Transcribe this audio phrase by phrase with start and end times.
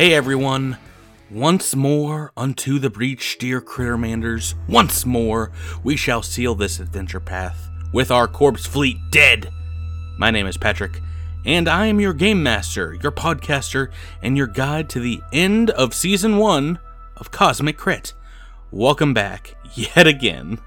[0.00, 0.78] Hey everyone!
[1.30, 4.54] Once more unto the breach, dear Crittermanders.
[4.66, 5.52] Once more
[5.84, 9.52] we shall seal this adventure path with our corpse fleet dead.
[10.18, 11.02] My name is Patrick,
[11.44, 15.92] and I am your game master, your podcaster, and your guide to the end of
[15.92, 16.78] season one
[17.18, 18.14] of Cosmic Crit.
[18.70, 20.60] Welcome back, yet again.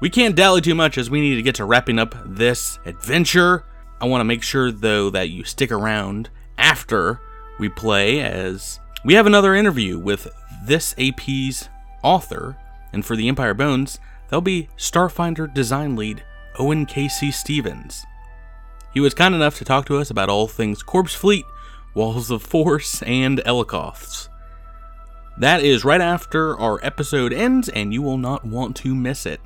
[0.00, 3.64] We can't dally too much as we need to get to wrapping up this adventure.
[4.02, 7.22] I want to make sure, though, that you stick around after
[7.58, 10.28] we play, as we have another interview with
[10.64, 11.68] this AP's
[12.02, 12.56] author.
[12.92, 16.22] And for the Empire Bones, that'll be Starfinder design lead
[16.58, 17.30] Owen K.C.
[17.30, 18.04] Stephens.
[18.92, 21.44] He was kind enough to talk to us about all things Corpse Fleet,
[21.94, 24.28] Walls of Force, and Elikoths.
[25.38, 29.40] That is right after our episode ends, and you will not want to miss it.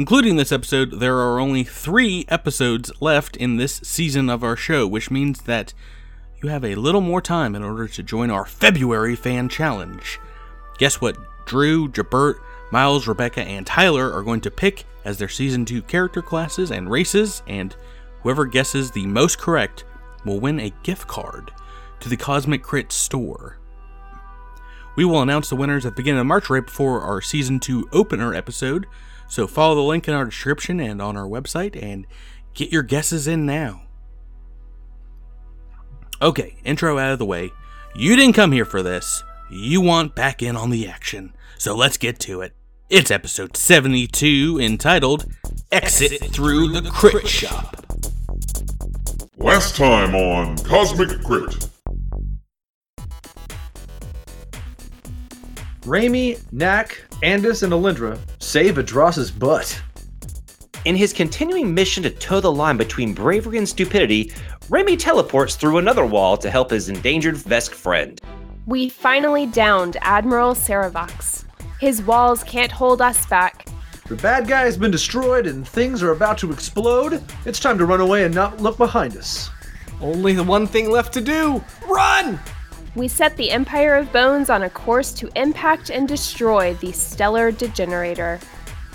[0.00, 4.86] Including this episode, there are only three episodes left in this season of our show,
[4.86, 5.74] which means that
[6.42, 10.18] you have a little more time in order to join our February fan challenge.
[10.78, 11.18] Guess what?
[11.44, 12.36] Drew, Jabert,
[12.72, 16.90] Miles, Rebecca, and Tyler are going to pick as their season 2 character classes and
[16.90, 17.76] races, and
[18.22, 19.84] whoever guesses the most correct
[20.24, 21.52] will win a gift card
[22.00, 23.58] to the Cosmic Crit store.
[24.96, 27.90] We will announce the winners at the beginning of March right before our season 2
[27.92, 28.86] opener episode,
[29.30, 32.04] so follow the link in our description and on our website and
[32.52, 33.82] get your guesses in now.
[36.20, 37.52] Okay, intro out of the way.
[37.94, 39.22] You didn't come here for this.
[39.48, 41.32] You want back in on the action.
[41.58, 42.54] So let's get to it.
[42.88, 45.26] It's episode 72 entitled
[45.70, 47.86] Exit Through the Crit Shop.
[49.36, 51.68] Last time on Cosmic Crit.
[55.82, 59.80] Raimi, Knack, Andis, and Alindra save Adras's butt.
[60.86, 64.32] In his continuing mission to toe the line between bravery and stupidity,
[64.70, 68.18] Remy teleports through another wall to help his endangered Vesk friend.
[68.66, 71.44] We finally downed Admiral Saravax.
[71.78, 73.68] His walls can't hold us back.
[74.08, 77.22] The bad guy has been destroyed and things are about to explode.
[77.44, 79.50] It's time to run away and not look behind us.
[80.00, 82.40] Only the one thing left to do run!
[82.96, 87.52] We set the Empire of Bones on a course to impact and destroy the stellar
[87.52, 88.40] degenerator.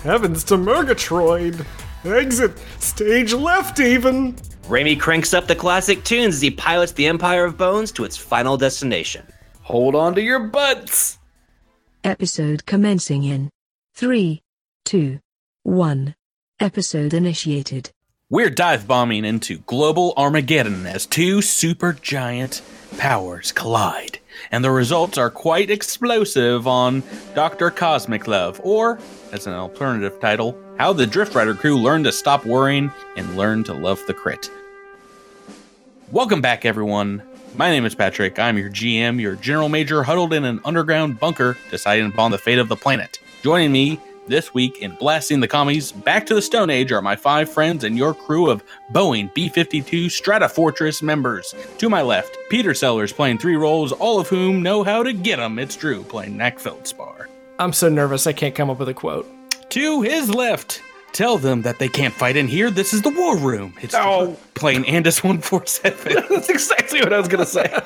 [0.03, 1.65] Heavens to Murgatroyd!
[2.03, 4.35] Exit stage left, even!
[4.67, 8.17] Remy cranks up the classic tunes as he pilots the Empire of Bones to its
[8.17, 9.25] final destination.
[9.61, 11.17] Hold on to your butts!
[12.03, 13.49] Episode commencing in
[13.95, 14.43] 3,
[14.83, 15.19] 2,
[15.63, 16.15] 1.
[16.59, 17.91] Episode initiated.
[18.31, 22.63] We're dive bombing into global Armageddon as two super giant
[22.97, 24.17] powers collide,
[24.49, 27.03] and the results are quite explosive on
[27.35, 27.69] Dr.
[27.69, 28.97] Cosmic Love, or,
[29.31, 33.63] as an alternative title, How the Drift Rider crew learned to stop worrying and learn
[33.65, 34.49] to love the crit.
[36.11, 37.21] Welcome back, everyone.
[37.55, 38.39] My name is Patrick.
[38.39, 42.57] I'm your GM, your general major, huddled in an underground bunker, deciding upon the fate
[42.57, 43.19] of the planet.
[43.43, 47.15] Joining me this week in blasting the commies back to the Stone Age are my
[47.15, 51.53] five friends and your crew of Boeing B 52 Stratofortress members.
[51.77, 55.39] To my left, Peter Sellers playing three roles, all of whom know how to get
[55.39, 55.59] 'em.
[55.59, 57.29] It's Drew playing Knack Feldspar.
[57.59, 59.29] I'm so nervous I can't come up with a quote.
[59.69, 60.81] To his left,
[61.15, 62.69] tell them that they can't fight in here.
[62.69, 63.73] This is the war room.
[63.81, 64.37] It's Oh.
[64.53, 66.23] playing Andis 147.
[66.29, 67.63] That's exactly what I was gonna say.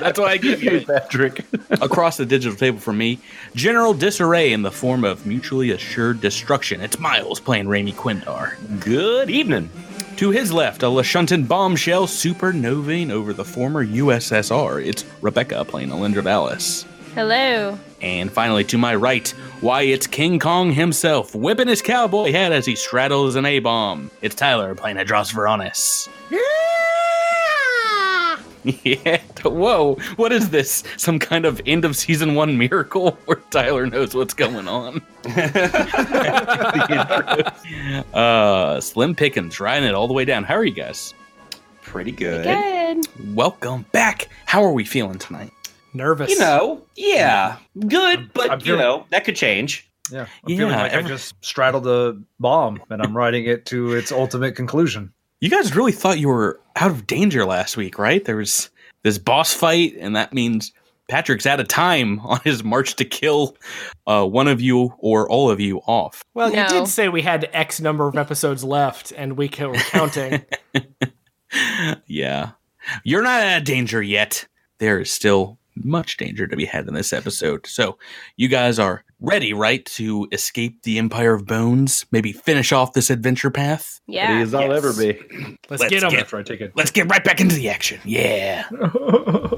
[0.00, 1.44] That's why I give you Patrick.
[1.82, 3.18] across the digital table from me.
[3.54, 6.80] General disarray in the form of mutually assured destruction.
[6.80, 8.54] It's Miles playing Raimi Quindar.
[8.80, 9.68] Good evening.
[10.18, 14.82] To his left, a Lashunton bombshell supernovaing over the former USSR.
[14.86, 16.86] It's Rebecca playing Alindra Vallis.
[17.14, 17.78] Hello.
[18.00, 19.28] And finally, to my right,
[19.60, 24.10] why, it's King Kong himself, whipping his cowboy hat as he straddles an A bomb.
[24.20, 26.08] It's Tyler playing Hadros Veronis.
[28.82, 29.20] Yeah.
[29.44, 29.94] Whoa.
[30.16, 30.82] What is this?
[30.96, 35.00] Some kind of end of season one miracle where Tyler knows what's going on?
[38.14, 40.42] uh, Slim Pickens riding it all the way down.
[40.42, 41.14] How are you guys?
[41.82, 42.44] Pretty good.
[42.44, 43.36] Good.
[43.36, 44.28] Welcome back.
[44.46, 45.52] How are we feeling tonight?
[45.96, 46.30] Nervous.
[46.30, 47.56] You know, yeah,
[47.88, 49.90] good, but I'm you feeling- know that could change.
[50.10, 53.94] Yeah, I'm feeling like every- I just straddled a bomb and I'm riding it to
[53.94, 55.12] its ultimate conclusion.
[55.40, 58.24] You guys really thought you were out of danger last week, right?
[58.24, 58.70] There was
[59.02, 60.72] this boss fight, and that means
[61.08, 63.56] Patrick's out of time on his march to kill
[64.06, 66.22] uh, one of you or all of you off.
[66.34, 69.74] Well, you did say we had X number of episodes left, and we ca- were
[69.74, 70.44] counting.
[72.06, 72.50] yeah.
[73.04, 74.46] You're not out of danger yet.
[74.78, 77.66] There is still much danger to be had in this episode.
[77.66, 77.98] So,
[78.36, 82.06] you guys are ready, right, to escape the Empire of Bones?
[82.12, 84.00] Maybe finish off this adventure path?
[84.06, 84.38] Yeah.
[84.38, 84.76] It is I'll yes.
[84.84, 85.56] ever be.
[85.70, 86.10] Let's, Let's get them.
[86.10, 86.72] get- That's right, take it.
[86.74, 88.00] Let's get right back into the action.
[88.04, 88.68] Yeah.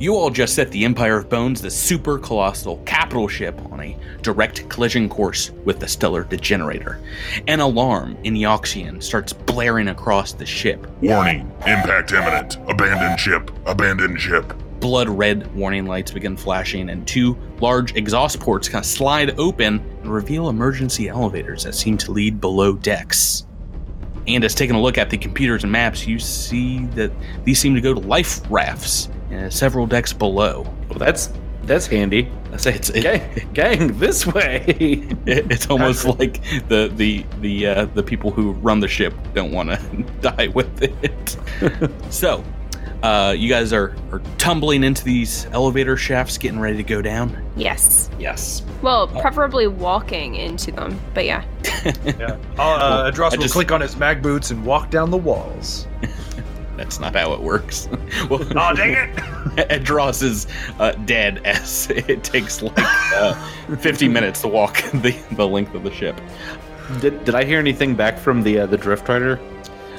[0.00, 3.96] You all just set the Empire of Bones, the super colossal capital ship, on a
[4.22, 7.00] direct collision course with the stellar degenerator.
[7.48, 10.86] An alarm in Eoxian starts blaring across the ship.
[11.02, 12.58] Warning, impact imminent.
[12.68, 14.52] Abandon ship, Abandon ship.
[14.80, 19.80] Blood red warning lights begin flashing, and two large exhaust ports kind of slide open
[20.02, 23.44] and reveal emergency elevators that seem to lead below decks.
[24.26, 27.10] And as taking a look at the computers and maps, you see that
[27.44, 30.62] these seem to go to life rafts uh, several decks below.
[30.88, 31.32] Well, that's
[31.64, 32.30] that's handy.
[32.52, 34.64] I say it's it, Gang, gang this way.
[35.26, 39.50] it- it's almost like the the the uh, the people who run the ship don't
[39.52, 39.76] want to
[40.20, 41.36] die with it.
[42.12, 42.44] so,
[43.02, 47.36] uh, you guys are are tumbling into these elevator shafts, getting ready to go down.
[47.56, 48.10] Yes.
[48.18, 48.62] Yes.
[48.82, 51.44] Well, preferably walking into them, but yeah.
[52.04, 52.36] Yeah.
[52.58, 55.86] Uh, Adros will just- click on his mag boots and walk down the walls.
[56.76, 57.88] That's not how it works.
[58.30, 59.16] well, Oh, dang it!
[59.68, 60.46] Edros is
[60.78, 63.34] uh, dead as it takes like uh,
[63.78, 66.20] 50 minutes to walk the, the length of the ship.
[67.00, 69.40] did, did I hear anything back from the uh, the Drift Rider?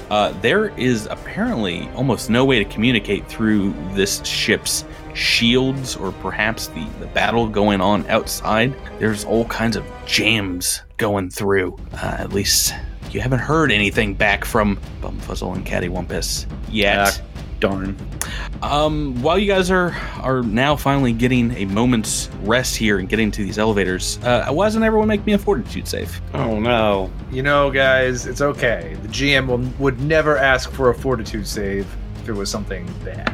[0.10, 6.68] Uh, there is apparently almost no way to communicate through this ship's shields or perhaps
[6.68, 8.74] the, the battle going on outside.
[9.00, 11.78] There's all kinds of jams going through.
[11.94, 12.74] Uh, at least
[13.12, 17.22] you haven't heard anything back from Bumfuzzle and Cattywampus yet.
[17.22, 17.29] Ah,
[17.60, 17.96] darn.
[18.62, 19.92] Um, while you guys are
[20.22, 24.66] are now finally getting a moment's rest here and getting to these elevators, uh, why
[24.66, 26.20] doesn't everyone make me a fortitude save?
[26.34, 27.12] Oh no.
[27.32, 28.98] You know, guys, it's okay.
[29.02, 31.88] The GM will, would never ask for a fortitude save
[32.22, 33.30] if it was something bad.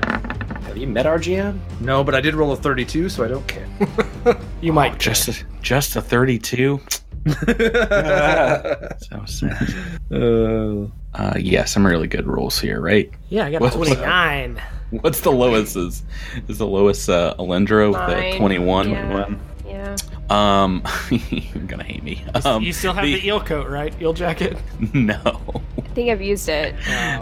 [0.63, 1.59] Have you met our GM?
[1.79, 3.67] No, but I did roll a 32, so I don't care.
[4.61, 6.79] You might Just a, just a thirty-two.
[7.25, 7.33] So
[9.25, 9.73] sad.
[10.11, 13.09] Uh, Uh, yeah, some really good rolls here, right?
[13.29, 14.61] Yeah, I got a What- 29.
[15.01, 15.75] What's the lowest?
[15.75, 16.03] Is
[16.47, 18.89] is the lowest uh, Alendro with Mine, the twenty-one?
[18.91, 19.35] yeah.
[19.67, 19.95] Yeah.
[20.29, 22.23] Um, you're gonna hate me.
[22.45, 23.99] Um, you still have the, eel coat, right?
[24.01, 24.57] Eel jacket?
[24.93, 25.19] no.
[25.77, 26.75] I think I've used it.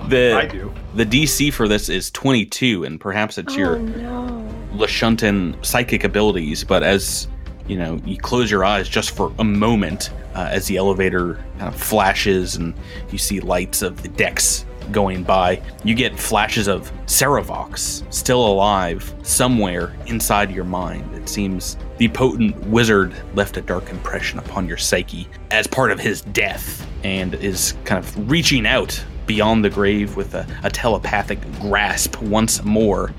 [0.10, 0.74] The I do.
[0.96, 4.48] the DC for this is twenty-two, and perhaps it's Oh your no.
[4.74, 7.28] Lashuntan psychic abilities, but as
[7.68, 11.74] you know, you close your eyes just for a moment uh, as the elevator kind
[11.74, 12.74] of flashes and
[13.12, 15.62] you see lights of the decks going by.
[15.84, 21.14] You get flashes of Seravox still alive somewhere inside your mind.
[21.16, 26.00] It seems the potent wizard left a dark impression upon your psyche as part of
[26.00, 31.40] his death and is kind of reaching out beyond the grave with a, a telepathic
[31.60, 33.14] grasp once more.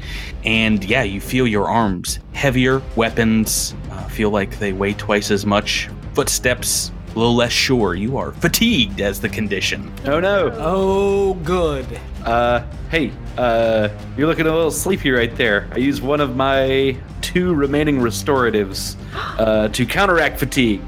[0.45, 5.47] And yeah, you feel your arms heavier, weapons uh, feel like they weigh twice as
[5.47, 7.95] much, footsteps a little less sure.
[7.95, 9.93] You are fatigued as the condition.
[10.05, 10.51] Oh no.
[10.55, 11.87] Oh, good.
[12.25, 15.69] Uh, hey, uh, you're looking a little sleepy right there.
[15.73, 18.97] I used one of my two remaining restoratives
[19.39, 20.83] uh, to counteract fatigue.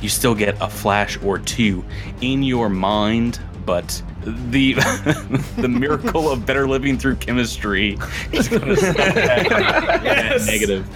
[0.00, 1.84] You still get a flash or two
[2.20, 4.74] in your mind, but the
[5.56, 7.98] the miracle of better living through chemistry
[8.32, 10.88] is going to stop that negative.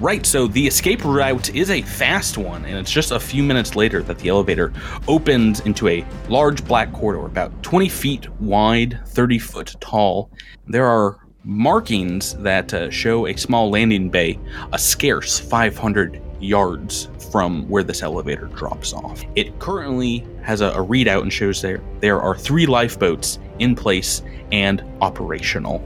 [0.00, 3.76] Right, so the escape route is a fast one, and it's just a few minutes
[3.76, 4.72] later that the elevator
[5.06, 10.30] opens into a large black corridor, about 20 feet wide, 30 foot tall.
[10.66, 14.38] There are markings that uh, show a small landing bay,
[14.72, 19.22] a scarce 500 yards from where this elevator drops off.
[19.36, 24.22] It currently has a, a readout and shows there there are three lifeboats in place
[24.52, 25.78] and operational.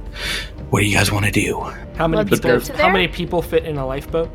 [0.70, 1.60] What do you guys want to do?
[1.96, 2.60] How many Let's people?
[2.60, 2.92] to How there.
[2.92, 4.30] many people fit in a lifeboat?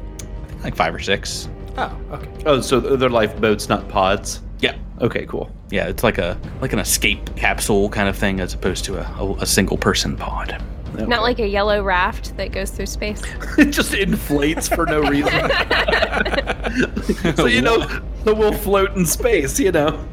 [0.64, 1.50] Like five or six.
[1.78, 2.30] Oh, okay.
[2.46, 4.42] Oh, so they're lifeboats, not pods.
[4.60, 4.76] Yeah.
[5.02, 5.50] Okay, cool.
[5.72, 9.24] Yeah, it's like a like an escape capsule kind of thing as opposed to a,
[9.24, 10.62] a, a single person pod.
[10.98, 13.22] Not like a yellow raft that goes through space.
[13.58, 15.32] it just inflates for no reason.
[17.36, 17.88] so you know,
[18.24, 19.60] so we'll float in space.
[19.60, 20.06] You know,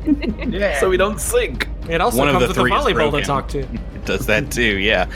[0.48, 0.78] Yeah.
[0.80, 1.68] so we don't sink.
[1.88, 3.60] It also One of comes the with a three is volleyball to talk to.
[3.60, 5.06] It does that too, yeah.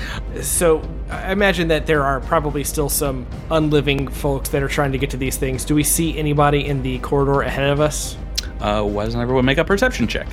[0.43, 4.99] So I imagine that there are probably still some unliving folks that are trying to
[4.99, 5.65] get to these things.
[5.65, 8.17] Do we see anybody in the corridor ahead of us?
[8.61, 10.29] Uh, why doesn't everyone make a perception check?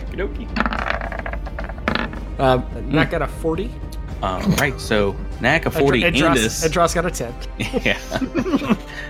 [2.40, 3.72] Uh, Not got a 40.
[4.22, 6.68] Um, right, so Knack a 40 Edros, Andis.
[6.68, 7.34] Edros got a 10.
[7.84, 7.98] yeah.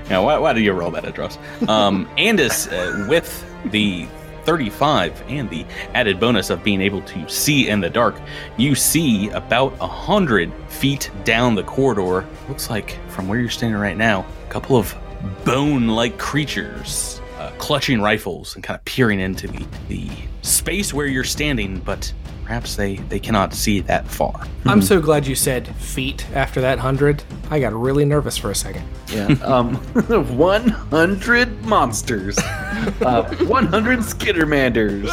[0.09, 1.37] now, why, why do you roll that, Edros?
[1.69, 4.07] Um, Andis, uh, with the
[4.43, 8.15] 35 and the added bonus of being able to see in the dark,
[8.57, 12.25] you see about a hundred feet down the corridor.
[12.47, 14.95] Looks like from where you're standing right now, a couple of
[15.43, 20.09] bone-like creatures uh, clutching rifles and kind of peering into the, the
[20.41, 22.11] space where you're standing, but
[22.47, 24.47] perhaps they, they cannot see that far.
[24.65, 27.21] I'm so glad you said feet after that hundred.
[27.49, 28.87] I got really nervous for a second.
[29.09, 29.25] Yeah.
[29.43, 29.75] Um,
[30.37, 32.37] 100 monsters.
[32.37, 35.07] Uh, 100 Skittermanders.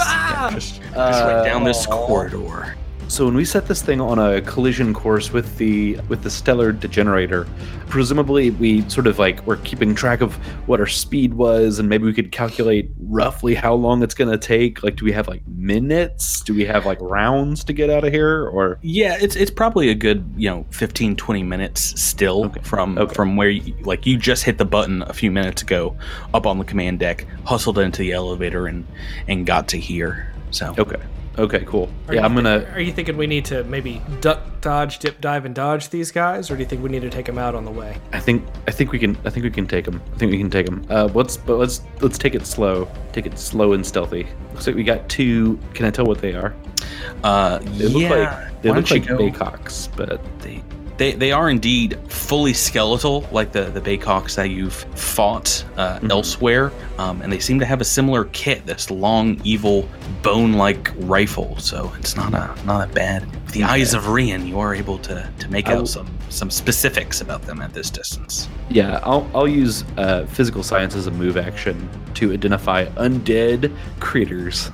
[0.53, 2.77] Just right down this corridor.
[3.07, 6.73] So when we set this thing on a collision course with the with the stellar
[6.73, 7.47] degenerator,
[7.89, 10.35] presumably we sort of like we're keeping track of
[10.67, 14.83] what our speed was, and maybe we could calculate roughly how long it's gonna take.
[14.83, 16.41] Like, do we have like minutes?
[16.41, 18.49] Do we have like rounds to get out of here?
[18.49, 23.15] Or Yeah, it's it's probably a good, you know, 15 20 minutes still from Okay.
[23.15, 25.97] from where you like you just hit the button a few minutes ago
[26.33, 28.85] up on the command deck, hustled into the elevator and
[29.29, 30.33] and got to here.
[30.51, 31.01] So okay,
[31.39, 31.89] okay, cool.
[32.09, 32.61] Are yeah, you I'm gonna.
[32.61, 36.11] thi- Are you thinking we need to maybe duck, dodge, dip, dive, and dodge these
[36.11, 37.97] guys, or do you think we need to take them out on the way?
[38.13, 40.01] I think I think we can I think we can take them.
[40.15, 40.85] I think we can take them.
[40.89, 42.89] Uh, let's but let's let's take it slow.
[43.13, 44.27] Take it slow and stealthy.
[44.53, 45.59] Looks like we got two.
[45.75, 46.55] Can I tell what they are?
[47.23, 50.63] uh They look like they why look like you go- baycocks, but they
[50.97, 56.73] they, they are indeed fully skeletal, like the, the Baycocks that you've fought uh, elsewhere,
[56.99, 58.65] um, and they seem to have a similar kit.
[58.67, 59.89] This long, evil,
[60.23, 61.59] bone-like rifle.
[61.59, 63.25] So it's not a not a bad.
[63.45, 66.51] With the eyes of Rian, you are able to to make I out some some
[66.51, 68.49] specifics about them at this distance.
[68.69, 74.71] Yeah, I'll, I'll use uh, physical science as a move action to identify undead creatures.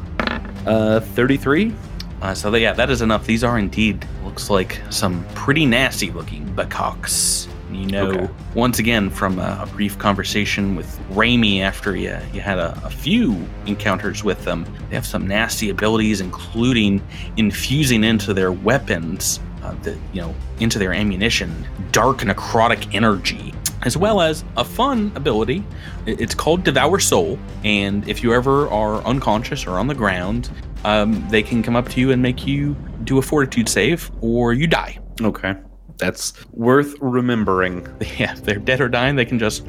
[0.67, 1.75] Uh, 33?
[2.23, 3.27] Uh, so yeah, that is enough.
[3.27, 7.49] These are indeed looks like some pretty nasty looking Baycocks.
[7.73, 8.29] You know, Okay.
[8.55, 12.91] once again from a, a brief conversation with Raimi after you you had a, a
[12.91, 17.03] few encounters with them, they have some nasty abilities, including
[17.37, 23.53] infusing into their weapons, uh, the you know into their ammunition, dark necrotic energy.
[23.83, 25.65] As well as a fun ability.
[26.07, 30.51] It's called Devour Soul, and if you ever are unconscious or on the ground,
[30.85, 34.53] um, they can come up to you and make you do a fortitude save, or
[34.53, 34.99] you die.
[35.21, 35.55] Okay.
[35.99, 37.87] That's worth remembering.
[38.19, 39.65] Yeah, if they're dead or dying, they can just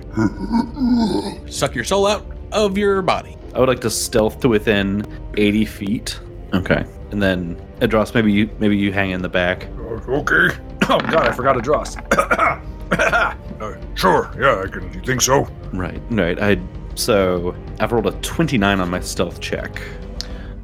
[1.47, 3.37] suck your soul out of your body.
[3.53, 5.05] I would like to stealth to within
[5.37, 6.19] 80 feet.
[6.53, 6.85] Okay.
[7.11, 9.67] And then, Adros, maybe you maybe you hang in the back.
[10.07, 10.55] Okay.
[10.89, 11.95] Oh god, I forgot Adros.
[12.91, 14.91] Uh, sure, yeah, I can.
[14.91, 15.43] You think so?
[15.71, 16.01] Right.
[16.09, 16.37] Right.
[16.41, 16.59] I
[16.95, 19.81] so I've rolled a 29 on my stealth check.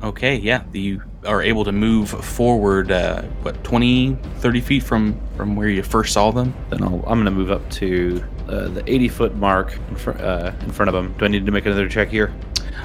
[0.03, 5.55] Okay, yeah, you are able to move forward, uh, what, 20, 30 feet from, from
[5.55, 6.53] where you first saw them?
[6.69, 10.11] Then I'll, I'm going to move up to uh, the 80 foot mark in, fr-
[10.11, 11.15] uh, in front of them.
[11.17, 12.31] Do I need to make another check here?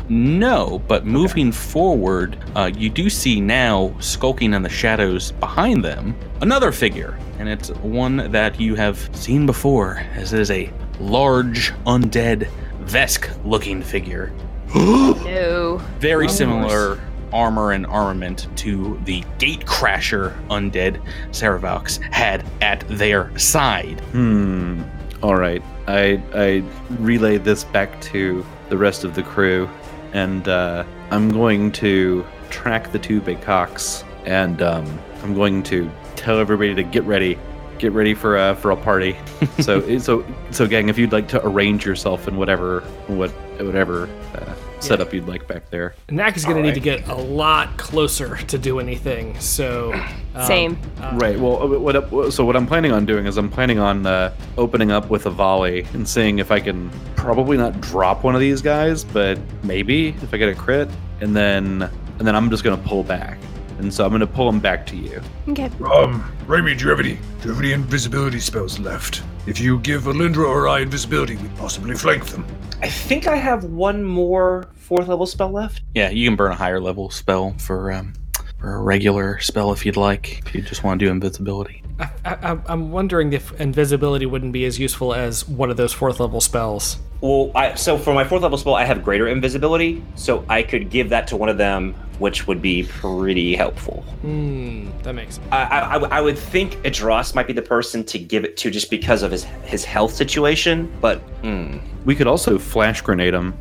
[0.08, 6.16] No, but moving forward, uh, you do see now, skulking in the shadows behind them,
[6.40, 7.18] another figure.
[7.38, 12.48] And it's one that you have seen before, as it is a large, undead,
[12.84, 14.32] Vesk looking figure.
[14.74, 15.78] No.
[15.98, 16.98] Very similar
[17.32, 24.00] armor and armament to the Gatecrasher undead Saravox had at their side.
[24.12, 24.82] Hmm.
[25.22, 25.62] All right.
[25.86, 29.68] I I relay this back to the rest of the crew,
[30.12, 35.90] and uh, I'm going to track the two big cocks, and um, I'm going to
[36.16, 37.38] tell everybody to get ready,
[37.78, 39.16] get ready for a for a party.
[39.60, 44.54] so so so, gang, if you'd like to arrange yourself in whatever what whatever uh,
[44.82, 45.94] setup you'd like back there.
[46.10, 49.38] Knack is going to need to get a lot closer to do anything.
[49.40, 49.92] So
[50.34, 50.78] um, Same.
[51.14, 51.38] Right.
[51.38, 54.34] Well, uh, what, what so what I'm planning on doing is I'm planning on uh,
[54.56, 58.40] opening up with a volley and seeing if I can probably not drop one of
[58.40, 60.88] these guys, but maybe if I get a crit,
[61.20, 61.82] and then
[62.18, 63.38] and then I'm just gonna pull back.
[63.78, 65.20] And so I'm gonna pull them back to you.
[65.48, 65.70] Okay.
[65.84, 67.14] Um, Raimi, do you have any?
[67.14, 69.22] Do you have any invisibility spells left?
[69.46, 72.46] If you give Alindra or I invisibility, we possibly flank them.
[72.80, 75.82] I think I have one more fourth level spell left.
[75.94, 78.12] Yeah, you can burn a higher level spell for um,
[78.58, 80.42] for a regular spell if you'd like.
[80.46, 81.82] If you just want to do invisibility.
[81.98, 86.20] I, I, I'm wondering if invisibility wouldn't be as useful as one of those fourth
[86.20, 86.98] level spells.
[87.20, 90.90] Well, I, so for my fourth level spell, I have greater invisibility, so I could
[90.90, 94.02] give that to one of them, which would be pretty helpful.
[94.22, 95.46] Hmm, that makes sense.
[95.52, 98.90] I, I, I would think Idros might be the person to give it to just
[98.90, 101.78] because of his his health situation, but hmm.
[102.04, 103.56] We could also flash grenade them.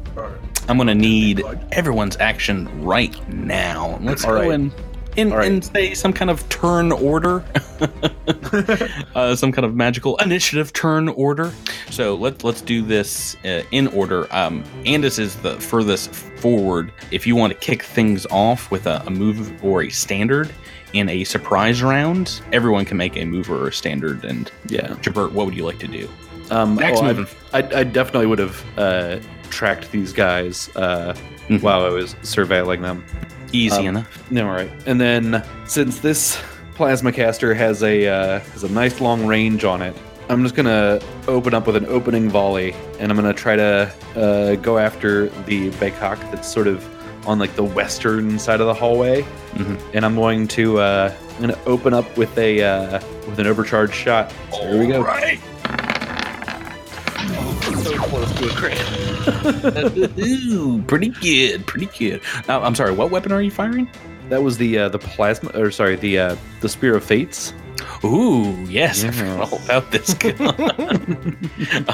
[0.71, 3.99] I'm gonna need everyone's action right now.
[4.01, 4.51] Let's All go right.
[4.51, 4.73] and
[5.17, 5.51] in, right.
[5.51, 7.43] in say some kind of turn order,
[9.15, 11.51] uh, some kind of magical initiative turn order.
[11.89, 14.33] So let's let's do this uh, in order.
[14.33, 16.93] Um, Andis is the furthest forward.
[17.11, 20.53] If you want to kick things off with a, a move or a standard
[20.93, 24.23] in a surprise round, everyone can make a move or a standard.
[24.23, 24.87] And Yeah.
[25.01, 26.07] Jabert, what would you like to do?
[26.49, 27.07] Um, Next oh,
[27.51, 29.19] I- I, I definitely would have uh,
[29.51, 31.13] tracked these guys uh,
[31.49, 31.61] Mhm.
[31.61, 33.03] while I was surveilling them.
[33.51, 34.31] Easy Um, enough.
[34.31, 34.71] No, all right.
[34.85, 36.39] And then since this
[36.75, 39.95] plasma caster has a uh, has a nice long range on it,
[40.29, 44.55] I'm just gonna open up with an opening volley, and I'm gonna try to uh,
[44.55, 46.83] go after the Baycock that's sort of
[47.27, 49.23] on like the western side of the hallway,
[49.55, 49.77] Mhm.
[49.93, 53.93] and I'm going to uh, I'm gonna open up with a uh, with an overcharge
[53.93, 54.31] shot.
[54.53, 55.03] So here we go.
[60.19, 62.21] Ooh, pretty good, pretty good.
[62.47, 62.93] Now, I'm sorry.
[62.93, 63.89] What weapon are you firing?
[64.29, 67.53] That was the uh, the plasma, or sorry, the uh, the spear of fates.
[68.03, 71.37] Ooh, yes, I forgot all about this gun.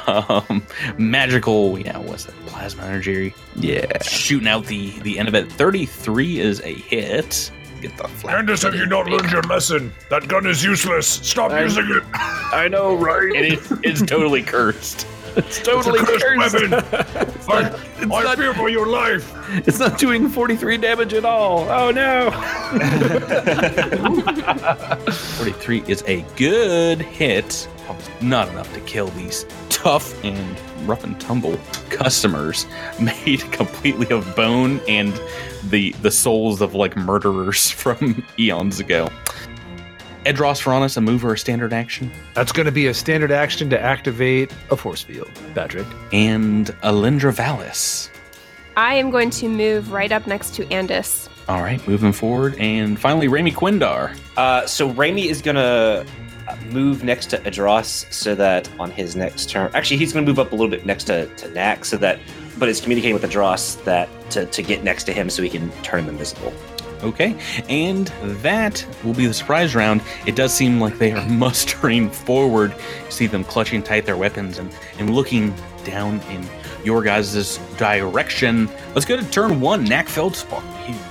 [0.07, 0.65] um,
[0.97, 2.35] magical, yeah, what's that?
[2.47, 3.33] Plasma energy.
[3.55, 4.01] Yeah.
[4.03, 5.51] Shooting out the the end of it.
[5.51, 7.51] Thirty-three is a hit.
[7.81, 8.43] Get the flat.
[8.45, 9.93] Andis, have you not learned your lesson?
[10.09, 11.07] That gun is useless.
[11.07, 12.03] Stop I'm- using it.
[12.13, 13.31] I know, right?
[13.35, 13.71] It is.
[13.83, 15.05] It's totally cursed.
[15.37, 16.53] It's It's totally cursed cursed.
[16.53, 16.73] weapon.
[17.49, 17.71] I,
[18.11, 19.33] I fear for your life.
[19.67, 21.67] It's not doing 43 damage at all.
[21.69, 22.31] Oh no.
[25.37, 27.67] Forty-three is a good hit.
[28.21, 31.57] Not enough to kill these tough and rough and tumble
[31.89, 32.65] customers
[33.01, 35.19] made completely of bone and
[35.69, 39.09] the the souls of like murderers from eons ago.
[40.27, 43.69] Edros Veronis, a move or a standard action, That's going to be a standard action
[43.69, 45.87] to activate a force field, Patrick.
[46.11, 48.09] and Alindra Valis.
[48.75, 51.29] I am going to move right up next to Andis.
[51.47, 54.15] All right, moving forward, and finally Rami Quindar.
[54.35, 56.05] Uh, so Raimi is gonna
[56.47, 60.39] uh, move next to Adros so that on his next turn, actually he's gonna move
[60.39, 62.19] up a little bit next to, to Knack so that,
[62.59, 65.71] but is communicating with Adros that to, to get next to him so he can
[65.83, 66.51] turn him invisible.
[67.03, 67.37] Okay,
[67.69, 68.07] and
[68.41, 70.01] that will be the surprise round.
[70.25, 72.71] It does seem like they are mustering forward.
[73.05, 76.45] You see them clutching tight their weapons and, and looking down in
[76.83, 78.69] your guys' direction.
[78.95, 79.83] Let's go to turn one.
[79.83, 80.61] Knack Feldspar.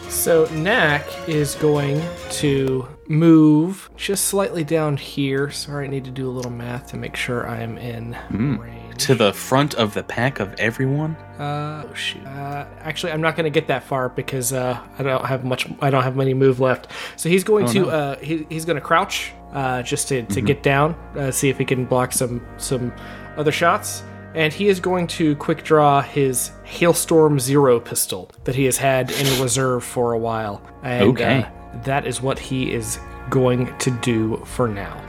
[0.08, 5.50] So Knack is going to move just slightly down here.
[5.50, 8.56] Sorry, I need to do a little math to make sure I am in Hmm.
[8.56, 8.86] range.
[8.98, 11.16] To the front of the pack of everyone.
[11.38, 12.24] Uh, oh shoot.
[12.24, 15.66] Uh, actually, I'm not going to get that far because uh, I don't have much.
[15.80, 16.88] I don't have many move left.
[17.16, 17.80] So he's going Oh, to.
[17.82, 17.88] no.
[17.88, 20.46] Uh, he, he's going to crouch uh, just to, to Mhm.
[20.46, 22.92] get down, uh, see if he can block some some
[23.37, 24.02] other shots.
[24.35, 29.11] And he is going to quick draw his Hailstorm Zero pistol that he has had
[29.11, 30.61] in reserve for a while.
[30.82, 31.42] And, Okay.
[31.42, 32.98] Uh, that is what he is
[33.30, 35.00] going to do for now.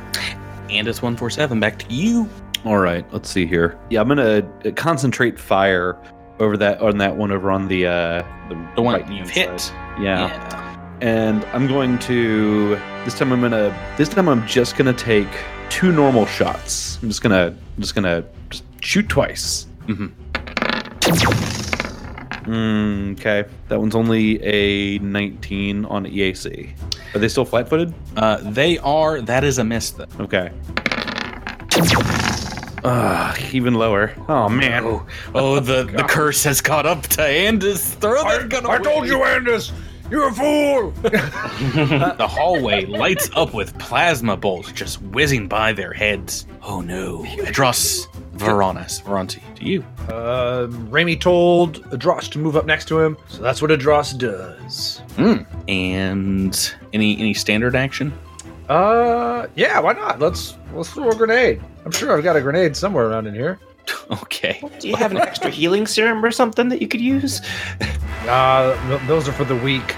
[0.69, 1.59] And it's 147.
[1.61, 2.29] Back to you.
[2.67, 3.79] All right, let's see here.
[3.89, 5.97] Yeah, I'm gonna uh, concentrate fire
[6.39, 9.57] over that on that one over on the uh the, The one right-hand you've hit.
[9.61, 10.01] side.
[10.01, 10.97] Yeah.
[10.99, 12.75] and I'm going to
[13.05, 15.29] this time I'm gonna this time I'm just gonna take
[15.69, 16.99] two normal shots.
[17.01, 19.67] I'm just gonna I'm just gonna just shoot twice.
[19.85, 20.07] Mm-hmm.
[22.51, 26.69] Mm, okay, that one's only a 19 on EAC.
[27.15, 27.93] Are they still flat-footed?
[28.17, 29.21] Uh, they are.
[29.21, 30.05] That is a miss, though.
[30.19, 30.51] Okay.
[32.83, 34.13] Ugh, even lower.
[34.27, 34.83] Oh man.
[34.85, 37.93] Oh, oh the, the curse has caught up to Andis.
[37.95, 39.71] Throw I, that gun I told you, Andis.
[40.09, 40.91] You're a fool.
[41.01, 46.47] the hallway lights up with plasma bolts just whizzing by their heads.
[46.61, 47.23] Oh no.
[47.23, 49.01] Edros Veronis.
[49.01, 49.83] Veronti, to you.
[50.09, 54.99] Uh, Rami told Adros to move up next to him, so that's what Adros does.
[55.15, 55.39] Hmm.
[55.67, 58.17] And any any standard action?
[58.69, 60.19] Uh, yeah, why not?
[60.19, 61.61] Let's let's throw a grenade.
[61.85, 63.59] I'm sure I've got a grenade somewhere around in here.
[64.09, 64.61] Okay.
[64.79, 67.41] Do you have an extra healing serum or something that you could use?
[68.27, 68.75] Uh,
[69.07, 69.95] those are for the weak.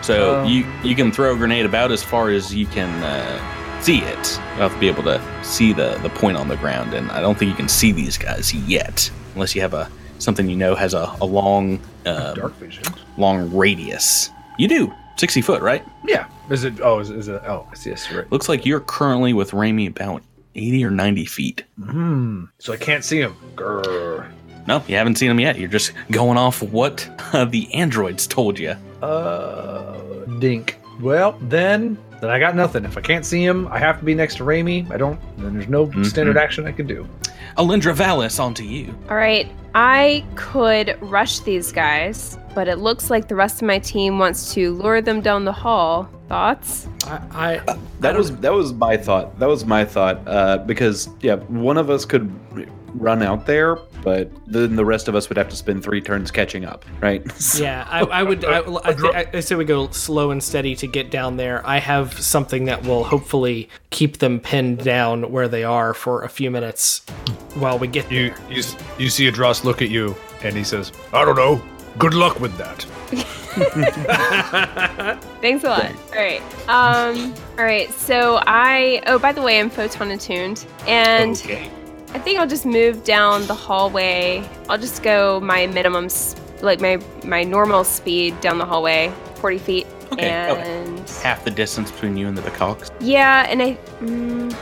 [0.00, 3.82] So Um, you you can throw a grenade about as far as you can uh,
[3.82, 4.38] see it.
[4.54, 7.20] You have to be able to see the the point on the ground, and I
[7.20, 10.74] don't think you can see these guys yet, unless you have a something you know
[10.74, 12.84] has a, a long uh, Dark vision.
[13.18, 14.30] long radius.
[14.58, 15.84] You do sixty foot, right?
[16.06, 16.28] Yeah.
[16.50, 16.80] Is it?
[16.80, 17.42] Oh, is, is it?
[17.46, 18.32] Oh, yes, yes, you're right.
[18.32, 20.22] Looks like you're currently with Raimi about
[20.54, 21.64] eighty or ninety feet.
[21.82, 22.44] Hmm.
[22.58, 23.34] So I can't see him.
[23.56, 24.30] Grr.
[24.66, 25.58] No, you haven't seen him yet.
[25.58, 28.74] You're just going off what uh, the androids told you.
[29.02, 29.96] Uh,
[30.38, 30.78] dink.
[31.00, 32.84] Well, then, then I got nothing.
[32.84, 34.86] If I can't see him, I have to be next to Rami.
[34.90, 35.18] I don't.
[35.38, 36.04] Then there's no Mhm.
[36.06, 37.06] standard action I can do.
[37.58, 38.94] Alindra Valis, onto you.
[39.08, 43.78] All right, I could rush these guys, but it looks like the rest of my
[43.78, 46.08] team wants to lure them down the hall.
[46.28, 46.88] Thoughts?
[47.06, 49.38] I, I That was that was my thought.
[49.38, 50.20] That was my thought.
[50.26, 52.28] Uh, because yeah, one of us could
[52.98, 56.30] run out there, but then the rest of us would have to spend three turns
[56.30, 57.22] catching up, right?
[57.58, 58.44] yeah, I, I would.
[58.44, 61.66] I, I, thi- I, I say we go slow and steady to get down there.
[61.66, 66.28] I have something that will hopefully keep them pinned down where they are for a
[66.28, 67.00] few minutes
[67.54, 68.38] while we get You there.
[68.50, 68.62] you
[68.98, 71.60] you see Adros look at you, and he says, "I don't know.
[71.98, 72.84] Good luck with that."
[75.40, 75.90] Thanks a lot.
[76.10, 76.42] All right.
[76.68, 77.34] Um.
[77.58, 77.90] All right.
[77.92, 79.02] So I.
[79.06, 81.70] Oh, by the way, I'm photon attuned, and Okay.
[82.14, 84.48] I think I'll just move down the hallway.
[84.68, 86.08] I'll just go my minimum,
[86.62, 89.86] like my my normal speed down the hallway, 40 feet.
[90.12, 90.82] Okay, okay.
[90.84, 92.90] And Half the distance between you and the Bacocks.
[93.00, 93.76] yeah, and I.
[94.00, 94.54] Mm,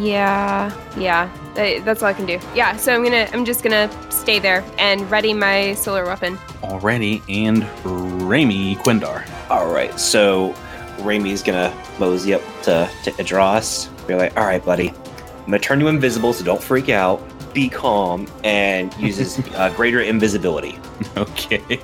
[0.00, 1.28] yeah, yeah.
[1.54, 2.38] That's all I can do.
[2.54, 2.76] Yeah.
[2.76, 3.28] So I'm gonna.
[3.32, 6.38] I'm just gonna stay there and ready my solar weapon.
[6.62, 9.28] Already, and Raimi Quindar.
[9.50, 10.54] All right, so
[10.98, 13.90] Raimi's gonna mosey up to, to Idros.
[14.06, 14.94] Be like, all right, buddy,
[15.44, 17.22] I'm gonna turn you invisible, so don't freak out.
[17.52, 20.78] Be calm, and uses uh, greater invisibility.
[21.16, 21.78] Okay.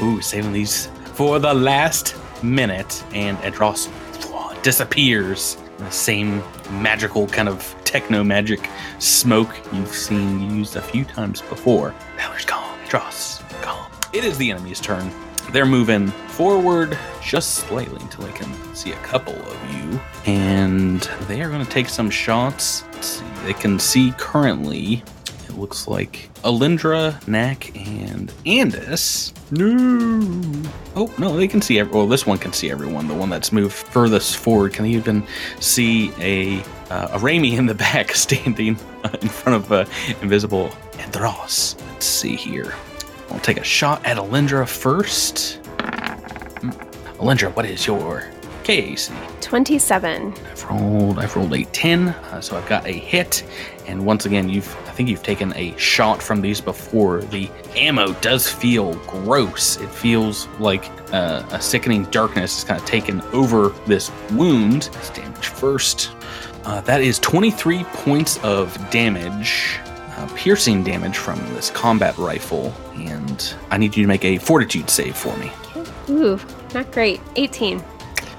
[0.00, 3.88] Ooh, saving these for the last minute, and Edros
[4.62, 5.58] disappears.
[5.78, 11.94] The same magical kind of techno magic smoke you've seen used a few times before.
[12.16, 12.78] Valor's gone.
[12.86, 13.90] Edros gone.
[14.12, 15.12] It is the enemy's turn.
[15.52, 20.00] They're moving forward just slightly until I can see a couple of you.
[20.26, 22.84] And they are going to take some shots.
[23.44, 25.02] They can see currently
[25.54, 29.32] it looks like Alindra, Knack, and Andis.
[29.52, 30.70] No.
[30.96, 31.78] Oh no, they can see.
[31.78, 33.06] Every, well, this one can see everyone.
[33.06, 35.24] The one that's moved furthest forward can even
[35.60, 36.58] see a
[36.90, 39.84] uh, a Raimi in the back standing uh, in front of uh,
[40.22, 41.76] invisible Andros.
[41.92, 42.74] Let's see here.
[43.34, 45.56] I'll take a shot at Alindra first.
[46.60, 46.70] Hmm.
[47.18, 48.30] Alindra, what is your
[48.62, 49.10] KAC?
[49.40, 50.32] 27.
[50.32, 51.18] I've rolled.
[51.18, 53.44] I've rolled a ten, uh, so I've got a hit.
[53.88, 54.74] And once again, you've.
[54.86, 57.22] I think you've taken a shot from these before.
[57.22, 59.78] The ammo does feel gross.
[59.78, 64.90] It feels like uh, a sickening darkness is kind of taken over this wound.
[64.94, 66.12] Let's damage first.
[66.64, 69.80] Uh, that is 23 points of damage,
[70.16, 72.72] uh, piercing damage from this combat rifle.
[72.94, 75.50] And I need you to make a fortitude save for me.
[76.10, 76.38] Ooh,
[76.74, 77.20] not great.
[77.36, 77.80] 18.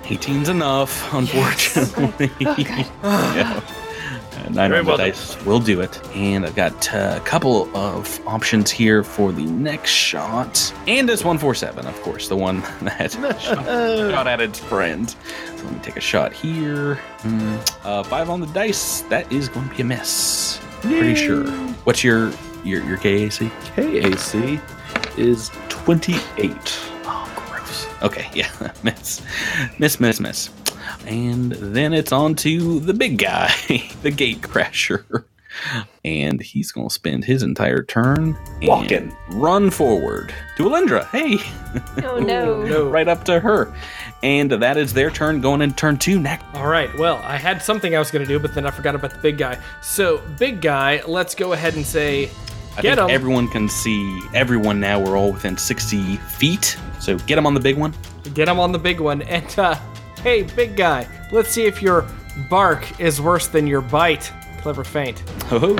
[0.03, 2.31] 18's enough, unfortunately.
[2.39, 2.87] yeah.
[3.03, 5.09] Uh, Nine Very on the well done.
[5.09, 5.99] dice will do it.
[6.15, 10.73] And I've got uh, a couple of options here for the next shot.
[10.87, 13.11] And it's 147, of course, the one that
[13.41, 15.09] shot, shot at its friend.
[15.09, 16.99] So let me take a shot here.
[17.21, 19.01] Mm, uh, five on the dice.
[19.01, 20.59] That is going to be a miss.
[20.81, 21.45] Pretty sure.
[21.85, 22.31] What's your
[22.63, 23.49] your your KAC?
[23.75, 24.59] KAC
[25.17, 26.51] is 28.
[27.05, 27.87] Oh, gross.
[28.01, 28.49] Okay, yeah,
[28.83, 29.21] miss,
[29.79, 30.49] miss, miss, miss.
[31.07, 33.51] And then it's on to the big guy,
[34.01, 35.25] the gate crasher.
[36.03, 39.15] And he's going to spend his entire turn and Walking.
[39.29, 41.05] run forward to Alindra.
[41.11, 41.37] Hey,
[42.05, 42.89] Oh no.
[42.89, 43.73] right up to her.
[44.25, 46.45] And that is their turn going into turn two next.
[46.55, 46.89] All right.
[46.97, 49.19] Well, I had something I was going to do, but then I forgot about the
[49.19, 49.59] big guy.
[49.83, 52.31] So, big guy, let's go ahead and say,
[52.75, 53.09] I Get think 'em.
[53.11, 54.99] everyone can see everyone now.
[54.99, 56.75] We're all within 60 feet.
[56.99, 57.93] So get him on the big one.
[58.33, 59.21] get him on the big one.
[59.21, 59.75] And, uh,
[60.23, 62.05] hey, big guy, let's see if your
[62.49, 64.31] bark is worse than your bite.
[64.61, 65.19] Clever feint.
[65.43, 65.75] Ho-ho.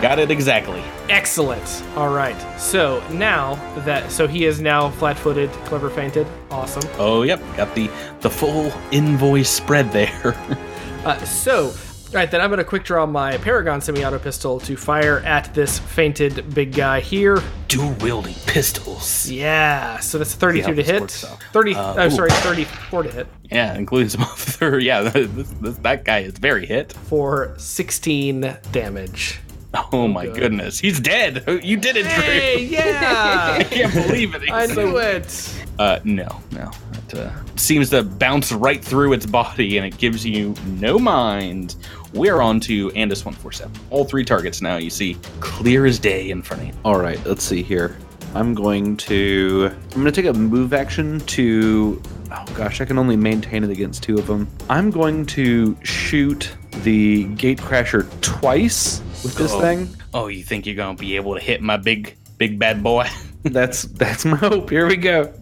[0.00, 0.82] Got it exactly.
[1.08, 1.82] Excellent.
[1.96, 2.36] All right.
[2.58, 6.26] So now that so he is now flat-footed, clever feinted.
[6.50, 6.88] Awesome.
[6.98, 7.40] Oh, yep.
[7.56, 10.36] Got the the full invoice spread there.
[11.04, 11.72] Uh, so, all
[12.12, 15.78] right, then I'm going to quick draw my Paragon semi-auto pistol to fire at this
[15.78, 17.40] feinted big guy here.
[17.68, 19.30] Dual wielding pistols.
[19.30, 21.02] Yeah, so that's 32 how to hit.
[21.02, 21.42] out.
[21.52, 21.74] 30.
[21.76, 24.78] Uh, oh, sorry, 34 to hit Yeah, including some other.
[24.80, 26.92] Yeah, this, this, that guy is very hit.
[26.92, 29.38] for 16 damage.
[29.92, 30.36] Oh my good.
[30.36, 31.44] goodness, he's dead.
[31.62, 32.22] You did it, Drew.
[32.22, 33.56] Hey, yeah!
[33.58, 34.50] I can't believe it.
[34.50, 35.64] I knew it.
[35.78, 36.70] Uh, no, no.
[36.92, 41.76] It uh, seems to bounce right through its body, and it gives you no mind.
[42.12, 43.72] We're on to Andis 147.
[43.90, 44.76] All three targets now.
[44.76, 46.74] You see clear as day in front of you.
[46.84, 47.96] All right, let's see here.
[48.34, 52.98] I'm going to I'm going to take a move action to oh gosh, I can
[52.98, 54.48] only maintain it against two of them.
[54.68, 59.60] I'm going to shoot the gate crasher twice with this Oh.
[59.60, 59.88] thing.
[60.14, 63.06] Oh, you think you're gonna be able to hit my big, big bad boy?
[63.44, 64.68] That's that's my hope.
[64.70, 65.32] Here we go.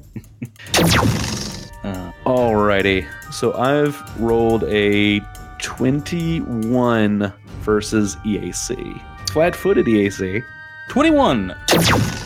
[1.82, 3.06] Uh, Alrighty.
[3.32, 5.20] So I've rolled a
[5.60, 9.02] 21 versus EAC.
[9.30, 10.42] Flat-footed E EAC.
[10.88, 11.54] 21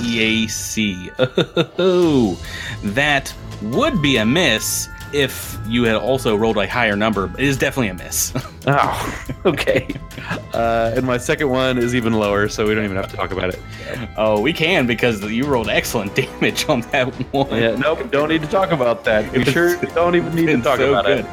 [0.01, 1.11] EAC.
[1.79, 2.39] Oh,
[2.83, 3.33] that
[3.63, 7.31] would be a miss if you had also rolled a higher number.
[7.38, 8.33] It is definitely a miss.
[8.66, 9.88] Oh, okay.
[10.53, 13.33] Uh, and my second one is even lower, so we don't even have to talk
[13.33, 13.59] about it.
[14.18, 17.49] oh, we can because you rolled excellent damage on that one.
[17.59, 19.33] Yeah, nope, don't need to talk about that.
[19.33, 21.20] We It's- sure don't even need to talk so about good.
[21.20, 21.27] it.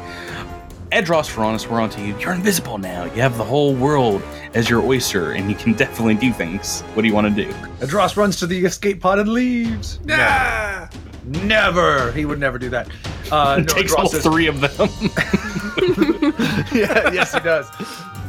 [0.90, 2.18] Edros Veronis, we're on to you.
[2.18, 3.04] You're invisible now.
[3.04, 4.22] You have the whole world
[4.54, 6.80] as your oyster, and you can definitely do things.
[6.94, 7.52] What do you want to do?
[7.84, 10.00] Adros runs to the escape pod and leaves.
[10.06, 10.88] Nah!
[11.28, 12.12] Never.
[12.12, 12.88] He would never do that.
[13.30, 14.70] Uh, no, Takes Adros all says- three of them.
[16.72, 17.68] yeah, yes, he does.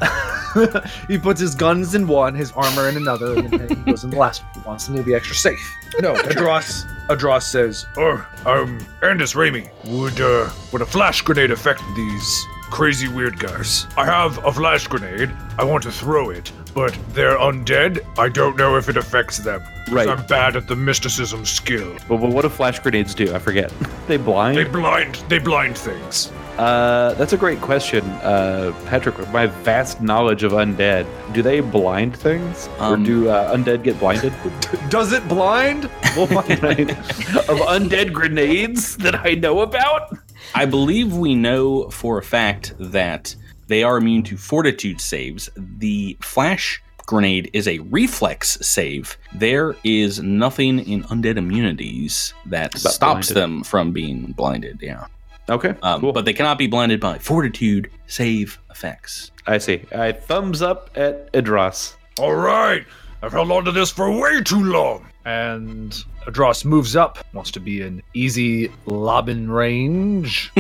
[1.07, 4.09] he puts his guns in one, his armor in another, and then he goes in
[4.09, 4.53] the last one.
[4.53, 5.75] He wants them to be extra safe.
[5.99, 6.85] No, Adros.
[7.07, 8.13] Adros says, Oh,
[8.45, 13.88] um, Andis Raimi, would, uh, would a flash grenade affect these crazy weird guys?
[13.97, 15.31] I have a flash grenade.
[15.57, 17.99] I want to throw it, but they're undead.
[18.17, 19.62] I don't know if it affects them.
[19.62, 20.08] 'cause Right.
[20.10, 21.95] I'm bad at the mysticism skill.
[22.08, 23.34] Well, but what do flash grenades do?
[23.34, 23.71] I forget.
[24.08, 24.58] they blind?
[24.58, 26.32] They blind, they blind things.
[26.60, 29.17] Uh, that's a great question, uh, Patrick.
[29.17, 33.82] With my vast knowledge of undead, do they blind things, Um, or do uh, undead
[33.84, 34.34] get blinded?
[34.89, 35.89] Does it blind?
[36.17, 40.17] Well, blind of undead grenades that I know about.
[40.55, 43.36] I believe we know for a fact that
[43.69, 45.49] they are immune to fortitude saves.
[45.55, 49.17] The flash grenade is a reflex save.
[49.34, 53.36] There is nothing in undead immunities that About stops blinded.
[53.36, 54.79] them from being blinded.
[54.82, 55.05] Yeah,
[55.49, 56.12] Okay, um, cool.
[56.13, 59.32] but they cannot be blinded by fortitude save effects.
[59.47, 59.86] I see.
[59.95, 61.95] I thumbs up at Idros.
[62.19, 62.86] All right,
[63.23, 65.05] I've held on to this for way too long.
[65.25, 65.91] And
[66.25, 70.51] Adros moves up, wants to be in easy lobbing range.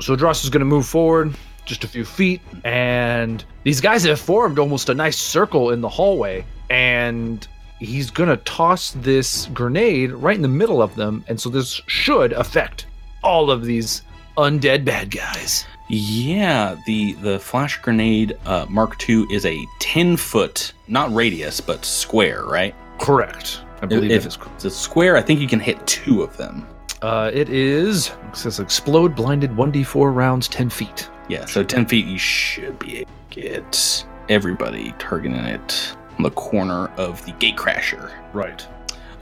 [0.00, 1.34] so Adros is going to move forward
[1.66, 5.88] just a few feet, and these guys have formed almost a nice circle in the
[5.88, 7.46] hallway, and
[7.78, 11.80] he's going to toss this grenade right in the middle of them, and so this
[11.86, 12.86] should affect
[13.22, 14.02] all of these
[14.38, 15.66] undead bad guys.
[15.88, 21.84] Yeah, the the flash grenade uh, Mark II is a ten foot, not radius, but
[21.84, 22.74] square, right?
[22.98, 23.60] Correct.
[23.82, 24.38] I believe if it is.
[24.54, 26.66] it's a square, I think you can hit two of them.
[27.02, 28.10] Uh, it is.
[28.28, 31.10] It says explode blinded 1d4 rounds 10 feet.
[31.28, 36.30] Yeah, so 10 feet, you should be able to get everybody targeting it on the
[36.30, 38.12] corner of the gate crasher.
[38.32, 38.66] Right.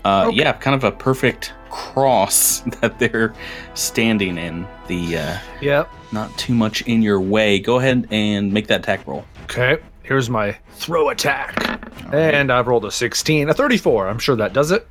[0.05, 0.37] Uh, Okay.
[0.37, 3.33] Yeah, kind of a perfect cross that they're
[3.75, 4.67] standing in.
[4.87, 5.91] The uh, Yep.
[6.13, 7.59] not too much in your way.
[7.59, 9.25] Go ahead and make that attack roll.
[9.45, 9.79] Okay.
[10.03, 11.81] Here's my throw attack.
[12.13, 14.09] And I've rolled a 16, a 34.
[14.09, 14.87] I'm sure that does it.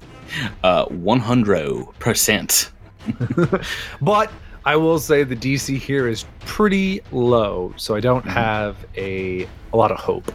[0.63, 2.69] Uh, 100%.
[4.01, 4.31] But
[4.65, 8.29] I will say the DC here is pretty low, so I don't mm-hmm.
[8.29, 10.31] have a a lot of hope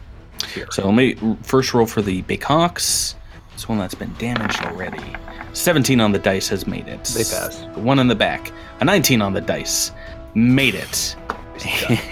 [0.53, 0.67] here.
[0.71, 3.15] So let me first roll for the Big Hawks.
[3.53, 5.03] This one that's been damaged already.
[5.53, 7.05] 17 on the dice has made it.
[7.05, 7.59] They pass.
[7.75, 8.53] The one in the back.
[8.81, 9.93] A 19 on the dice.
[10.35, 11.17] Made it.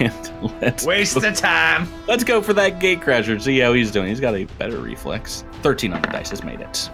[0.01, 1.87] And let's Waste the time.
[2.09, 3.41] let's go for that gate crasher.
[3.41, 4.09] See how he's doing.
[4.09, 5.45] He's got a better reflex.
[5.63, 6.91] 13 on the dice has made it.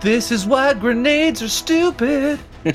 [0.00, 2.40] This is why grenades are stupid.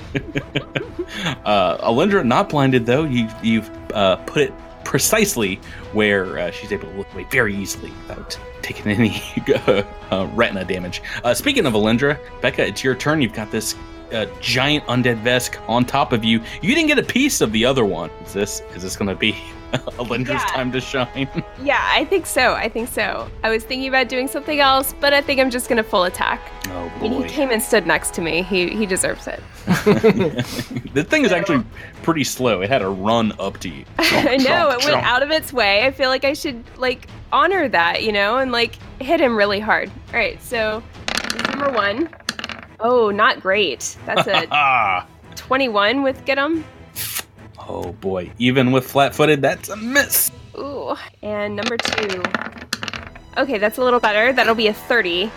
[1.45, 3.05] Uh, Alindra not blinded though.
[3.05, 5.55] You you've uh, put it precisely
[5.93, 9.21] where uh, she's able to look away very easily without taking any
[10.11, 11.01] uh, retina damage.
[11.23, 13.21] Uh, speaking of Alindra, Becca, it's your turn.
[13.21, 13.75] You've got this
[14.11, 16.41] uh, giant undead Vesk on top of you.
[16.61, 18.09] You didn't get a piece of the other one.
[18.25, 19.35] Is this is this going to be
[19.97, 20.45] Alindra's Yeah.
[20.55, 21.43] time to shine?
[21.61, 22.53] Yeah, I think so.
[22.53, 23.29] I think so.
[23.43, 26.39] I was thinking about doing something else, but I think I'm just gonna full attack.
[26.67, 28.43] oh I mean, he came and stood next to me.
[28.43, 29.41] He he deserves it.
[30.93, 31.63] the thing is actually
[32.03, 32.61] pretty slow.
[32.61, 33.83] It had a run up to you.
[33.99, 35.85] I know it went out of its way.
[35.85, 39.59] I feel like I should like honor that, you know, and like hit him really
[39.59, 39.91] hard.
[40.13, 40.81] All right, so
[41.49, 42.09] number one.
[42.79, 43.97] Oh, not great.
[44.05, 45.05] That's a Ah.
[45.35, 46.63] 21 with get him.
[47.67, 50.31] Oh boy, even with flat-footed, that's a miss.
[50.57, 52.23] Ooh, and number two.
[53.37, 54.33] Okay, that's a little better.
[54.33, 55.09] That'll be a 30.
[55.09, 55.29] Yeah,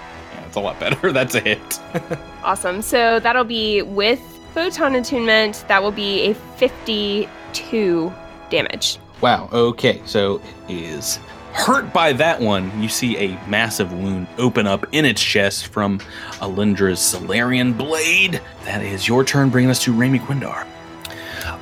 [0.47, 1.13] it's a lot better.
[1.13, 1.81] That's a hit.
[2.43, 2.81] Awesome.
[2.81, 4.19] So that'll be with
[4.55, 5.63] photon attunement.
[5.69, 8.13] That will be a 52
[8.49, 8.99] damage.
[9.21, 9.51] Wow.
[9.53, 11.17] Okay, so it is
[11.53, 12.73] hurt by that one.
[12.83, 15.99] You see a massive wound open up in its chest from
[16.41, 18.41] Alindra's Solarian blade.
[18.65, 20.67] That is your turn, bringing us to Raimi Quindar.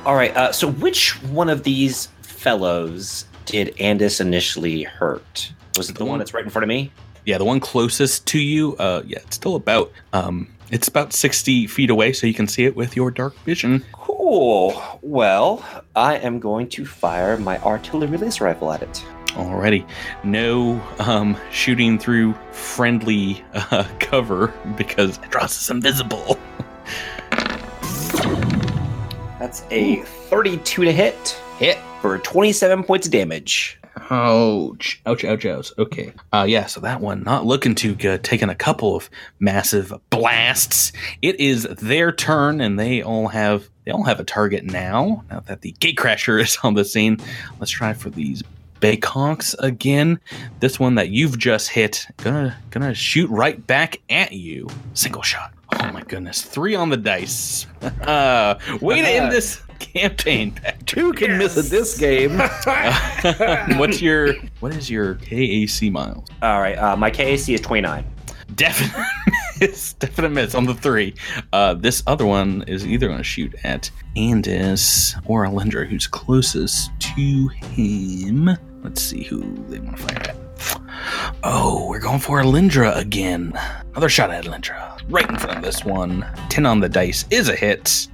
[0.05, 0.35] All right.
[0.35, 5.51] Uh, so, which one of these fellows did Andis initially hurt?
[5.77, 6.91] Was it the one that's right in front of me?
[7.25, 8.75] Yeah, the one closest to you.
[8.77, 12.65] Uh, yeah, it's still about um, it's about sixty feet away, so you can see
[12.65, 13.85] it with your dark vision.
[13.91, 14.81] Cool.
[15.01, 19.03] Well, I am going to fire my artillery laser rifle at it.
[19.29, 19.87] Alrighty.
[20.23, 26.37] No um, shooting through friendly uh, cover because Dross is invisible.
[29.49, 31.41] That's a 32 to hit.
[31.57, 33.79] Hit for 27 points of damage.
[34.11, 35.01] Ouch.
[35.07, 35.71] Ouch, ouch, ouch.
[35.79, 36.13] Okay.
[36.31, 38.23] Uh, yeah, so that one not looking too good.
[38.23, 39.09] Taking a couple of
[39.39, 40.91] massive blasts.
[41.23, 45.23] It is their turn, and they all have they all have a target now.
[45.31, 47.17] Now that the gatecrasher is on the scene.
[47.59, 48.43] Let's try for these
[48.81, 50.19] Bayconks again.
[50.59, 54.69] This one that you've just hit, gonna gonna shoot right back at you.
[54.93, 55.53] Single shot.
[55.73, 56.41] Oh my goodness.
[56.41, 57.67] Three on the dice.
[57.81, 60.85] Uh, way to end this campaign, Patrick.
[60.85, 62.37] Two can miss at this game.
[63.77, 66.27] What's your what is your KAC miles?
[66.41, 68.05] All right, uh, my KAC is 29.
[68.55, 69.05] Definite
[69.59, 69.93] miss.
[69.93, 71.13] Definite miss on the three.
[71.53, 76.91] Uh, this other one is either going to shoot at Andis or Alindra, who's closest
[76.99, 78.49] to him.
[78.81, 80.48] Let's see who they want to fire at.
[81.43, 83.53] Oh, we're going for Alindra again.
[83.91, 84.99] Another shot at Alindra.
[85.09, 86.25] Right in front of this one.
[86.49, 88.07] 10 on the dice is a hit.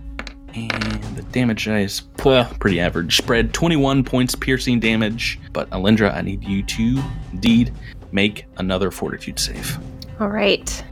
[0.53, 0.71] And
[1.15, 3.53] the damage dice, well, pretty average spread.
[3.53, 5.39] 21 points piercing damage.
[5.51, 7.73] But Alindra, I need you to indeed
[8.11, 9.77] make another fortitude save.
[10.19, 10.83] All right.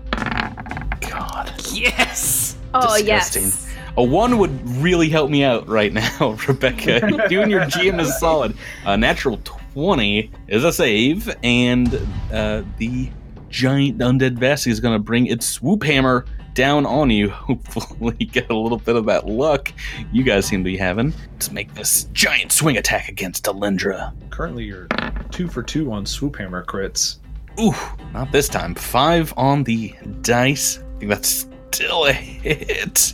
[0.99, 1.53] God.
[1.71, 2.57] Yes.
[2.73, 3.43] Oh Disgusting.
[3.43, 3.69] yes.
[3.95, 7.27] A one would really help me out right now, Rebecca.
[7.29, 8.57] Doing your GM is solid.
[8.85, 11.93] A natural 20 is a save, and
[12.31, 13.09] uh, the
[13.49, 17.29] giant undead Vesk is going to bring its swoop hammer down on you.
[17.31, 19.71] Hopefully, get a little bit of that luck
[20.11, 21.13] you guys seem to be having.
[21.33, 24.13] Let's make this giant swing attack against Alindra.
[24.29, 24.87] Currently, you're
[25.31, 27.17] two for two on swoop hammer crits.
[27.59, 27.73] Ooh,
[28.13, 28.73] not this time.
[28.73, 30.79] Five on the dice.
[30.79, 33.13] I think that's still a hit.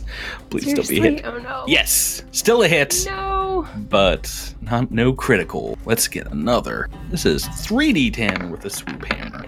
[0.50, 1.24] Please still be hit.
[1.24, 1.64] Oh no.
[1.66, 3.04] Yes, still a hit.
[3.06, 3.66] No.
[3.88, 5.78] but not no critical.
[5.84, 6.88] Let's get another.
[7.10, 9.44] This is 3d10 with a swoop hammer.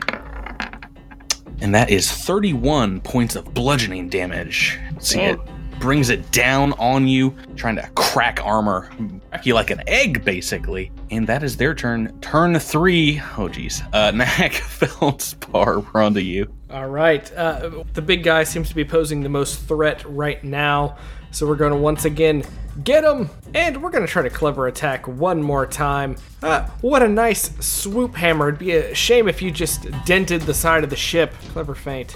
[1.61, 4.79] And that is 31 points of bludgeoning damage.
[4.99, 5.39] See, it
[5.83, 8.89] brings it down on you, trying to crack armor,
[9.31, 10.93] crack you like an egg, basically.
[11.11, 12.17] And that is their turn.
[12.21, 13.21] Turn three.
[13.37, 13.83] Oh, geez.
[13.93, 16.55] Uh, Knack, Feldspar, we're on to you.
[16.71, 17.31] All right.
[17.35, 20.99] Uh, the big guy seems to be posing the most threat right now.
[21.33, 22.45] So we're going to once again
[22.85, 23.29] get him.
[23.53, 26.15] And we're going to try to clever attack one more time.
[26.45, 28.49] Uh, what a nice swoop hammer.
[28.49, 31.35] It'd be a shame if you just dented the side of the ship.
[31.49, 32.15] Clever feint.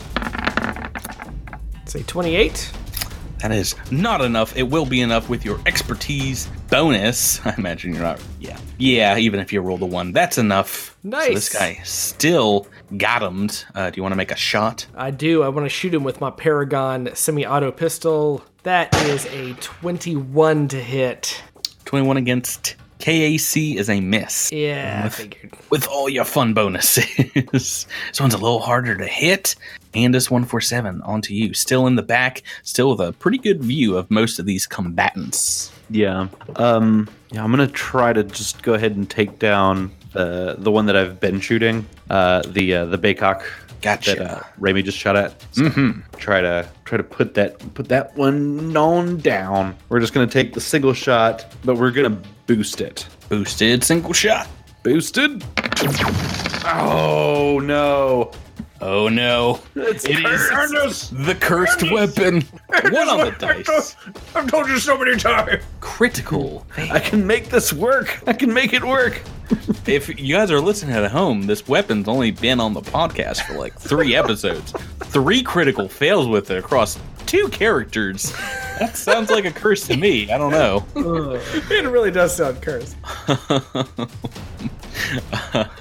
[1.86, 2.72] Say 28.
[3.40, 4.56] That is not enough.
[4.56, 7.44] It will be enough with your expertise bonus.
[7.46, 8.20] I imagine you're not.
[8.40, 8.58] Yeah.
[8.78, 10.96] Yeah, even if you roll the one, that's enough.
[11.02, 11.34] So Nice.
[11.34, 13.48] this guy still got him.
[13.74, 14.86] Uh, do you want to make a shot?
[14.94, 15.42] I do.
[15.42, 18.42] I want to shoot him with my Paragon semi auto pistol.
[18.62, 21.42] That is a 21 to hit.
[21.84, 24.50] 21 against KAC is a miss.
[24.52, 25.52] Yeah, I figured.
[25.70, 27.06] With all your fun bonuses.
[27.52, 27.86] this
[28.20, 29.54] one's a little harder to hit.
[29.94, 31.54] Andis 147 onto you.
[31.54, 35.72] Still in the back, still with a pretty good view of most of these combatants.
[35.90, 36.28] Yeah.
[36.56, 37.08] Um.
[37.30, 37.44] Yeah.
[37.44, 41.20] I'm gonna try to just go ahead and take down the the one that I've
[41.20, 41.86] been shooting.
[42.10, 42.42] Uh.
[42.46, 43.44] The uh, the Baycock
[43.82, 44.14] Gotcha.
[44.16, 45.38] that uh, Rami just shot at.
[45.52, 46.00] mm-hmm.
[46.18, 49.76] Try to try to put that put that one on down.
[49.88, 53.06] We're just gonna take the single shot, but we're gonna boost it.
[53.28, 54.48] Boosted single shot.
[54.82, 55.44] Boosted.
[56.64, 58.32] Oh no!
[58.80, 59.60] Oh no.
[59.74, 61.24] It's It is Ernest!
[61.24, 62.42] the cursed weapon.
[62.90, 63.96] One on the dice.
[64.34, 65.62] I've told you so many times.
[65.80, 66.66] Critical.
[66.76, 68.20] I can make this work.
[68.26, 69.20] I can make it work.
[69.86, 73.54] If you guys are listening at home, this weapon's only been on the podcast for
[73.54, 74.72] like three episodes.
[75.04, 78.32] Three critical fails with it across two characters.
[78.80, 80.30] That sounds like a curse to me.
[80.30, 80.84] I don't know.
[80.96, 82.96] It really does sound cursed.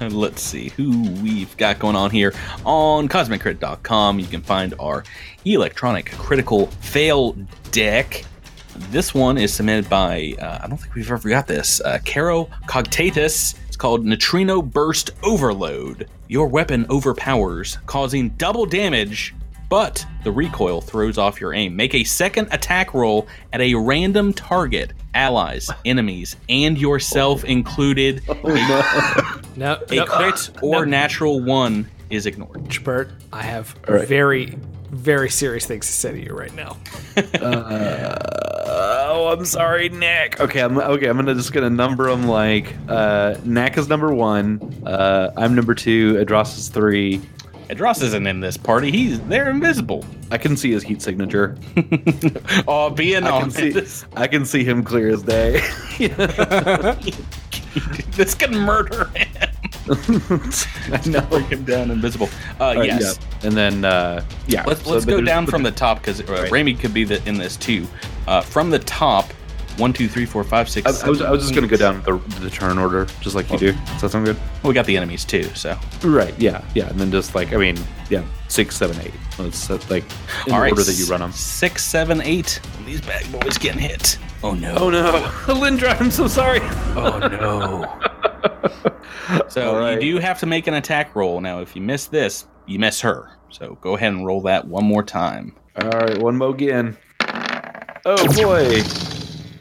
[0.00, 2.32] Let's see who we've got going on here
[2.64, 4.20] on CosmicCrit.com.
[4.20, 5.04] You can find our
[5.44, 7.32] electronic critical fail
[7.72, 8.24] deck.
[8.90, 12.44] This one is submitted by, uh, I don't think we've ever got this, uh, Caro
[12.66, 13.54] Cogtatus.
[13.66, 16.08] It's called Neutrino Burst Overload.
[16.28, 19.34] Your weapon overpowers, causing double damage,
[19.68, 21.74] but the recoil throws off your aim.
[21.74, 28.22] Make a second attack roll at a random target, allies, enemies, and yourself included.
[29.56, 32.68] No, A no, crit or natural one is ignored.
[32.84, 34.06] Bert, I have right.
[34.06, 34.58] very,
[34.90, 36.76] very serious things to say to you right now.
[38.68, 40.40] Oh, I'm sorry, Nick.
[40.40, 41.06] Okay, I'm okay.
[41.06, 44.82] I'm gonna just gonna number them like uh, Knack is number one.
[44.84, 46.14] Uh, I'm number two.
[46.14, 47.22] Adros is three.
[47.68, 48.90] Adros isn't in this party.
[48.90, 50.04] He's they're invisible.
[50.30, 51.56] I can see his heat signature.
[52.68, 53.82] oh, being I can on see.
[54.14, 55.60] I can see him clear as day.
[58.16, 59.28] this can murder him.
[60.92, 61.20] I know.
[61.22, 62.28] Break him down invisible.
[62.60, 63.18] Uh, right, yes.
[63.20, 63.46] yeah.
[63.46, 64.64] And then uh, yeah.
[64.66, 66.50] Let's so let's go down from the top because uh, Right.
[66.50, 67.86] Raimi could be the, in this too.
[68.26, 69.30] Uh, from the top,
[69.78, 71.02] one, two, three, four, five, six.
[71.02, 73.50] I, I was I was just gonna go down the, the turn order, just like
[73.50, 73.72] you do.
[73.72, 74.36] Does that sound good?
[74.36, 74.68] eight.
[74.68, 76.34] We got the enemies too, so Right.
[76.38, 76.64] Yeah.
[76.74, 76.88] Yeah.
[76.88, 77.78] And then just like I mean,
[78.10, 79.14] yeah, six, seven, eight.
[79.38, 80.04] Let's like
[80.46, 80.72] in all the right.
[80.72, 81.32] order that you run them.
[81.32, 82.60] Six, seven, eight.
[82.84, 84.18] These bad boys getting hit.
[84.42, 84.74] Oh no.
[84.76, 85.12] Oh no,
[85.46, 86.00] Lindra!
[86.00, 86.60] I'm so sorry.
[86.62, 88.12] Oh no.
[89.48, 90.00] so All right.
[90.02, 91.60] you do have to make an attack roll now.
[91.60, 93.30] If you miss this, you miss her.
[93.50, 95.54] So go ahead and roll that one more time.
[95.80, 96.96] All right, one mo again.
[98.04, 98.82] Oh boy.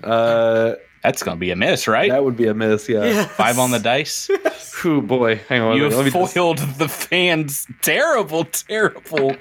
[0.08, 2.10] Uh, That's gonna be a miss, right?
[2.12, 2.88] that would be a miss.
[2.88, 3.26] Yeah.
[3.26, 4.30] Five on the dice.
[4.88, 5.38] Oh boy.
[5.50, 5.78] Hang on.
[5.78, 9.36] you let me have just- foiled the fans' terrible, terrible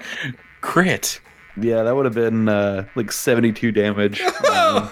[0.62, 1.20] crit.
[1.60, 4.22] Yeah, that would have been uh, like 72 damage.
[4.54, 4.90] Um,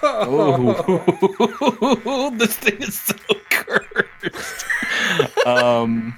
[2.05, 3.14] Oh, this thing is so
[5.46, 6.16] um,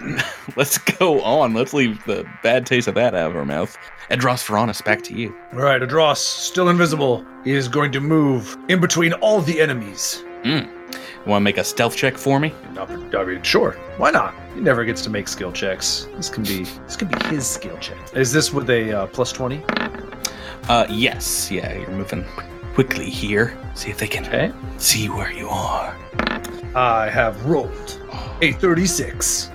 [0.56, 1.54] let's go on.
[1.54, 3.76] Let's leave the bad taste of that out of our mouth.
[4.10, 5.34] Edros Veronis, back to you.
[5.52, 7.24] All right, Adros, still invisible.
[7.44, 10.24] He is going to move in between all the enemies.
[10.44, 10.66] You
[11.30, 12.52] want to make a stealth check for me?
[12.76, 13.72] I mean, sure.
[13.96, 14.34] Why not?
[14.54, 16.08] He never gets to make skill checks.
[16.16, 17.96] This can be this can be his skill check.
[18.14, 19.62] Is this with a uh, plus twenty?
[20.68, 21.48] Uh, yes.
[21.50, 22.24] Yeah, you're moving
[22.74, 23.56] quickly here.
[23.74, 24.52] See if they can Okay.
[24.78, 25.96] see where you are.
[26.74, 27.98] I have rolled
[28.40, 29.50] a thirty-six.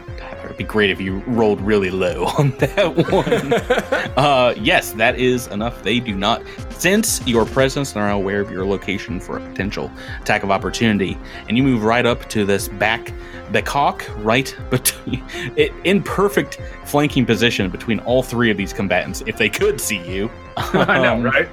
[0.45, 3.53] It'd be great if you rolled really low on that one.
[4.17, 5.83] uh, yes, that is enough.
[5.83, 9.91] They do not sense your presence and are aware of your location for a potential
[10.21, 11.17] attack of opportunity.
[11.49, 13.13] And you move right up to this back
[13.51, 15.23] the cock right between
[15.55, 19.99] it in perfect flanking position between all three of these combatants if they could see
[20.09, 20.29] you.
[20.57, 21.49] I know, Um, right?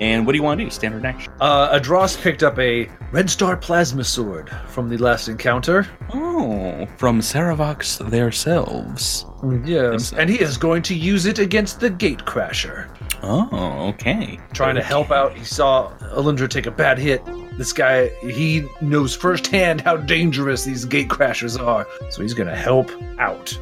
[0.00, 0.70] And what do you want to do?
[0.70, 1.30] Standard action.
[1.40, 5.86] Uh, Adros picked up a red star plasma sword from the last encounter.
[6.14, 9.26] Oh, from Saravox themselves.
[9.64, 12.88] Yes, and he is going to use it against the Gatecrasher.
[13.22, 14.40] Oh, okay.
[14.54, 15.34] trying to help out.
[15.34, 17.22] He saw Alindra take a bad hit.
[17.58, 22.90] This guy, he knows firsthand how dangerous these gate crashers are, so he's gonna help
[23.18, 23.58] out.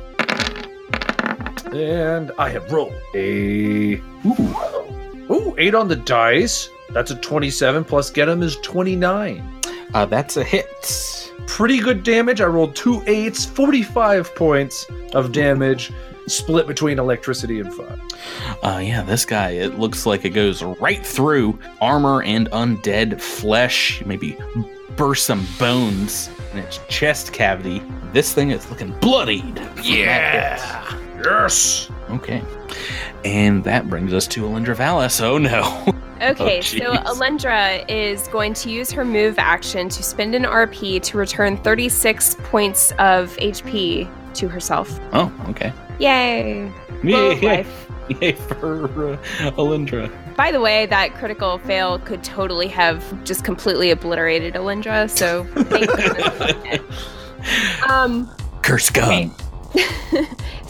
[1.74, 4.78] And I have rolled a ooh
[5.59, 6.71] eight on the dice.
[6.91, 9.61] That's a twenty-seven plus get him is twenty-nine.
[9.93, 11.31] Uh, that's a hit.
[11.47, 12.41] Pretty good damage.
[12.41, 15.93] I rolled two eights, forty-five points of damage,
[16.27, 17.99] split between electricity and fire.
[18.63, 24.03] Uh, yeah, this guy, it looks like it goes right through armor and undead flesh,
[24.05, 24.37] maybe
[24.97, 27.83] burst some bones in its chest cavity.
[28.13, 29.59] This thing is looking bloodied.
[29.83, 30.85] Yeah.
[31.23, 31.91] Yes.
[32.11, 32.43] Okay.
[33.25, 35.21] And that brings us to Alindra Valis.
[35.21, 35.95] Oh no.
[36.21, 37.05] Okay, Oh, so jeez.
[37.05, 42.35] Alindra is going to use her move action to spend an RP to return 36
[42.43, 44.99] points of HP to herself.
[45.12, 45.73] oh, okay.
[46.01, 46.73] Yay!
[47.05, 47.87] Yay, yay, life.
[48.21, 49.16] yay for uh,
[49.53, 50.11] Alindra.
[50.35, 56.73] By the way, that critical fail could totally have just completely obliterated Alindra, so thank
[56.83, 57.89] you.
[57.89, 58.29] um,
[58.62, 59.33] Curse gun.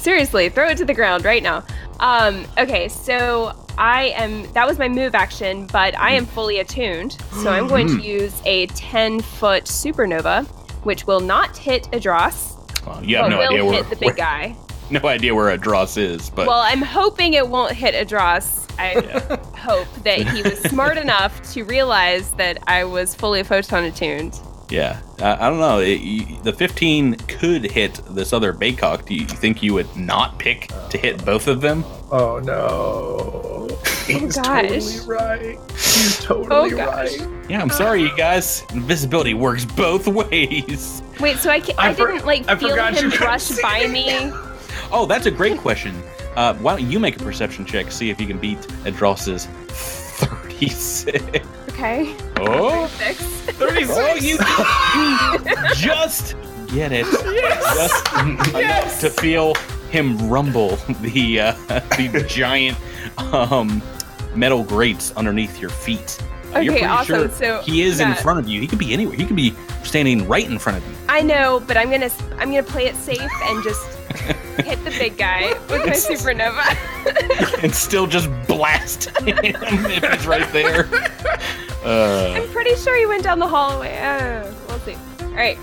[0.09, 1.63] Seriously, throw it to the ground right now.
[2.01, 7.19] Um, okay, so I am that was my move action, but I am fully attuned,
[7.43, 10.47] so I'm going to use a 10 foot supernova,
[10.85, 12.57] which will not hit Adros,
[12.87, 14.57] Well, you have no idea where, hit the big where- guy.
[14.91, 18.65] no idea where Adros is, but Well, I'm hoping it won't hit Adros.
[18.79, 18.95] I
[19.59, 24.41] hope that he was smart enough to realize that I was fully photon attuned.
[24.71, 25.79] Yeah, uh, I don't know.
[25.81, 29.07] It, you, the 15 could hit this other Baycock.
[29.07, 31.85] Do you think you would not pick to hit both of them?
[32.11, 33.69] Oh no.
[34.07, 34.45] He's gosh.
[34.69, 35.59] totally right.
[35.73, 37.19] He's totally Oh, gosh.
[37.19, 37.51] right.
[37.51, 38.65] Yeah, I'm sorry, you guys.
[38.73, 41.03] Invisibility works both ways.
[41.21, 43.27] Wait, so I, ca- I, I for- didn't like I feel forgot you him couldn't
[43.27, 44.07] brush by me.
[44.31, 44.33] me.
[44.91, 45.95] Oh, that's a great question.
[46.35, 51.47] Uh, why don't you make a perception check, see if you can beat Adros's 36.
[51.79, 52.17] Okay.
[52.39, 53.19] Oh, Six.
[53.53, 53.91] 36.
[53.95, 54.37] Oh, you,
[55.55, 56.35] you just
[56.75, 57.07] get it.
[57.07, 58.13] Just
[58.55, 59.55] enough to feel
[59.91, 61.53] him rumble the uh,
[61.97, 62.77] the giant
[63.33, 63.81] um,
[64.35, 66.21] metal grates underneath your feet.
[66.55, 67.07] Uh, You're Okay, pretty awesome.
[67.07, 68.61] sure So, he is in front of you.
[68.61, 69.15] He could be anywhere.
[69.17, 69.55] He could be
[69.85, 70.97] standing right in front of you.
[71.09, 73.98] I know, but I'm gonna I'm gonna play it safe and just
[74.65, 76.65] hit the big guy with my supernova.
[77.63, 80.89] and still just blast him if he's right there.
[81.85, 83.97] Uh, I'm pretty sure he went down the hallway.
[83.99, 84.97] Uh, we'll see.
[85.23, 85.59] All right.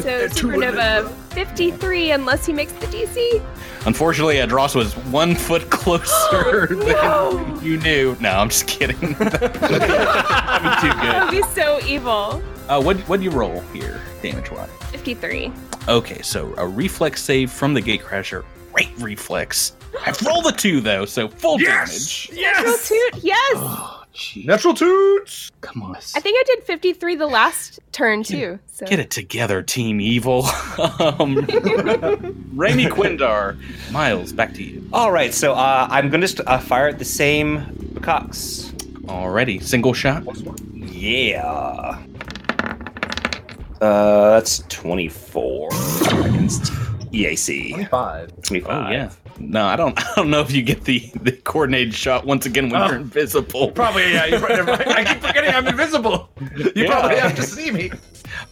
[0.00, 3.44] So supernova 53, unless he makes the DC.
[3.86, 7.32] unfortunately, Adros was one foot closer No.
[7.32, 8.16] than you knew.
[8.20, 8.98] No, I'm just kidding.
[9.18, 9.80] That'd be too good.
[9.82, 12.42] That would be so evil.
[12.68, 14.68] Uh, what what'd you roll here, damage wise?
[14.90, 15.52] 53.
[15.88, 18.44] Okay, so a reflex save from the Gatecrasher.
[18.72, 19.72] Great reflex.
[20.04, 22.30] I've rolled a two though, so full damage.
[22.32, 22.64] Yes!
[22.64, 23.52] Natural toot, yes!
[23.56, 24.44] Oh, jeez.
[24.46, 25.50] Natural toots.
[25.60, 25.96] Come on.
[25.96, 28.58] I think I did 53 the last turn too.
[28.66, 28.86] So.
[28.86, 30.44] Get it together, Team Evil.
[30.78, 31.36] um,
[32.54, 33.58] Raimi Quindar.
[33.90, 34.88] Miles, back to you.
[34.92, 38.72] All right, so uh, I'm going to st- uh, fire at the same cocks.
[39.02, 40.24] Alrighty, single shot.
[40.74, 41.98] Yeah.
[43.80, 45.68] Uh, that's 24
[46.24, 46.64] against
[47.12, 47.88] EAC.
[47.88, 48.30] Five.
[48.42, 48.70] 25.
[48.86, 49.10] Oh yeah.
[49.38, 49.98] No, I don't.
[50.12, 52.86] I don't know if you get the the coordinated shot once again when Oh.
[52.88, 53.70] you're invisible.
[53.72, 54.26] Probably, yeah.
[54.26, 54.86] You're right.
[54.86, 56.28] I keep forgetting I'm invisible.
[56.54, 56.86] You Yeah.
[56.90, 57.90] probably have to see me.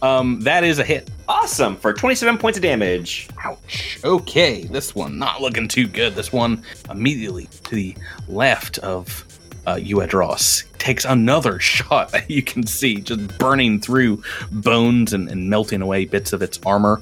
[0.01, 1.09] Um, that is a hit.
[1.27, 3.29] Awesome for 27 points of damage.
[3.45, 3.99] Ouch.
[4.03, 6.15] Okay, this one not looking too good.
[6.15, 7.95] This one immediately to the
[8.27, 9.25] left of
[9.69, 15.49] uh, Uedros takes another shot that you can see just burning through bones and, and
[15.49, 17.01] melting away bits of its armor.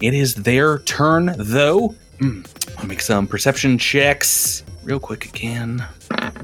[0.00, 1.94] It is their turn, though.
[2.18, 5.86] Mm, I'll make some perception checks real quick again.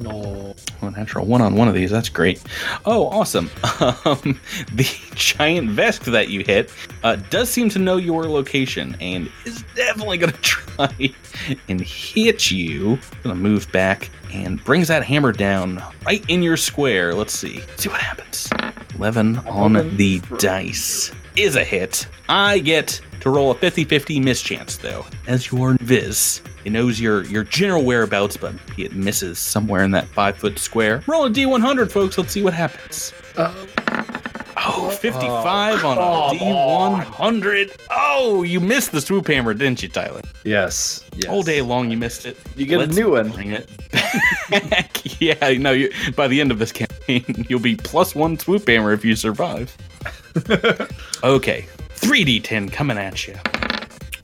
[0.00, 1.90] No, oh, natural one on one of these.
[1.90, 2.42] That's great.
[2.84, 3.50] Oh, awesome.
[4.04, 4.38] Um,
[4.72, 6.70] the giant Vesk that you hit
[7.02, 11.14] uh, does seem to know your location and is definitely going to try
[11.68, 12.98] and hit you.
[13.22, 17.14] Going to move back and brings that hammer down right in your square.
[17.14, 17.60] Let's see.
[17.76, 18.50] see what happens.
[18.96, 22.06] 11 on the dice is a hit.
[22.28, 25.06] I get to roll a 50-50 mischance though.
[25.26, 30.06] As your Viz, it knows your your general whereabouts, but it misses somewhere in that
[30.08, 31.02] five foot square.
[31.06, 32.18] Roll a D100, folks.
[32.18, 33.12] Let's see what happens.
[33.36, 33.52] Uh,
[34.66, 37.76] Oh, 55 on a D100.
[37.90, 40.22] Oh, you missed the swoop hammer, didn't you, Tyler?
[40.44, 41.04] Yes.
[41.14, 41.30] yes.
[41.30, 42.38] All day long, you missed it.
[42.56, 43.30] You get Let's a new one.
[43.30, 43.68] Bring it
[44.70, 45.00] back.
[45.20, 48.92] yeah, no, you, by the end of this campaign, you'll be plus one swoop hammer
[48.92, 49.76] if you survive.
[51.22, 53.34] okay, 3d10 coming at you.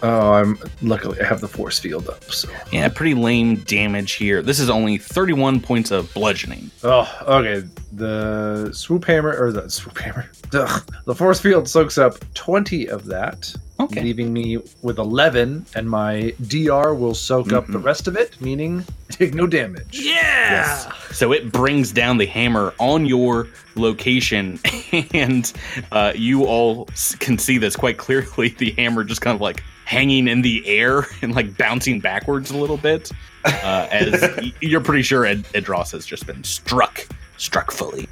[0.03, 2.24] Oh, I'm luckily I have the force field up.
[2.24, 2.48] So.
[2.72, 4.42] Yeah, pretty lame damage here.
[4.42, 6.70] This is only 31 points of bludgeoning.
[6.82, 7.66] Oh, okay.
[7.92, 10.30] The swoop hammer or the swoop hammer.
[10.55, 10.82] Ugh.
[11.05, 14.03] The force field soaks up 20 of that, Okay.
[14.03, 17.82] leaving me with 11, and my DR will soak up the Mm-hmm.
[17.86, 20.01] rest of it, meaning take no damage.
[20.03, 20.92] Yeah.
[21.12, 24.59] So it brings down the hammer on your location,
[25.14, 25.53] and
[25.92, 26.88] uh, you all
[27.18, 28.48] can see this quite clearly.
[28.59, 32.57] The hammer just kind of like hanging in the air and like bouncing backwards a
[32.57, 33.11] little bit,
[33.45, 37.05] uh, as you're pretty sure Ed- Edros has just been struck,
[37.38, 38.09] struck fully.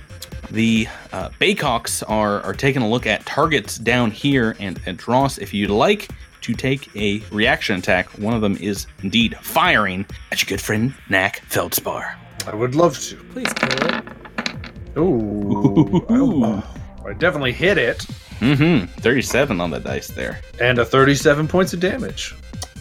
[0.50, 5.54] The uh, Baycocks are, are taking a look at targets down here, and Edros, if
[5.54, 6.08] you'd like
[6.40, 10.94] to take a reaction attack, one of them is indeed firing at your good friend
[11.08, 12.16] Knack Feldspar.
[12.46, 13.16] I would love to.
[13.16, 14.04] Please kill it.
[14.96, 16.04] Ooh.
[16.08, 16.74] oh,
[17.08, 17.98] I definitely hit it.
[18.40, 18.86] Mm-hmm.
[19.00, 20.40] 37 on the dice there.
[20.60, 22.34] And a 37 points of damage.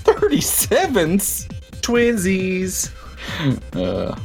[0.03, 1.47] 37s?
[1.81, 2.91] Twinsies.
[3.73, 4.15] Uh,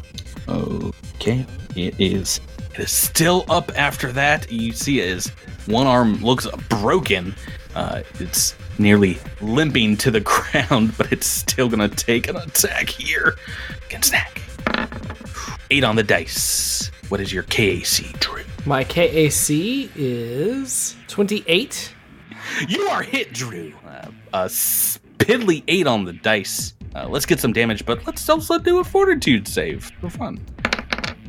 [0.49, 1.45] okay.
[1.75, 2.41] It is.
[2.75, 4.51] It is still up after that.
[4.51, 5.29] You see it is
[5.67, 7.35] one arm looks broken.
[7.75, 13.37] Uh, it's nearly limping to the ground, but it's still gonna take an attack here
[13.87, 14.41] against Knack.
[15.71, 16.91] Eight on the dice.
[17.09, 18.45] What is your KAC, Drew?
[18.65, 21.93] My KAC is 28.
[22.69, 23.73] You are hit, Drew.
[23.87, 26.75] Uh, a spiddly eight on the dice.
[26.95, 30.45] Uh, let's get some damage, but let's also do a fortitude save for fun.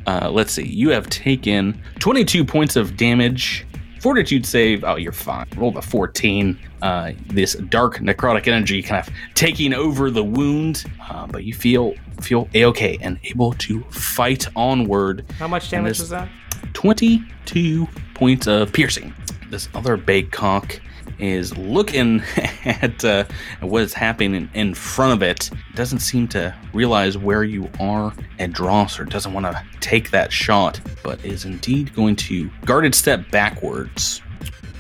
[0.06, 0.68] Uh, let's see.
[0.68, 3.66] You have taken 22 points of damage.
[4.00, 4.84] Fortitude save.
[4.84, 5.48] Oh, you're fine.
[5.56, 6.60] Roll a 14.
[6.82, 11.96] Uh, this dark necrotic energy kind of taking over the wound, uh, but you feel
[12.22, 15.26] feel a okay and able to fight onward.
[15.40, 16.30] How much damage this- was that?
[16.74, 19.14] 22 points of piercing.
[19.50, 20.80] This other big Baycock
[21.20, 22.22] is looking
[22.66, 23.24] at uh,
[23.62, 25.50] what is happening in, front of it.
[25.76, 30.80] Doesn't seem to realize where you are Dross or doesn't want to take that shot,
[31.04, 34.22] but is indeed going to guarded step backwards.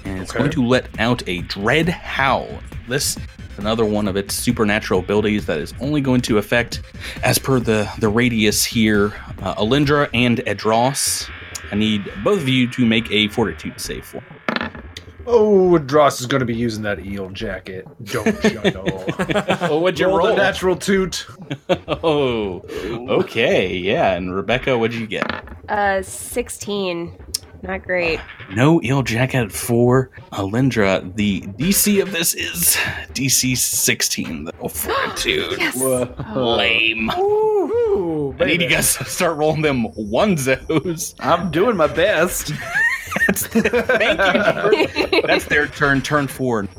[0.05, 0.39] And it's Okay.
[0.39, 2.49] going to let out a dread howl.
[2.89, 3.23] This is
[3.57, 6.81] another one of its supernatural abilities that is only going to affect,
[7.23, 11.29] as per the, the radius here, uh, Alindra and Edros.
[11.72, 14.24] I need both of you to make a fortitude save for.
[15.26, 17.88] Oh, Dross is going to be using that eel jacket.
[18.03, 18.84] Don't you know?
[19.61, 20.28] oh, what'd you Roll roll?
[20.28, 21.26] the natural toot.
[21.88, 22.61] oh,
[23.22, 24.14] okay, yeah.
[24.16, 25.24] And Rebecca, what'd you get?
[25.70, 27.18] Uh, 16.
[27.61, 28.20] Not great.
[28.53, 31.16] No eel jacket for Alindra.
[31.16, 32.76] The DC of this is
[33.14, 34.43] DC 16.
[34.43, 35.57] The fortitude.
[35.57, 35.78] Yes.
[36.36, 37.09] Lame.
[37.18, 37.43] Ooh,
[38.39, 41.15] I need you guys to start rolling them onezos.
[41.19, 42.51] I'm doing my best.
[43.27, 45.21] That's thank you.
[45.21, 46.01] That's their turn.
[46.01, 46.69] Turn forward.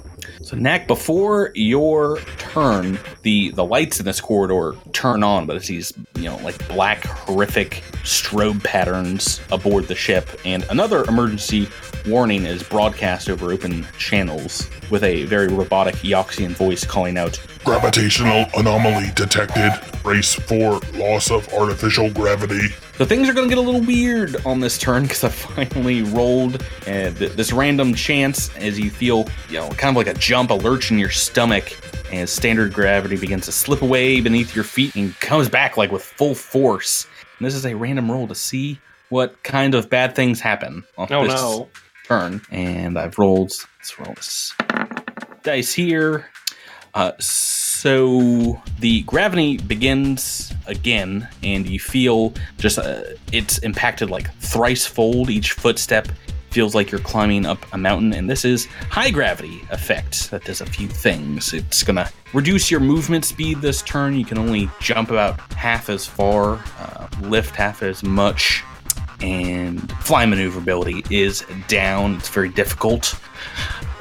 [0.42, 5.68] So, Knack, before your turn, the the lights in this corridor turn on, but it's
[5.68, 11.68] these you know like black horrific strobe patterns aboard the ship, and another emergency
[12.06, 18.44] warning is broadcast over open channels with a very robotic Eoxian voice calling out, Gravitational
[18.56, 19.72] anomaly detected.
[20.02, 22.68] Brace for loss of artificial gravity.
[22.98, 26.02] So things are going to get a little weird on this turn because I finally
[26.02, 26.56] rolled
[26.86, 30.50] uh, th- this random chance as you feel, you know, kind of like a jump,
[30.50, 31.72] a lurch in your stomach
[32.12, 36.02] as standard gravity begins to slip away beneath your feet and comes back like with
[36.02, 37.06] full force.
[37.38, 41.10] And this is a random roll to see what kind of bad things happen on
[41.10, 41.68] Oh, this no.
[42.06, 42.42] turn.
[42.50, 44.52] And I've rolled, let's roll this
[45.42, 46.26] dice here.
[46.94, 54.86] Uh, so the gravity begins again, and you feel just uh, it's impacted like thrice
[54.86, 55.28] fold.
[55.28, 56.08] Each footstep
[56.50, 60.60] feels like you're climbing up a mountain, and this is high gravity effect that does
[60.60, 61.52] a few things.
[61.52, 64.14] It's gonna reduce your movement speed this turn.
[64.14, 68.62] You can only jump about half as far, uh, lift half as much,
[69.20, 72.14] and fly maneuverability is down.
[72.16, 73.18] It's very difficult.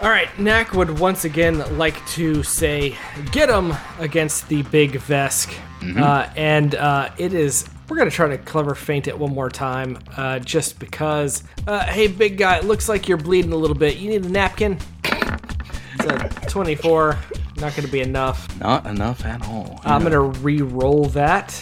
[0.01, 2.97] All right, Knack would once again like to say,
[3.31, 5.53] "Get him!" against the big Vesk,
[5.97, 7.65] uh, and uh, it is.
[7.87, 11.43] We're gonna try to clever feint it one more time, uh, just because.
[11.67, 13.97] Uh, hey, big guy, it looks like you're bleeding a little bit.
[13.97, 14.77] You need a napkin.
[15.05, 17.17] It's a 24.
[17.57, 18.59] Not gonna be enough.
[18.59, 19.79] Not enough at all.
[19.85, 21.55] I'm gonna re-roll that.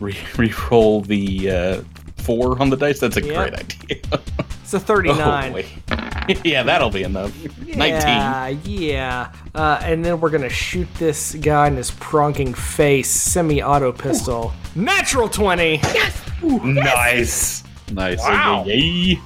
[0.00, 1.82] Re- re-roll the uh,
[2.22, 3.00] four on the dice.
[3.00, 3.34] That's a Yep.
[3.34, 4.20] great idea.
[4.62, 5.64] It's a 39.
[5.90, 7.32] Oh, yeah, that'll be enough.
[7.66, 9.32] Yeah, yeah.
[9.54, 14.52] Uh, and then we're gonna shoot this guy in his pronking face, semi-auto pistol.
[14.74, 15.76] Natural 20.
[15.76, 16.22] Yes.
[16.42, 17.64] Nice.
[17.92, 18.18] Nice.
[18.20, 18.64] Wow.
[18.66, 19.18] Yay.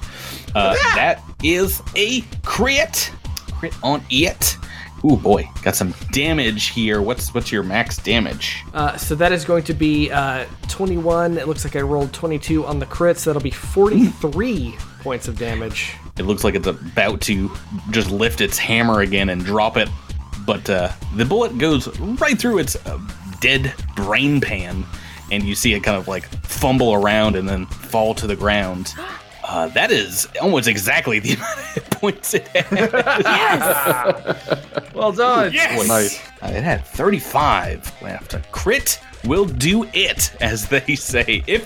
[0.55, 3.11] Uh, that is a crit.
[3.53, 4.57] Crit on it.
[5.07, 7.01] Ooh boy, got some damage here.
[7.01, 8.63] What's what's your max damage?
[8.73, 11.37] Uh, so that is going to be uh, 21.
[11.37, 15.37] It looks like I rolled 22 on the crit, so that'll be 43 points of
[15.37, 15.93] damage.
[16.17, 17.49] It looks like it's about to
[17.91, 19.87] just lift its hammer again and drop it,
[20.45, 22.99] but uh, the bullet goes right through its uh,
[23.39, 24.83] dead brain pan,
[25.31, 28.93] and you see it kind of like fumble around and then fall to the ground.
[29.47, 32.81] Uh, that is almost exactly the amount of points it had.
[34.93, 35.53] Well done.
[35.53, 35.87] Yes!
[35.87, 36.19] Nice.
[36.41, 38.33] Uh, it had 35 left.
[38.33, 41.43] A crit will do it, as they say.
[41.47, 41.65] If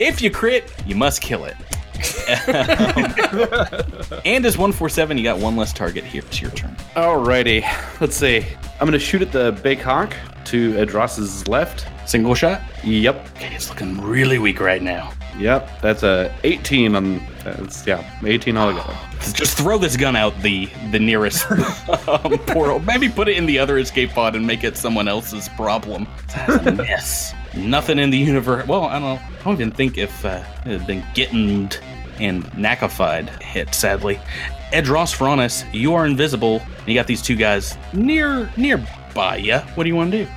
[0.00, 1.56] if you crit, you must kill it.
[4.26, 6.22] and as 147, you got one less target here.
[6.26, 6.74] It's your turn.
[6.96, 7.62] Alrighty.
[8.00, 8.44] Let's see.
[8.80, 10.14] I'm gonna shoot at the big hawk
[10.46, 11.86] to Adros's left.
[12.06, 12.60] Single shot?
[12.84, 13.28] Yep.
[13.36, 15.12] Okay, it's looking really weak right now.
[15.38, 15.80] Yep.
[15.80, 17.26] That's a 18 on.
[17.44, 18.98] That's, yeah, 18 all altogether.
[19.32, 21.50] Just throw this gun out the the nearest
[22.08, 22.80] um, portal.
[22.80, 26.06] Maybe put it in the other escape pod and make it someone else's problem.
[26.34, 27.34] That's a mess.
[27.54, 28.66] Nothing in the universe.
[28.66, 29.20] Well, I don't know.
[29.40, 31.80] I don't even think if uh, it had been Gittened
[32.18, 34.20] and Nakified hit, sadly.
[34.72, 36.60] Edros Fronis, you are invisible.
[36.78, 38.78] And you got these two guys near near
[39.12, 39.58] nearby you.
[39.74, 40.30] What do you want to do?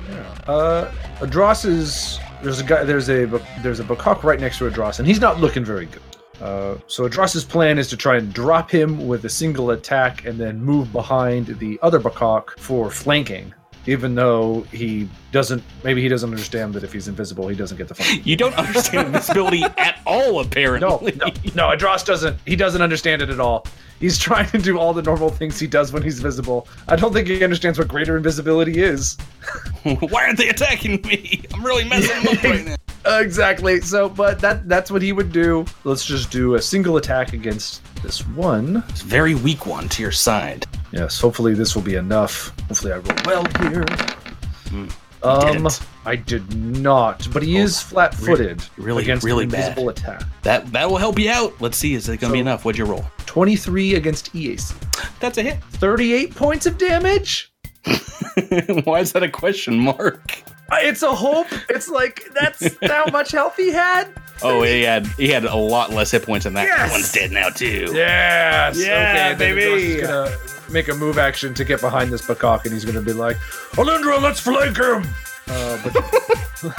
[0.46, 3.26] Uh, Adros is there's a guy there's a
[3.62, 6.02] there's a Bakak right next to Adros, and he's not looking very good.
[6.40, 10.38] Uh, so Adros's plan is to try and drop him with a single attack, and
[10.38, 13.54] then move behind the other Bakak for flanking.
[13.86, 17.88] Even though he doesn't, maybe he doesn't understand that if he's invisible, he doesn't get
[17.88, 18.20] the.
[18.24, 21.12] You don't understand invisibility at all, apparently.
[21.16, 21.76] no, no.
[21.76, 22.36] Adros doesn't.
[22.46, 23.66] He doesn't understand it at all.
[24.00, 26.66] He's trying to do all the normal things he does when he's visible.
[26.88, 29.16] I don't think he understands what greater invisibility is.
[29.82, 31.44] Why aren't they attacking me?
[31.54, 32.76] I'm really messing them up right now.
[33.06, 33.80] Exactly.
[33.80, 35.64] So, but that that's what he would do.
[35.84, 38.82] Let's just do a single attack against this one.
[38.88, 40.66] It's a very weak one to your side.
[40.92, 41.20] Yes.
[41.20, 42.52] Hopefully this will be enough.
[42.68, 43.84] Hopefully I roll well here.
[45.22, 45.80] Um, didn't.
[46.04, 49.76] I did not, but he is flat-footed really- against really an bad.
[49.78, 50.22] attack.
[50.42, 51.54] That that will help you out.
[51.60, 52.64] Let's see, is it gonna be enough?
[52.64, 53.04] What'd you roll?
[53.26, 54.74] Twenty-three against EAC.
[55.20, 55.62] That's a hit.
[55.72, 57.52] Thirty-eight points of damage.
[58.84, 60.42] Why is that a question mark?
[60.70, 61.46] Uh, It's a hope.
[61.68, 64.08] It's like that's how much health he had.
[64.42, 66.66] Oh, he had he had a lot less hit points than that.
[66.66, 66.92] That Yes!
[66.92, 67.90] one's dead now too.
[67.94, 68.78] Yes.
[68.78, 69.60] Yeah, okay, then baby.
[69.62, 73.00] Adros is gonna make a move action to get behind this Bakak, and he's gonna
[73.00, 73.36] be like,
[73.76, 75.04] "Alindra, let's flank him."
[75.48, 75.94] Uh, but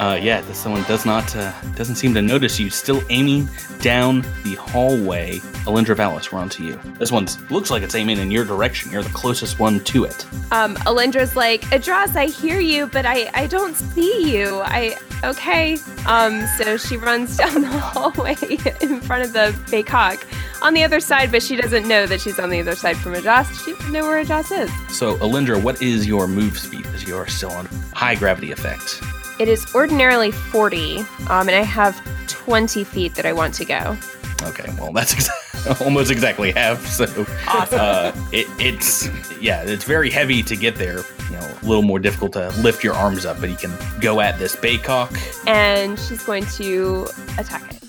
[0.00, 2.70] Uh, yeah, this one does not uh, doesn't seem to notice you.
[2.70, 3.46] Still aiming
[3.82, 5.36] down the hallway.
[5.66, 6.80] Alindra Valis, we're on to you.
[6.98, 8.90] This one looks like it's aiming in your direction.
[8.90, 10.24] You're the closest one to it.
[10.52, 14.60] Um, Alindra's like, Adras, I hear you, but I, I don't see you.
[14.64, 15.76] I okay.
[16.06, 18.36] Um, so she runs down the hallway
[18.80, 20.24] in front of the Bakok.
[20.62, 23.12] on the other side, but she doesn't know that she's on the other side from
[23.12, 23.52] Ajas.
[23.66, 24.70] She doesn't know where Ajas is.
[24.96, 26.84] So, Alindra, what is your move speed?
[26.84, 27.59] Because you are still on
[27.92, 29.02] high gravity effect.
[29.40, 30.98] It is ordinarily 40,
[31.28, 33.96] um, and I have 20 feet that I want to go.
[34.42, 36.86] Okay, well, that's ex- almost exactly half.
[36.86, 37.04] So,
[37.46, 39.08] uh, it, it's
[39.40, 41.00] yeah, it's very heavy to get there.
[41.30, 44.20] You know, a little more difficult to lift your arms up, but you can go
[44.20, 45.10] at this baycock.
[45.46, 47.06] And she's going to
[47.38, 47.80] attack it.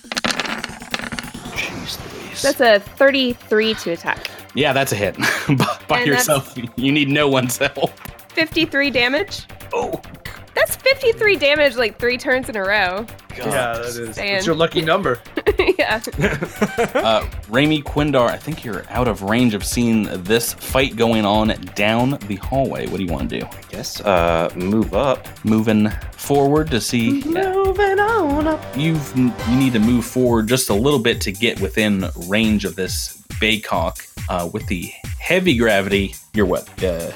[1.54, 2.42] Jeez Louise.
[2.42, 4.30] That's a 33 to attack.
[4.54, 5.18] Yeah, that's a hit.
[5.48, 7.92] By by yourself, you need no one's help.
[8.32, 9.46] 53 damage.
[9.74, 10.02] Oh,
[10.54, 13.06] That's 53 damage like three turns in a row.
[13.38, 14.16] Yeah, that is.
[14.16, 14.36] Saying.
[14.36, 15.20] It's your lucky number.
[15.78, 16.02] yeah.
[17.02, 21.48] Uh, Raimi Quindar, I think you're out of range of seeing this fight going on
[21.76, 22.88] down the hallway.
[22.88, 23.48] What do you want to do?
[23.72, 24.02] Yes.
[24.02, 25.28] Uh, move up.
[25.44, 27.24] Moving forward to see.
[27.24, 28.64] Moving on up.
[28.78, 32.76] You've you need to move forward just a little bit to get within range of
[32.76, 34.08] this baycock.
[34.30, 36.68] Uh, with the heavy gravity, you're what?
[36.84, 37.12] Uh,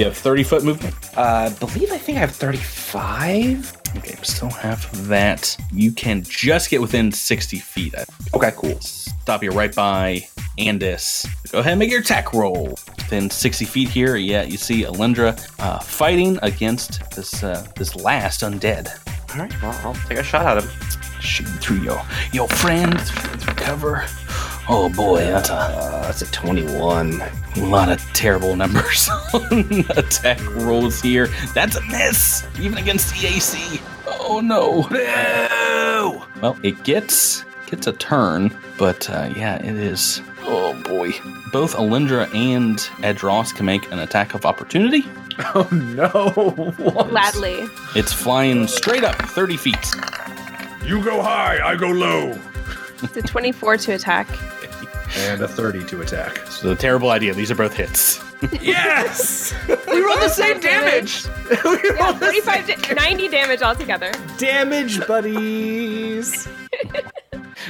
[0.00, 0.94] you have 30 foot movement.
[1.16, 3.76] Uh, I believe I think I have 35.
[3.98, 5.54] Okay, still have that.
[5.72, 7.94] You can just get within 60 feet.
[8.32, 8.80] Okay, cool.
[8.80, 10.26] Stop you right by
[10.58, 11.26] Andis.
[11.52, 12.78] Go ahead and make your attack roll.
[12.96, 18.40] Within 60 feet here, yeah, you see Alindra uh, fighting against this uh, this last
[18.40, 18.88] undead.
[19.34, 20.70] All right, well, I'll take a shot at him.
[21.20, 24.06] Shooting through your your friend through cover.
[24.72, 27.20] Oh boy, that's a Uh, that's a 21.
[27.56, 31.26] A lot of terrible numbers on attack rolls here.
[31.54, 33.80] That's a miss, even against the AC.
[34.06, 34.86] Oh no.
[34.90, 36.24] No.
[36.40, 40.22] Well, it gets gets a turn, but uh, yeah, it is.
[40.42, 41.12] Oh boy.
[41.52, 45.04] Both Alindra and Edros can make an attack of opportunity.
[45.54, 46.32] Oh no!
[46.76, 47.08] What?
[47.08, 47.66] Gladly.
[47.96, 49.86] It's flying straight up 30 feet.
[50.84, 52.38] You go high, I go low.
[53.02, 54.28] It's a 24 to attack.
[55.16, 56.38] And a 30 to attack.
[56.48, 57.34] So, terrible idea.
[57.34, 58.22] These are both hits.
[58.62, 59.52] Yes!
[59.68, 61.26] We rolled the same damage.
[61.50, 61.54] we
[61.84, 64.12] Yeah, rolled the 45 da- 90 damage altogether.
[64.38, 66.48] Damage buddies.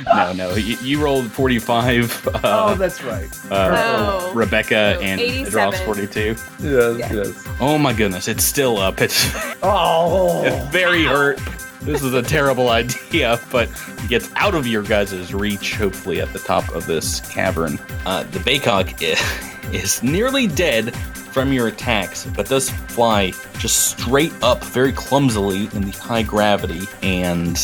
[0.06, 0.54] No, no.
[0.54, 2.28] You, you rolled 45.
[2.28, 3.28] Oh, Uh, that's right.
[3.50, 4.32] uh, Oh.
[4.34, 5.72] Rebecca So and 87.
[5.72, 6.36] Edros 42.
[6.60, 7.48] Yes, yes.
[7.58, 9.00] Oh my goodness, it's still up.
[9.00, 9.28] It's
[9.64, 10.44] Oh.
[10.44, 11.40] it's very hurt.
[11.82, 13.68] This is a terrible idea, but
[14.08, 17.78] gets out of your guys' reach, hopefully, at the top of this cavern.
[18.06, 19.02] Uh, the Baycock
[19.72, 25.82] is nearly dead from your attacks, but does fly just straight up very clumsily in
[25.82, 27.56] the high gravity and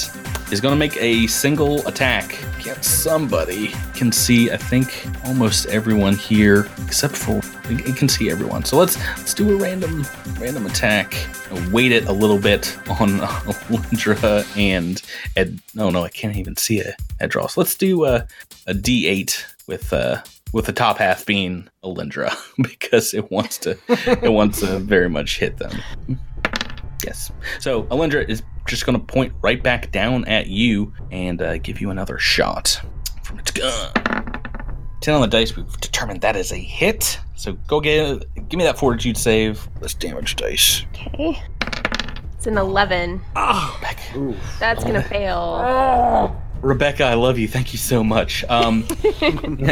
[0.50, 3.68] is going to make a single attack against somebody.
[3.94, 8.64] Can see, I think, almost everyone here except for it can see everyone.
[8.64, 10.06] So let's let's do a random
[10.38, 11.14] random attack.
[11.70, 15.02] Wait it a little bit on Alindra and
[15.36, 15.60] Ed.
[15.74, 17.56] No, no, I can't even see a Edros.
[17.56, 18.26] Let's do a
[18.66, 20.22] a D8 with uh
[20.52, 25.38] with the top half being Alindra because it wants to it wants to very much
[25.38, 25.82] hit them.
[27.04, 27.30] Yes.
[27.60, 31.80] So Alindra is just going to point right back down at you and uh, give
[31.80, 32.80] you another shot
[33.22, 33.92] from its gun.
[35.00, 37.20] 10 on the dice, we've determined that is a hit.
[37.36, 39.68] So go get give me that fortitude save.
[39.80, 40.84] This damage dice.
[41.14, 41.40] Okay.
[42.36, 43.20] It's an 11.
[43.34, 43.98] Back.
[44.58, 46.40] That's going to fail.
[46.62, 47.46] Rebecca, I love you.
[47.46, 48.42] Thank you so much.
[48.48, 48.86] Um,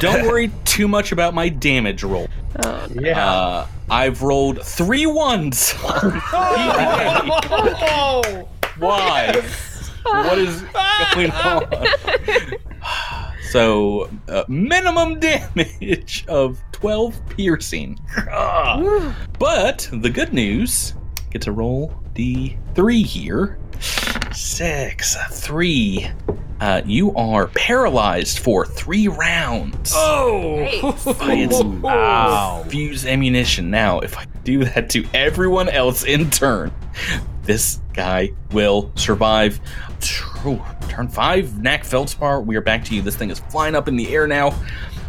[0.01, 2.29] don't worry too much about my damage roll.
[2.63, 3.27] Oh, Yeah.
[3.33, 5.75] Uh, I've rolled three ones.
[8.79, 9.43] Why?
[10.05, 10.63] What is
[11.15, 11.65] going on?
[13.51, 18.01] So, uh, minimum damage of 12 piercing.
[19.39, 20.95] but the good news
[21.31, 23.59] get to roll d3 here.
[24.33, 26.11] Six, three.
[26.61, 29.93] Uh, you are paralyzed for three rounds.
[29.95, 30.57] Oh!
[31.21, 33.71] by its fuse ammunition.
[33.71, 36.73] Now, if I do that to everyone else in turn,
[37.45, 39.61] this guy will survive.
[40.89, 42.41] Turn five, Knack Feldspar.
[42.41, 43.03] We are back to you.
[43.03, 44.55] This thing is flying up in the air now.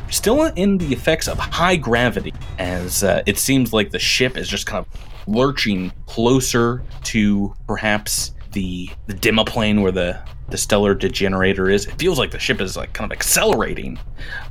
[0.10, 4.48] Still in the effects of high gravity, as uh, it seems like the ship is
[4.48, 10.20] just kind of lurching closer to perhaps the the Demiplane where the
[10.50, 11.88] the stellar degenerator is.
[11.88, 13.98] It feels like the ship is like kind of accelerating,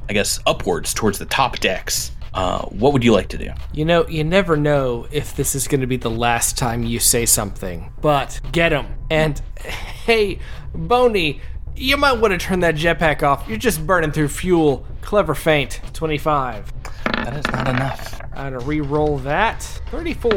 [0.08, 2.10] I guess, upwards towards the top decks.
[2.34, 3.50] Uh, what would you like to do?
[3.72, 6.98] You know, you never know if this is going to be the last time you
[6.98, 8.86] say something, but get him.
[9.08, 10.40] And hey,
[10.74, 11.40] Boney,
[11.76, 13.48] you might want to turn that jetpack off.
[13.48, 14.84] You're just burning through fuel.
[15.00, 15.80] Clever feint.
[15.92, 16.72] 25.
[17.14, 18.20] That is not enough.
[18.34, 19.62] I'm going to re roll that.
[19.92, 20.32] 34.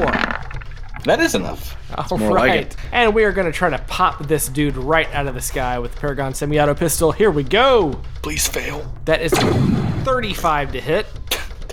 [1.06, 1.76] That is enough.
[2.12, 2.76] All more like it.
[2.92, 5.80] and we are going to try to pop this dude right out of the sky
[5.80, 7.12] with the Paragon semi auto pistol.
[7.12, 8.02] Here we go.
[8.22, 11.08] Please fail, That is 35 to hit.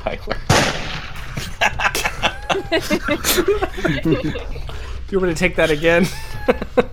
[0.05, 0.37] Tyler.
[5.11, 6.07] You want me to take that again?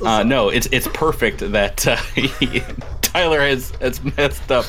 [0.00, 1.96] Uh, no, it's it's perfect that uh,
[3.02, 4.64] Tyler has has messed up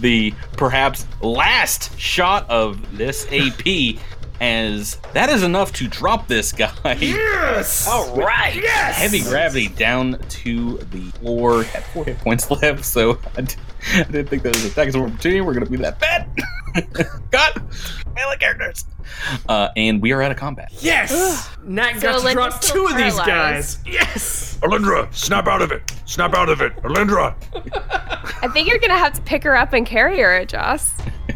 [0.00, 4.00] the perhaps last shot of this AP.
[4.40, 6.98] As that is enough to drop this guy.
[7.00, 7.86] Yes!
[7.86, 8.56] All right.
[8.56, 8.96] Yes.
[8.96, 11.62] Heavy gravity down to the floor.
[11.62, 13.20] Had four hit points left, so
[13.82, 15.40] I, d- I didn't think that was attacks of opportunity.
[15.40, 16.28] We're gonna be that bad.
[17.30, 17.62] God,
[18.14, 18.84] melee characters.
[19.48, 20.70] Uh, and we are out of combat.
[20.80, 21.50] Yes!
[21.64, 23.78] Nat got So to drop two still of these guys.
[23.84, 24.58] Yes!
[24.62, 25.92] Alindra, snap out of it.
[26.06, 26.74] Snap out of it.
[26.78, 27.34] Alindra.
[28.42, 30.92] I think you're gonna have to pick her up and carry her, Joss.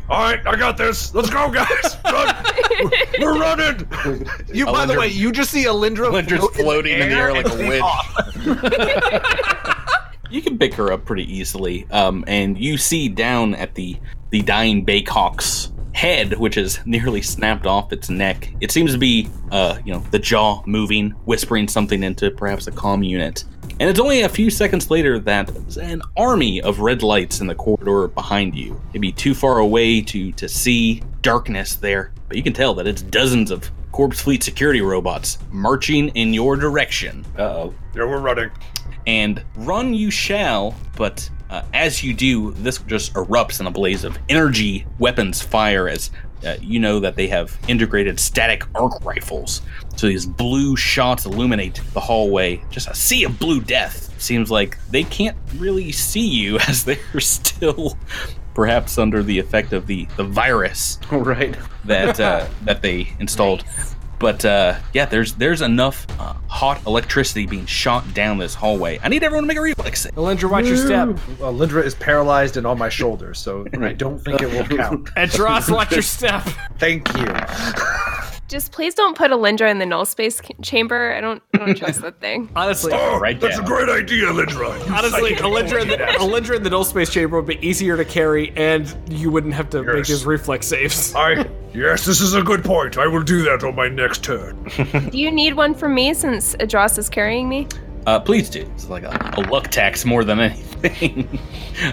[0.08, 1.12] All right, I got this.
[1.14, 1.96] Let's go, guys.
[2.04, 2.34] Run.
[3.20, 3.88] We're running.
[4.52, 7.48] You, by the way, you just see Alindra Lindra's float floating in the air like
[7.48, 7.82] a witch.
[10.36, 10.44] Off.
[10.44, 13.96] You can pick her up pretty easily, um, and you see down at the
[14.30, 18.52] the dying Baycock's head, which is nearly snapped off its neck.
[18.60, 22.72] It seems to be, uh, you know, the jaw moving, whispering something into perhaps a
[22.72, 23.44] comm unit.
[23.80, 27.54] And it's only a few seconds later that an army of red lights in the
[27.54, 28.80] corridor behind you.
[28.92, 33.02] Maybe too far away to to see darkness there, but you can tell that it's
[33.02, 37.74] dozens of Corpse Fleet security robots marching in your direction Uh oh.
[37.94, 38.50] Yeah, we're running.
[39.06, 44.04] And run you shall, but uh, as you do, this just erupts in a blaze
[44.04, 46.10] of energy weapons fire as
[46.44, 49.62] uh, you know that they have integrated static arc rifles.
[49.96, 54.14] So these blue shots illuminate the hallway, just a sea of blue death.
[54.20, 57.96] Seems like they can't really see you as they're still
[58.54, 61.56] perhaps under the effect of the, the virus right.
[61.84, 63.64] that uh, that they installed.
[64.18, 68.98] But uh, yeah, there's there's enough uh, hot electricity being shot down this hallway.
[69.02, 70.14] I need everyone to make a reflex save.
[70.14, 71.08] Alindra, watch your step.
[71.38, 75.10] Well, Lindra is paralyzed and on my shoulder, so I don't think it will count.
[75.16, 76.42] And Dross, watch your step.
[76.78, 77.26] Thank you.
[78.48, 81.12] Just please don't put Alindra in the null space c- chamber.
[81.12, 82.48] I don't, I don't trust that thing.
[82.56, 83.64] Honestly, Oh, Right that's down.
[83.64, 84.86] a great idea, Lindra.
[84.86, 85.96] You honestly, psychic Alindra in, the.
[85.96, 89.68] Alindra in the null space chamber would be easier to carry, and you wouldn't have
[89.70, 90.08] to make Yes.
[90.08, 91.12] his reflex saves.
[91.16, 92.98] I yes, this is a good point.
[92.98, 94.62] I will do that on my next turn.
[95.10, 97.66] Do you need one from me since Adros is carrying me?
[98.06, 98.60] Uh, please do.
[98.76, 101.40] It's like a, a luck tax more than anything.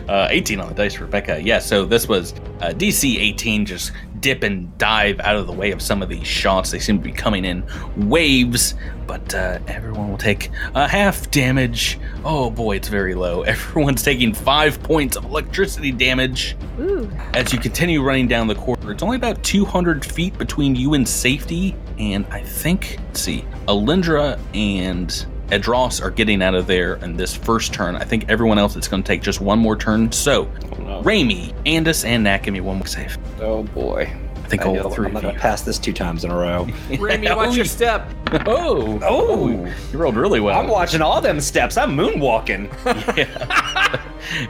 [0.08, 1.42] uh, 18 on the dice, Rebecca.
[1.42, 3.66] Yeah, so this was uh, DC 18.
[3.66, 3.92] Just
[4.24, 6.72] dip and dive out of the way of some of these shots.
[6.72, 7.64] They seem to be coming in
[7.98, 8.74] waves,
[9.06, 12.00] but uh, everyone will take a half damage.
[12.24, 13.42] Oh boy, it's very low.
[13.54, 16.56] Everyone's taking five points of electricity damage.
[16.80, 17.12] Ooh.
[17.34, 21.08] As you continue running down the corridor, it's only about 200 feet between you and
[21.08, 21.76] safety.
[22.00, 27.36] And I think, let's see, Alindra and Edros are getting out of there in this
[27.36, 27.96] first turn.
[27.96, 30.12] I think everyone else is going to take just one more turn.
[30.12, 33.18] So, oh, Raimi, Andis, and Knack, give me one more save.
[33.40, 34.12] Oh boy.
[34.36, 36.36] I think I all know, three I'm not gonna pass this two times in a
[36.36, 36.68] row.
[37.00, 37.68] Remy, watch your oh.
[37.68, 38.12] step.
[38.32, 39.00] Oh.
[39.02, 39.66] oh, Oh.
[39.92, 40.60] you rolled really well.
[40.60, 41.78] I'm watching all them steps.
[41.78, 42.70] I'm moonwalking.
[43.18, 44.02] Yeah.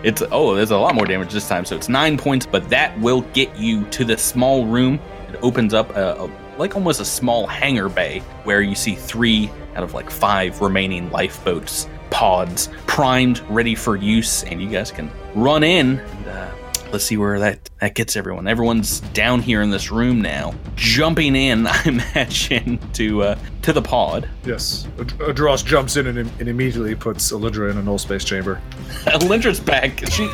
[0.04, 1.66] it's oh, there's a lot more damage this time.
[1.66, 5.00] So it's nine points, but that will get you to the small room.
[5.30, 9.50] It opens up a, a like almost a small hangar bay where you see three
[9.76, 15.12] out of like five remaining lifeboats pods primed, ready for use, and you guys can
[15.34, 16.52] run in and uh,
[16.92, 18.48] let's see where that that gets everyone.
[18.48, 21.68] Everyone's down here in this room now, jumping in.
[21.70, 24.30] I imagine to uh, to the pod.
[24.46, 24.88] Yes.
[24.98, 28.62] Adros jumps in and, and immediately puts Alindra in a null space chamber.
[29.06, 30.00] Lindra's back.
[30.12, 30.30] She,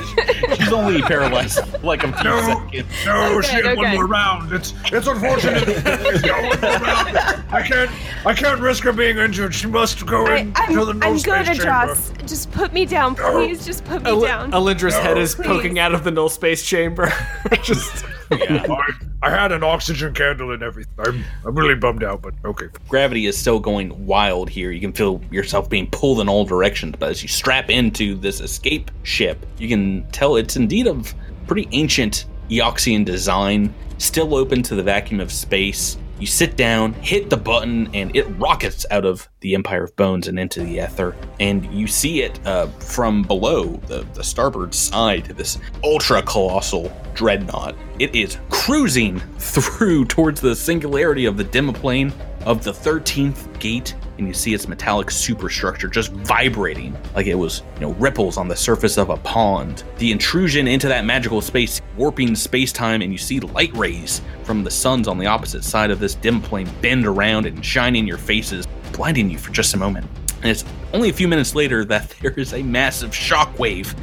[0.56, 2.88] she's only paralyzed like a few No, seconds.
[3.06, 4.52] no, Okay, she had one more round.
[4.52, 5.68] It's it's unfortunate.
[6.26, 7.18] One more round.
[7.52, 7.92] I can't
[8.26, 9.54] I can't risk her being injured.
[9.54, 11.64] She must go I, in I'm, to the I'm no good, chamber.
[11.64, 12.28] Adros.
[12.28, 13.66] Just put me down, please.
[13.66, 14.52] Just put me Al- down.
[14.52, 15.46] Alindra's head is Please.
[15.48, 17.12] poking out of the null space chamber.
[17.64, 18.92] Just I,
[19.24, 20.94] I had an oxygen candle and everything.
[21.00, 22.68] I'm I'm really bummed out, but okay.
[22.88, 24.72] Gravity is still going wild here.
[24.72, 28.40] You can feel yourself being pulled in all directions, but as you strap into this
[28.40, 31.14] escape ship, you can tell it's indeed of
[31.48, 35.98] pretty ancient Eoxian design, still open to the vacuum of space.
[36.20, 40.28] You sit down, hit the button, and it rockets out of the Empire of Bones
[40.28, 41.16] and into the ether.
[41.40, 46.92] And you see it uh, from below the, the starboard side, of this ultra colossal
[47.14, 47.76] dreadnought.
[48.00, 52.14] It is cruising through towards the singularity of the Demiplane
[52.46, 57.64] of the 13th gate and you see its metallic superstructure just vibrating like it was,
[57.76, 59.84] you know, ripples on the surface of a pond.
[59.98, 64.64] The intrusion into that magical space, warping space time, and you see light rays from
[64.64, 68.18] the suns on the opposite side of this Demiplane bend around and shine in your
[68.18, 70.06] faces, blinding you for just a moment.
[70.42, 70.64] And it's
[70.94, 73.96] only a few minutes later that there is a massive shockwave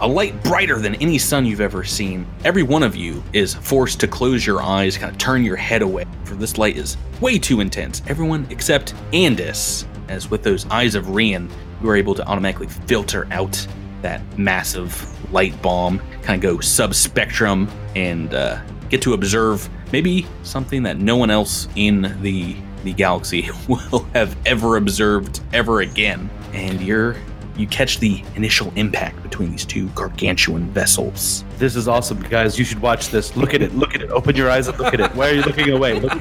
[0.00, 2.26] a light brighter than any sun you've ever seen.
[2.44, 5.82] Every one of you is forced to close your eyes, kind of turn your head
[5.82, 8.02] away, for this light is way too intense.
[8.06, 11.50] Everyone except Andis, as with those eyes of Rian,
[11.82, 13.66] you are able to automatically filter out
[14.02, 20.82] that massive light bomb, kind of go subspectrum, and uh, get to observe maybe something
[20.84, 26.30] that no one else in the the galaxy will have ever observed ever again.
[26.52, 27.16] And you're
[27.58, 31.44] you catch the initial impact between these two gargantuan vessels.
[31.58, 32.58] This is awesome, guys.
[32.58, 33.36] You should watch this.
[33.36, 33.74] Look at it.
[33.74, 34.10] Look at it.
[34.10, 35.14] Open your eyes and look at it.
[35.14, 35.98] Why are you looking away?
[35.98, 36.12] Look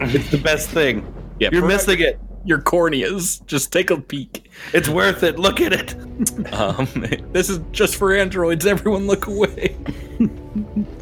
[0.00, 1.06] it's the best thing.
[1.38, 2.20] Yeah, You're missing it.
[2.44, 3.44] Your corneas.
[3.46, 4.50] Just take a peek.
[4.74, 5.38] It's worth it.
[5.38, 5.94] Look at it.
[6.52, 6.86] Um,
[7.32, 8.66] this is just for androids.
[8.66, 9.76] Everyone, look away.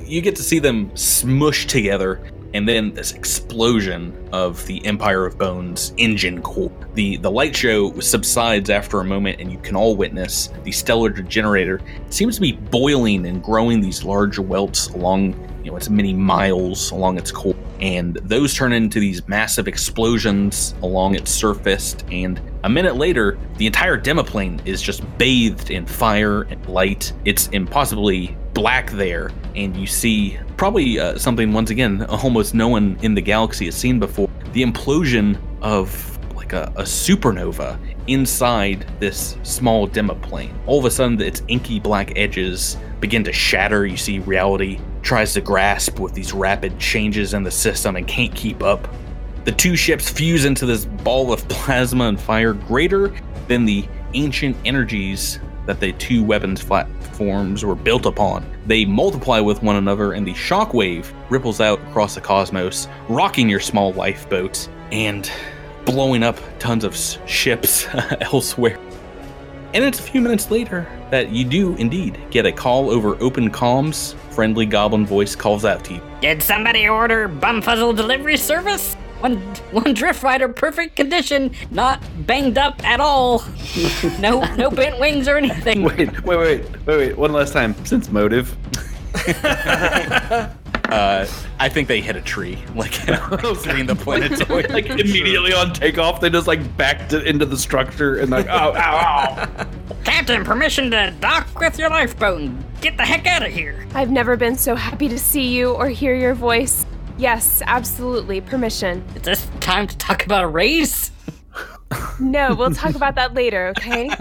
[0.04, 2.20] you get to see them smush together
[2.54, 6.72] and then this explosion of the Empire of Bones engine core.
[6.94, 11.10] The the light show subsides after a moment, and you can all witness the stellar
[11.10, 15.32] degenerator it seems to be boiling and growing these large welts along
[15.68, 21.14] know its many miles along its core, and those turn into these massive explosions along
[21.14, 21.96] its surface.
[22.10, 27.12] And a minute later, the entire demiplane is just bathed in fire and light.
[27.24, 32.98] It's impossibly black there, and you see probably uh, something once again almost no one
[33.02, 39.36] in the galaxy has seen before: the implosion of like a, a supernova inside this
[39.42, 40.52] small demiplane.
[40.66, 43.86] All of a sudden, its inky black edges begin to shatter.
[43.86, 48.34] You see reality tries to grasp with these rapid changes in the system and can't
[48.34, 48.86] keep up.
[49.46, 53.14] The two ships fuse into this ball of plasma and fire greater
[53.46, 58.44] than the ancient energies that the two weapons platforms were built upon.
[58.66, 63.60] They multiply with one another, and the shockwave ripples out across the cosmos, rocking your
[63.60, 65.30] small lifeboat and
[65.86, 66.94] blowing up tons of
[67.24, 67.86] ships
[68.20, 68.78] elsewhere.
[69.74, 73.50] And it's a few minutes later that you do indeed get a call over open
[73.50, 74.14] comms.
[74.32, 76.02] Friendly goblin voice calls out to you.
[76.22, 78.94] Did somebody order Bumfuzzle delivery service?
[79.20, 79.36] One
[79.72, 83.44] one drift rider, perfect condition, not banged up at all.
[84.20, 85.82] no no bent wings or anything.
[85.82, 87.18] Wait, wait, wait, wait, wait.
[87.18, 87.74] One last time.
[87.84, 88.56] Since motive.
[90.88, 91.26] Uh,
[91.60, 94.70] I think they hit a tree, like exiting the planetoid.
[94.70, 98.72] like immediately on takeoff, they just like backed it into the structure and like, ow,
[98.74, 99.66] ow, ow.
[100.04, 103.86] Captain, permission to dock with your lifeboat and get the heck out of here.
[103.94, 106.86] I've never been so happy to see you or hear your voice.
[107.18, 108.40] Yes, absolutely.
[108.40, 109.04] Permission.
[109.14, 111.10] Is this time to talk about a raise?
[112.20, 114.10] No, we'll talk about that later, okay?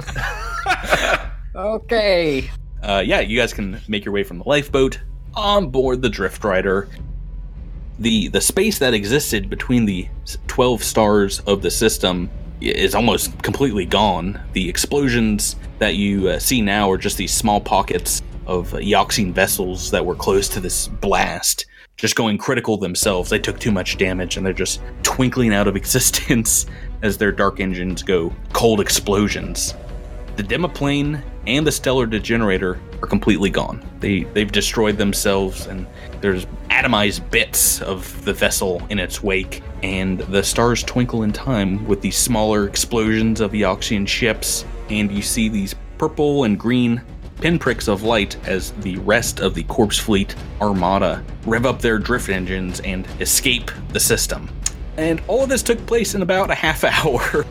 [1.55, 2.51] Okay.
[2.83, 4.99] uh, yeah, you guys can make your way from the lifeboat
[5.33, 6.89] on board the Drift Rider.
[7.99, 10.07] The the space that existed between the
[10.47, 12.29] twelve stars of the system
[12.61, 14.39] is almost completely gone.
[14.53, 19.31] The explosions that you uh, see now are just these small pockets of uh, Eoxian
[19.31, 21.65] vessels that were close to this blast,
[21.97, 23.29] just going critical themselves.
[23.29, 26.65] They took too much damage and they're just twinkling out of existence
[27.03, 29.75] as their dark engines go cold explosions.
[30.37, 33.83] The Demiplane and the Stellar Degenerator are completely gone.
[33.99, 35.87] They they've destroyed themselves, and
[36.21, 39.63] there's atomized bits of the vessel in its wake.
[39.81, 45.23] And the stars twinkle in time with these smaller explosions of Eoxian ships, and you
[45.23, 47.01] see these purple and green
[47.41, 52.29] pinpricks of light as the rest of the Corpse Fleet Armada rev up their drift
[52.29, 54.47] engines and escape the system.
[54.97, 57.43] And all of this took place in about a half hour.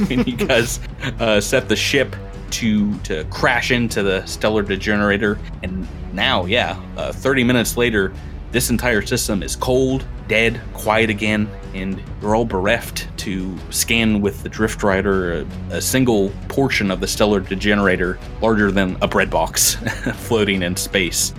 [0.00, 0.80] When you guys
[1.20, 2.14] uh, set the ship
[2.50, 8.12] to to crash into the stellar degenerator, and now, yeah, uh, 30 minutes later,
[8.50, 14.42] this entire system is cold, dead, quiet again, and you're all bereft to scan with
[14.42, 19.30] the Drift Rider a, a single portion of the stellar degenerator larger than a bread
[19.30, 19.74] box
[20.14, 21.34] floating in space.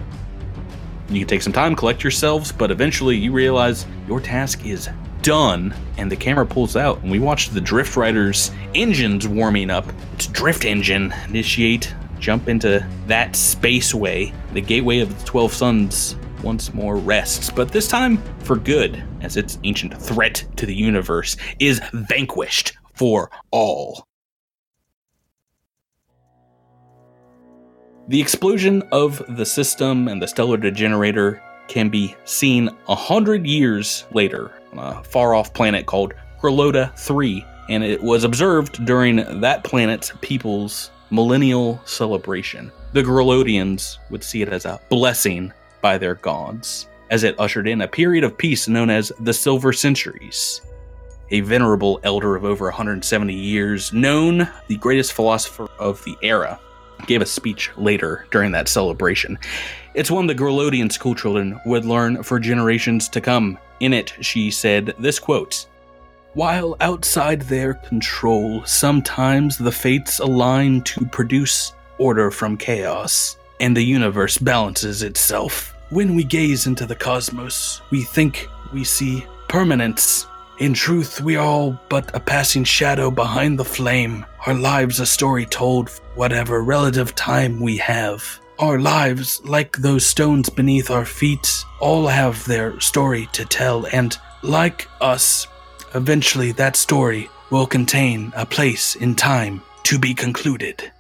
[1.09, 4.87] You can take some time, collect yourselves, but eventually you realize your task is
[5.21, 9.85] done, and the camera pulls out, and we watch the Drift Rider's engines warming up.
[10.13, 14.33] Its drift engine initiate, jump into that spaceway.
[14.53, 19.37] The gateway of the Twelve Suns once more rests, but this time for good, as
[19.37, 24.05] its ancient threat to the universe is vanquished for all.
[28.07, 34.05] The explosion of the system and the stellar degenerator can be seen a hundred years
[34.11, 39.63] later on a far off planet called Grolota 3 and it was observed during that
[39.63, 42.71] planet's people's millennial celebration.
[42.93, 47.81] The Grolodians would see it as a blessing by their gods, as it ushered in
[47.81, 50.61] a period of peace known as the Silver Centuries.
[51.29, 56.59] A venerable elder of over 170 years, known the greatest philosopher of the era,
[57.05, 59.37] gave a speech later during that celebration.
[59.99, 63.59] It's one the Grolodian schoolchildren would learn for generations to come.
[63.81, 65.67] In it, she said this quote
[66.35, 73.83] While outside their control, sometimes the fates align to produce order from chaos, and the
[73.83, 75.75] universe balances itself.
[75.89, 80.27] When we gaze into the cosmos, we think we see permanence.
[80.59, 84.25] In truth, we are all but a passing shadow behind the flame.
[84.47, 88.39] Our lives a story told, whatever relative time we have.
[88.59, 94.17] Our lives, like those stones beneath our feet, all have their story to tell, and
[94.41, 95.47] like us,
[95.95, 100.91] eventually that story will contain a place in time to be concluded.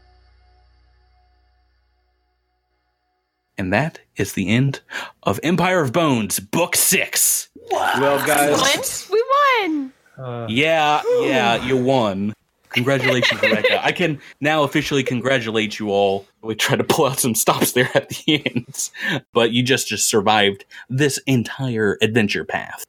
[3.57, 4.79] And that is the end
[5.23, 7.49] of Empire of Bones, Book Six.
[7.69, 9.11] Well, guys, Won?
[9.11, 9.23] We
[9.67, 9.93] won.
[10.17, 12.33] Uh, Yeah, yeah, you won.
[12.69, 13.83] Congratulations, Rebecca.
[13.83, 16.25] I can now officially congratulate you all.
[16.41, 18.89] We tried to pull out some stops there at the end,
[19.33, 22.85] but you just just survived this entire adventure path.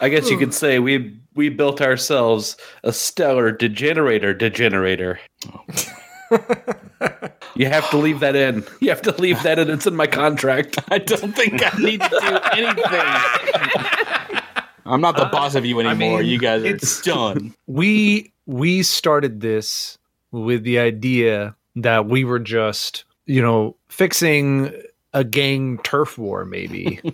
[0.00, 5.18] I guess you could say we we built ourselves a stellar degenerator degenerator.
[7.54, 8.64] you have to leave that in.
[8.80, 9.68] You have to leave that in.
[9.70, 10.78] It's in my contract.
[10.90, 14.42] I don't think I need to do anything.
[14.86, 16.18] I'm not the boss of you anymore.
[16.20, 17.54] mean, you guys are it's- done.
[17.66, 19.96] we we started this
[20.32, 24.72] with the idea that we were just you know fixing
[25.12, 27.00] a gang turf war maybe.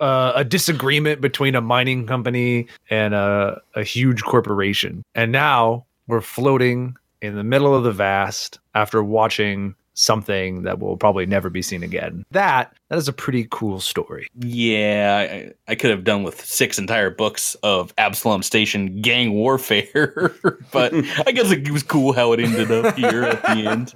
[0.00, 5.02] Uh, a disagreement between a mining company and a, a huge corporation.
[5.16, 10.96] And now we're floating in the middle of the vast after watching something that will
[10.96, 15.74] probably never be seen again that that is a pretty cool story Yeah, I, I
[15.74, 20.34] could have done with six entire books of Absalom Station gang warfare,
[20.72, 20.92] but
[21.26, 23.94] I guess it was cool how it ended up here at the end.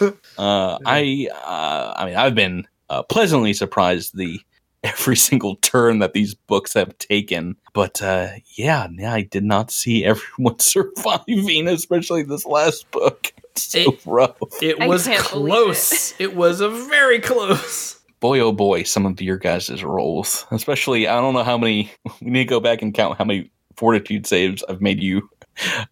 [0.38, 4.40] Uh, I, uh, I mean, I've been uh, pleasantly surprised the
[4.84, 7.56] every single turn that these books have taken.
[7.74, 13.32] But uh, yeah, yeah, I did not see everyone surviving, especially this last book.
[13.52, 14.36] It's so It- rough.
[14.62, 16.14] It was can't close.
[16.20, 16.34] It.
[16.36, 17.98] was a very close.
[18.20, 21.90] boy oh boy some of your guys' rolls especially i don't know how many
[22.20, 25.28] we need to go back and count how many fortitude saves i've made you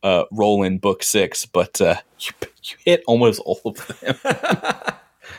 [0.03, 2.33] uh, roll in book six but uh, you,
[2.65, 4.17] you hit almost all of them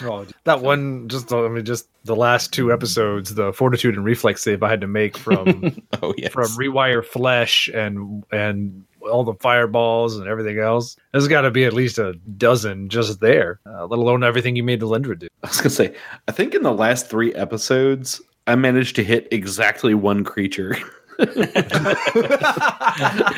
[0.01, 4.41] Oh, that one just I mean just the last two episodes, the fortitude and reflex
[4.41, 9.35] save I had to make from oh yes from rewire flesh and and all the
[9.35, 10.95] fireballs and everything else.
[11.11, 14.63] There's got to be at least a dozen just there, uh, let alone everything you
[14.63, 15.27] made Alindra do.
[15.43, 15.95] I was gonna say,
[16.27, 20.75] I think in the last three episodes, I managed to hit exactly one creature.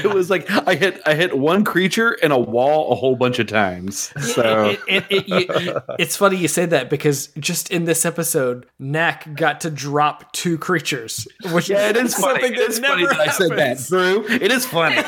[0.03, 3.39] it was like I hit I hit one creature and a wall a whole bunch
[3.39, 4.11] of times.
[4.33, 8.05] So It- it- it- you- you- it's funny you say that because just in this
[8.05, 11.27] episode, Knack got to drop two creatures.
[11.51, 12.41] Which yeah, it is funny.
[12.41, 13.87] something It is funny never that I said that, happens.
[13.89, 14.25] Drew.
[14.29, 14.95] It is funny.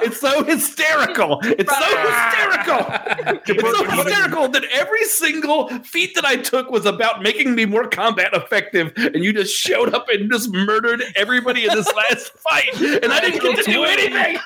[0.00, 1.40] it's so hysterical.
[1.42, 2.86] It's so hysterical.
[3.44, 7.86] It's so hysterical that every single feat that I took was about making me more
[7.88, 13.02] combat effective, and you just showed up and just murdered everybody in this last fight,
[13.02, 14.38] and I didn't get to do anything.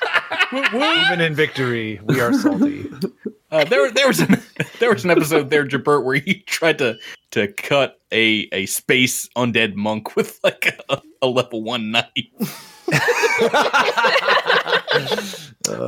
[1.05, 2.89] Even in victory, we are salty.
[3.51, 4.41] uh, there, there was an,
[4.79, 6.97] there was an episode there jabert where he tried to
[7.31, 12.05] to cut a a space undead monk with like a, a level one knife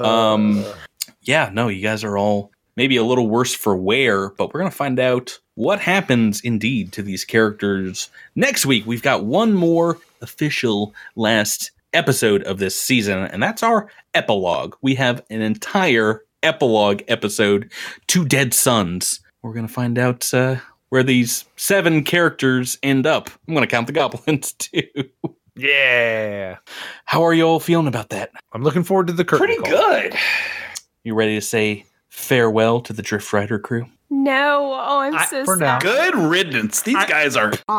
[0.04, 0.66] um
[1.22, 4.72] yeah no you guys are all maybe a little worse for wear but we're gonna
[4.72, 8.10] find out what happens indeed to these characters?
[8.34, 13.90] Next week we've got one more official last episode of this season and that's our
[14.14, 14.76] epilogue.
[14.82, 17.70] We have an entire epilogue episode
[18.08, 19.20] two Dead Suns.
[19.42, 20.56] We're gonna find out uh,
[20.92, 23.30] where these seven characters end up.
[23.46, 24.82] I'm gonna count the goblins too.
[25.58, 26.60] Yeah,
[27.04, 28.30] how are you all feeling about that?
[28.54, 29.72] I'm looking forward to the curtain Pretty call.
[29.92, 30.16] good.
[31.04, 33.88] You ready to say farewell to the Drift Rider crew?
[34.10, 34.74] No.
[34.74, 35.60] Oh, I'm I- so for sad.
[35.66, 35.80] now.
[35.80, 36.82] Good riddance.
[36.82, 37.52] These guys are.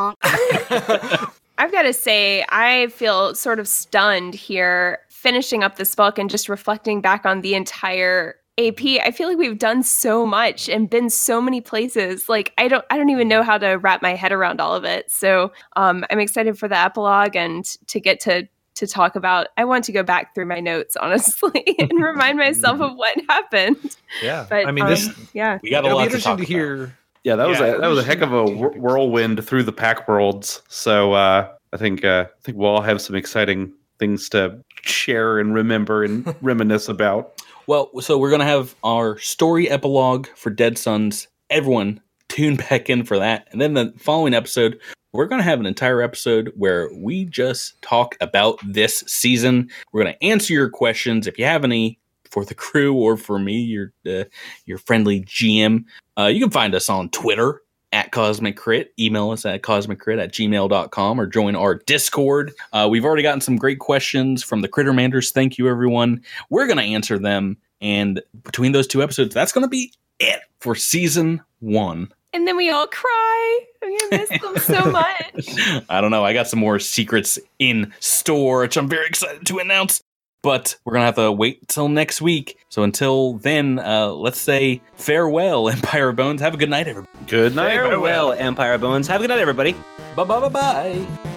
[1.58, 6.30] I've got to say, I feel sort of stunned here finishing up this book and
[6.30, 8.80] just reflecting back on the entire AP.
[9.02, 12.28] I feel like we've done so much and been so many places.
[12.28, 14.84] Like I don't I don't even know how to wrap my head around all of
[14.84, 15.10] it.
[15.10, 19.48] So, um I'm excited for the epilogue and to get to to talk about.
[19.56, 23.96] I want to go back through my notes, honestly, and remind myself of what happened.
[24.22, 25.58] Yeah, But I mean, um, this yeah.
[25.62, 26.48] We got a it'll be lot to interesting talk to, about.
[26.48, 26.96] hear.
[27.22, 30.08] Yeah, that was Yeah, a that was a heck of a whirlwind through the pack
[30.08, 30.62] worlds.
[30.68, 35.38] So uh, I think uh, I think we'll all have some exciting things to share
[35.38, 37.42] and remember and reminisce about.
[37.66, 41.28] Well, so we're gonna have our story epilogue for Dead Suns.
[41.50, 44.80] Everyone tune back in for that, and then the following episode,
[45.12, 49.70] we're gonna have an entire episode where we just talk about this season.
[49.92, 51.98] We're gonna answer your questions if you have any
[52.30, 54.24] for the crew or for me, your uh,
[54.66, 55.84] your friendly GM.
[56.18, 57.62] Uh, you can find us on Twitter
[57.92, 58.92] at Cosmic Crit.
[58.98, 62.52] Email us at cosmiccrit at gmail.com or join our Discord.
[62.72, 65.32] Uh, we've already gotten some great questions from the Crittermanders.
[65.32, 66.22] Thank you, everyone.
[66.50, 67.56] We're going to answer them.
[67.80, 72.12] And between those two episodes, that's going to be it for season one.
[72.32, 73.60] And then we all cry.
[73.82, 75.84] I'm gonna miss them so much.
[75.88, 76.24] I don't know.
[76.24, 80.00] I got some more secrets in store, which I'm very excited to announce.
[80.42, 82.56] But we're gonna have to wait till next week.
[82.70, 86.40] So until then, uh, let's say farewell, Empire Bones.
[86.40, 87.12] Have a good night, everybody.
[87.26, 87.74] Good night.
[87.74, 89.06] Farewell, Empire Bones.
[89.08, 89.72] Have a good night, everybody.
[90.16, 91.29] Bye bye bye bye.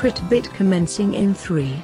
[0.00, 1.76] Crit bit commencing in 3,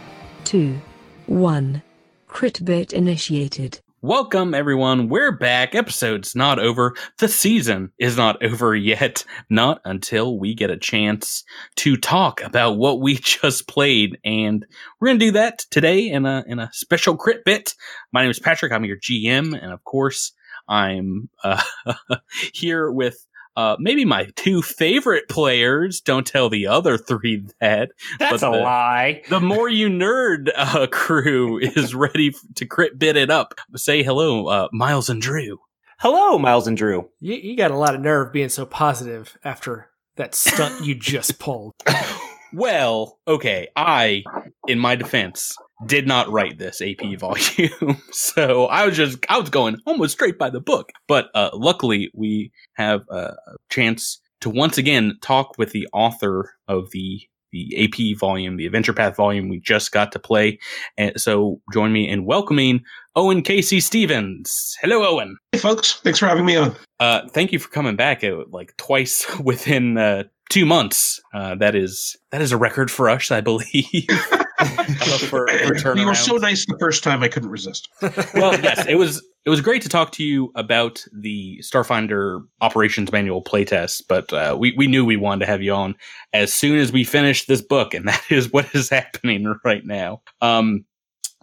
[0.44, 0.80] 2,
[1.26, 1.82] 1.
[2.26, 3.78] Crit bit initiated.
[4.00, 5.10] Welcome, everyone.
[5.10, 5.74] We're back.
[5.74, 6.94] Episode's not over.
[7.18, 9.22] The season is not over yet.
[9.50, 11.44] Not until we get a chance
[11.74, 14.16] to talk about what we just played.
[14.24, 14.64] And
[14.98, 17.74] we're going to do that today in a, in a special crit bit.
[18.14, 18.72] My name is Patrick.
[18.72, 19.52] I'm your GM.
[19.62, 20.32] And of course,
[20.66, 21.62] I'm uh,
[22.54, 23.26] here with
[23.56, 26.00] uh, maybe my two favorite players.
[26.00, 27.90] Don't tell the other three that.
[28.18, 29.22] That's But a the- lie.
[29.30, 33.54] the more you nerd uh, crew is ready to crit bit it up.
[33.74, 35.58] Say hello, uh, Miles and Drew.
[35.98, 37.08] Hello, Miles and Drew.
[37.20, 41.38] You, you got a lot of nerve being so positive after that stunt you just
[41.38, 41.72] pulled.
[42.52, 44.22] Well, okay, I,
[44.68, 49.50] in my defense, did not write this AP volume, so I was just I was
[49.50, 50.90] going almost straight by the book.
[51.06, 53.34] But uh, luckily, we have a
[53.70, 57.20] chance to once again talk with the author of the
[57.52, 60.58] the AP volume, the Adventure Path volume we just got to play.
[60.96, 62.82] And so, join me in welcoming
[63.14, 63.80] Owen K.C.
[63.80, 64.76] Stephens.
[64.80, 65.36] Hello, Owen.
[65.52, 65.94] Hey, folks.
[66.00, 66.76] Thanks for having me on.
[67.00, 71.20] Uh, thank you for coming back uh, like twice within uh, two months.
[71.34, 74.08] Uh, that is that is a record for us, I believe.
[75.28, 75.46] for,
[75.80, 77.88] for you were so nice the first time I couldn't resist.
[78.34, 83.12] well, yes, it was it was great to talk to you about the Starfinder operations
[83.12, 85.94] manual playtest, but uh, we we knew we wanted to have you on
[86.32, 90.22] as soon as we finished this book, and that is what is happening right now.
[90.40, 90.84] Um,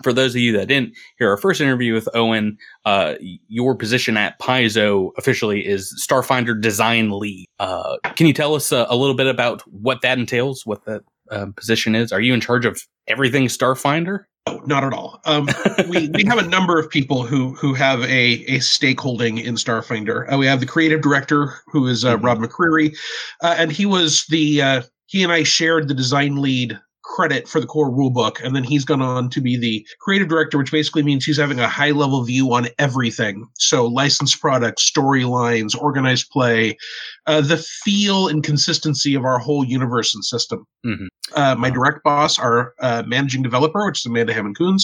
[0.01, 3.13] for those of you that didn't hear our first interview with Owen, uh,
[3.47, 7.47] your position at Paizo officially is Starfinder Design Lead.
[7.59, 10.65] Uh, can you tell us uh, a little bit about what that entails?
[10.65, 12.11] What that uh, position is?
[12.11, 14.25] Are you in charge of everything Starfinder?
[14.47, 15.21] No, not at all.
[15.25, 15.47] Um,
[15.89, 20.31] we we have a number of people who who have a a stakeholding in Starfinder.
[20.31, 22.95] Uh, we have the creative director who is uh, Rob McCreary,
[23.41, 27.59] uh, and he was the uh, he and I shared the design lead credit for
[27.59, 31.03] the core rulebook, and then he's gone on to be the creative director, which basically
[31.03, 33.47] means he's having a high level view on everything.
[33.57, 36.77] So licensed products, storylines, organized play,
[37.25, 40.65] uh, the feel and consistency of our whole universe and system.
[40.85, 41.07] Mhm.
[41.33, 44.83] Uh, my direct boss, our uh, managing developer, which is Amanda Hamon Kunz,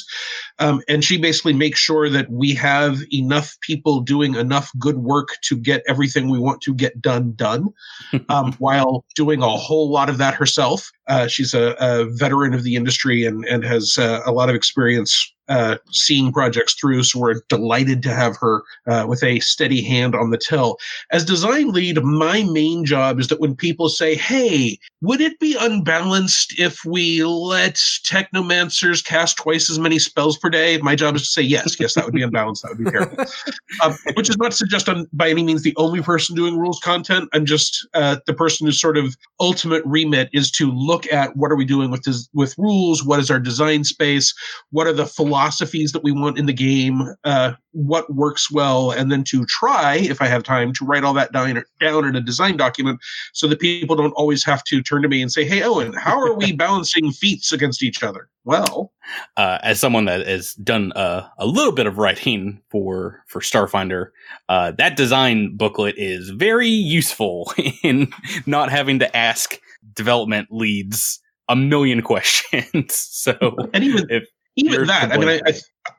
[0.59, 5.29] um, and she basically makes sure that we have enough people doing enough good work
[5.43, 7.67] to get everything we want to get done done,
[8.29, 10.89] um, while doing a whole lot of that herself.
[11.07, 14.55] Uh, she's a, a veteran of the industry and and has uh, a lot of
[14.55, 17.03] experience uh, seeing projects through.
[17.03, 20.77] So we're delighted to have her uh, with a steady hand on the till.
[21.11, 25.57] As design lead, my main job is that when people say, "Hey, would it be
[25.59, 31.23] unbalanced if we let technomancers cast twice as many spells per day?" My job is
[31.23, 32.61] to say, "Yes, yes, that would be unbalanced.
[32.61, 33.17] That would be terrible."
[33.83, 36.79] um, which is not to suggest I'm by any means the only person doing rules
[36.79, 37.27] content.
[37.33, 41.51] I'm just uh, the person whose sort of ultimate remit is to look at what
[41.51, 44.33] are we doing with this, with rules, what is our design space,
[44.69, 48.91] what are the philosophies philosophies that we want in the game, uh, what works well,
[48.91, 52.15] and then to try, if I have time, to write all that down, down in
[52.15, 52.99] a design document
[53.31, 56.19] so that people don't always have to turn to me and say, Hey, Owen, how
[56.19, 58.29] are we balancing feats against each other?
[58.43, 58.91] Well,
[59.37, 64.07] uh, as someone that has done uh, a little bit of writing for for Starfinder,
[64.49, 67.53] uh, that design booklet is very useful
[67.83, 68.11] in
[68.45, 69.59] not having to ask
[69.93, 72.93] development leads a million questions.
[72.93, 73.33] so,
[73.73, 74.27] and even if
[74.59, 75.53] even that, I mean, I, I,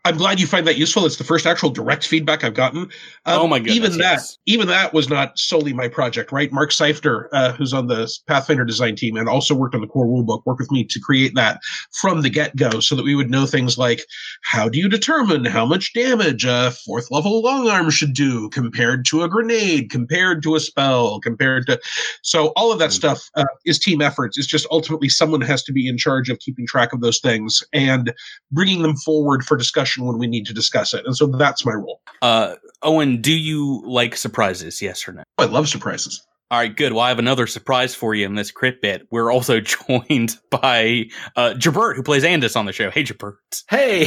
[0.04, 1.04] I'm glad you find that useful.
[1.04, 2.82] It's the first actual direct feedback I've gotten.
[3.26, 3.76] Um, oh my goodness!
[3.76, 4.38] Even that, yes.
[4.46, 6.52] even that was not solely my project, right?
[6.52, 10.06] Mark Seifter, uh, who's on the Pathfinder design team and also worked on the core
[10.06, 11.60] rulebook, worked with me to create that
[11.92, 14.04] from the get go, so that we would know things like
[14.42, 19.04] how do you determine how much damage a fourth level long arm should do compared
[19.06, 21.80] to a grenade, compared to a spell, compared to.
[22.22, 22.94] So all of that mm-hmm.
[22.94, 24.38] stuff uh, is team efforts.
[24.38, 27.62] It's just ultimately someone has to be in charge of keeping track of those things
[27.72, 28.12] and
[28.50, 31.04] bringing them forward for discussion when we need to discuss it.
[31.04, 32.00] And so that's my role.
[32.22, 34.80] Uh, Owen, do you like surprises?
[34.80, 35.22] Yes or no?
[35.38, 36.22] I love surprises.
[36.52, 36.94] All right, good.
[36.94, 39.06] Well, I have another surprise for you in this crit bit.
[39.12, 41.04] We're also joined by
[41.36, 42.90] uh, Jabert, who plays Andis on the show.
[42.90, 43.36] Hey, Jabert.
[43.68, 44.06] Hey,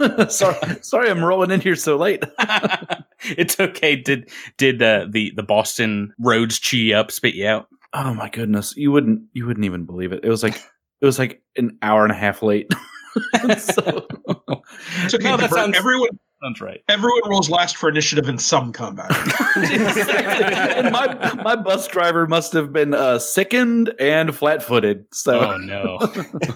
[0.28, 2.24] sorry, sorry, I'm rolling in here so late.
[3.20, 3.94] it's okay.
[3.94, 4.28] Did
[4.58, 7.68] did uh, the the Boston roads chew you up, spit you out?
[7.92, 10.24] Oh my goodness, you wouldn't you wouldn't even believe it.
[10.24, 10.56] It was like
[11.00, 12.72] it was like an hour and a half late.
[13.58, 14.06] so,
[15.04, 15.24] it's okay.
[15.24, 16.08] No, that sounds, everyone
[16.42, 16.82] sounds right.
[16.88, 19.10] Everyone rolls last for initiative in some combat.
[19.56, 25.06] and my my bus driver must have been uh, sickened and flat footed.
[25.12, 25.98] So oh no,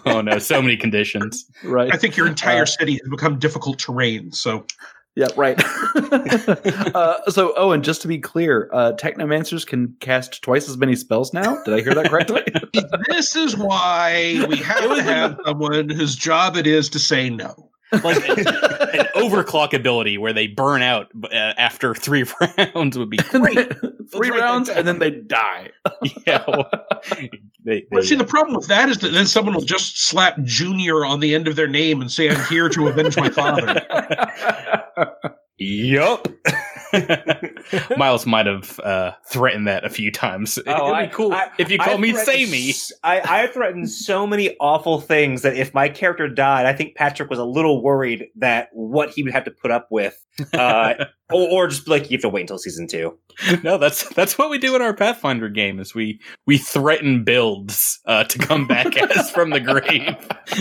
[0.06, 1.44] oh no, so many conditions.
[1.64, 1.92] Right.
[1.92, 4.32] I think your entire uh, city has become difficult terrain.
[4.32, 4.66] So
[5.18, 5.60] yeah, right.
[6.94, 11.34] uh, so, Owen, just to be clear, uh, technomancers can cast twice as many spells
[11.34, 11.60] now.
[11.64, 12.42] Did I hear that correctly?
[13.08, 17.67] this is why we have to have someone whose job it is to say no
[17.92, 22.24] like an, an overclock ability where they burn out uh, after three
[22.58, 23.72] rounds would be great.
[24.12, 25.70] three rounds and then they die.
[26.26, 26.44] yeah.
[26.46, 26.70] Well,
[27.10, 27.30] they,
[27.64, 31.04] they, well, see, the problem with that is that then someone will just slap Junior
[31.04, 33.84] on the end of their name and say, "I'm here to avenge my father."
[35.58, 36.28] Yup.
[37.96, 40.58] Miles might have uh, threatened that a few times.
[40.66, 42.72] Oh, It'd be cool I, if you call I me Samey.
[43.02, 47.30] I, I threatened so many awful things that if my character died, I think Patrick
[47.30, 50.18] was a little worried that what he would have to put up with,
[50.52, 50.94] uh,
[51.32, 53.18] or, or, just like you have to wait until season two.
[53.62, 55.78] No, that's that's what we do in our Pathfinder game.
[55.80, 60.16] Is we we threaten builds uh, to come back as from the grave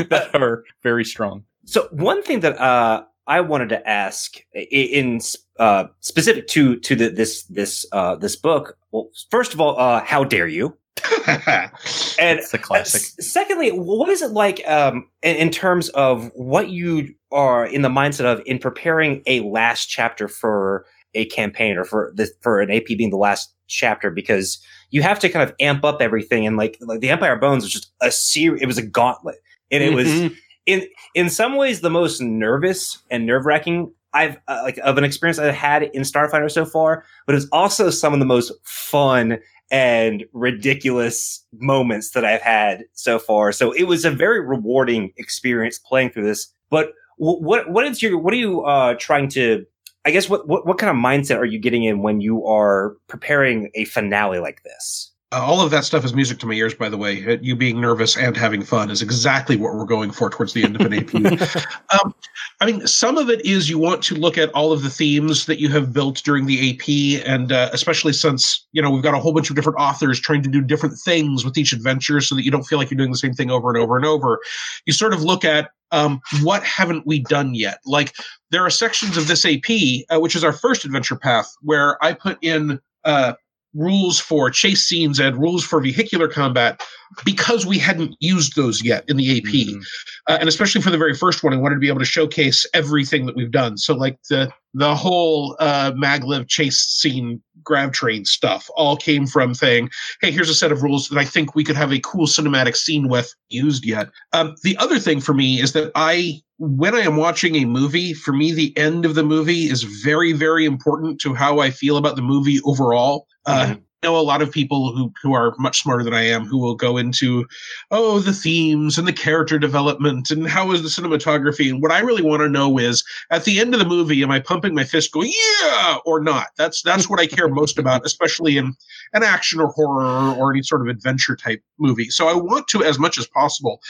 [0.09, 1.43] that are very strong.
[1.65, 5.19] So one thing that uh, I wanted to ask in
[5.59, 8.77] uh, specific to to the, this this uh, this book.
[8.91, 10.77] Well, first of all, uh, how dare you?
[11.27, 13.01] and it's a classic.
[13.01, 17.81] Uh, secondly, what is it like um, in, in, terms of what you are in
[17.81, 22.61] the mindset of in preparing a last chapter for a campaign or for the for
[22.61, 24.59] an AP being the last chapter because
[24.89, 27.73] you have to kind of amp up everything and like like the Empire Bones was
[27.73, 28.61] just a series.
[28.61, 29.37] It was a gauntlet,
[29.69, 30.23] and it mm-hmm.
[30.23, 30.31] was
[30.67, 30.85] in
[31.15, 35.39] in some ways the most nervous and nerve wracking I've uh, like of an experience
[35.39, 39.39] I've had in Starfinder so far, but it's also some of the most fun
[39.69, 43.51] and ridiculous moments that I've had so far.
[43.51, 46.47] So it was a very rewarding experience playing through this.
[46.69, 49.65] But what what is your what are you uh, trying to?
[50.05, 52.95] I guess what, what what kind of mindset are you getting in when you are
[53.07, 55.06] preparing a finale like this?
[55.33, 57.25] Uh, all of that stuff is music to my ears, by the way.
[57.27, 60.63] Uh, you being nervous and having fun is exactly what we're going for towards the
[60.63, 61.13] end of an AP.
[62.01, 62.15] um,
[62.61, 65.45] I mean, some of it is you want to look at all of the themes
[65.47, 69.15] that you have built during the AP, and uh, especially since you know we've got
[69.15, 72.33] a whole bunch of different authors trying to do different things with each adventure, so
[72.33, 74.39] that you don't feel like you're doing the same thing over and over and over.
[74.85, 77.79] You sort of look at um, what haven't we done yet?
[77.85, 78.15] Like
[78.51, 82.13] there are sections of this AP, uh, which is our first adventure path, where I
[82.13, 82.79] put in.
[83.03, 83.33] Uh,
[83.77, 86.81] rules for chase scenes and rules for vehicular combat
[87.23, 89.45] because we hadn't used those yet in the AP.
[89.45, 89.79] Mm-hmm.
[90.27, 92.65] Uh, and especially for the very first one, I wanted to be able to showcase
[92.73, 93.77] everything that we've done.
[93.77, 99.53] So like the the whole uh, maglev chase scene grab train stuff all came from
[99.53, 99.89] saying,
[100.21, 102.75] hey, here's a set of rules that I think we could have a cool cinematic
[102.75, 104.09] scene with used yet.
[104.33, 108.13] Um, the other thing for me is that I when I am watching a movie,
[108.13, 111.97] for me, the end of the movie is very, very important to how I feel
[111.97, 113.27] about the movie overall.
[113.45, 113.81] Uh, mm-hmm.
[114.03, 116.59] I know a lot of people who, who are much smarter than I am who
[116.59, 117.47] will go into,
[117.89, 121.67] oh, the themes and the character development and how is the cinematography.
[121.67, 124.29] And what I really want to know is at the end of the movie, am
[124.29, 125.33] I pumping my fist going,
[125.63, 126.49] yeah, or not?
[126.59, 128.75] That's that's what I care most about, especially in
[129.13, 132.11] an action or horror or any sort of adventure type movie.
[132.11, 133.81] So I want to, as much as possible,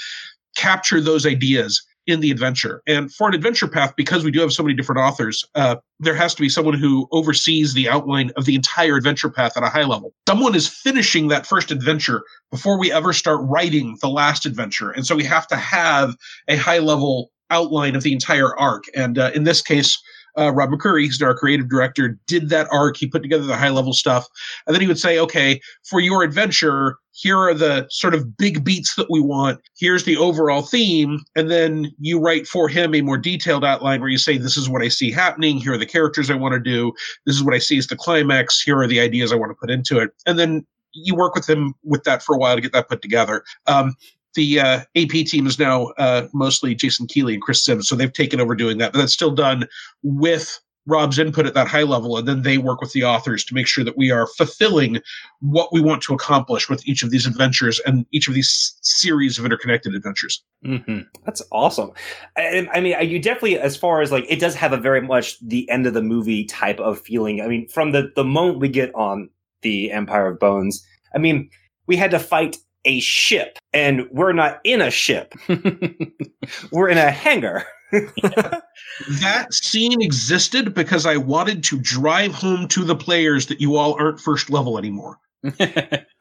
[0.55, 2.81] capture those ideas in the adventure.
[2.87, 6.15] And for an adventure path, because we do have so many different authors, uh, there
[6.15, 9.69] has to be someone who oversees the outline of the entire adventure path at a
[9.69, 10.13] high level.
[10.27, 14.91] Someone is finishing that first adventure before we ever start writing the last adventure.
[14.91, 16.15] And so we have to have
[16.47, 18.85] a high level outline of the entire arc.
[18.95, 20.01] And uh, in this case,
[20.37, 22.97] uh, Rob McCreary, he's our creative director, did that arc.
[22.97, 24.27] He put together the high level stuff.
[24.65, 28.63] And then he would say, okay, for your adventure, here are the sort of big
[28.63, 29.59] beats that we want.
[29.77, 31.19] Here's the overall theme.
[31.35, 34.69] And then you write for him a more detailed outline where you say, this is
[34.69, 35.57] what I see happening.
[35.57, 36.93] Here are the characters I want to do.
[37.25, 38.61] This is what I see as the climax.
[38.61, 40.11] Here are the ideas I want to put into it.
[40.27, 43.01] And then you work with him with that for a while to get that put
[43.01, 43.43] together.
[43.67, 43.95] Um,
[44.37, 48.13] the uh, AP team is now uh, mostly Jason Keeley and Chris Sims, so they've
[48.13, 49.67] taken over doing that, but that's still done
[50.03, 53.53] with Rob's input at that high level, and then they work with the authors to
[53.53, 55.01] make sure that we are fulfilling
[55.41, 59.37] what we want to accomplish with each of these adventures and each of these series
[59.37, 60.41] of interconnected adventures.
[60.65, 60.99] Mm-hmm.
[61.25, 61.91] That's awesome.
[62.37, 65.37] I, I mean, you definitely, as far as like, it does have a very much
[65.41, 67.41] the end of the movie type of feeling.
[67.41, 69.29] I mean, from the the moment we get on
[69.63, 71.49] the Empire of Bones, I mean,
[71.87, 72.57] we had to fight
[72.87, 75.35] a ship, and we're not in a ship.
[76.71, 77.65] we're in a hangar.
[77.91, 83.93] that scene existed because I wanted to drive home to the players that you all
[83.99, 85.19] aren't first level anymore.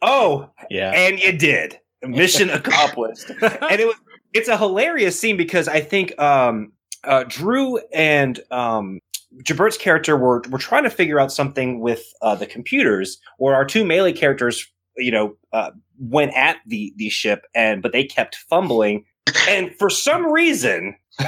[0.02, 0.92] oh, yeah.
[0.92, 1.78] And you did.
[2.02, 3.30] Mission accomplished.
[3.30, 3.96] and it was
[4.34, 6.72] it's a hilarious scene because I think um,
[7.04, 9.00] uh, Drew and um,
[9.42, 13.64] Jabert's character were were trying to figure out something with uh, the computers, or our
[13.64, 14.66] two melee characters,
[14.96, 19.04] you know, uh, went at the the ship, and but they kept fumbling,
[19.48, 20.96] and for some reason.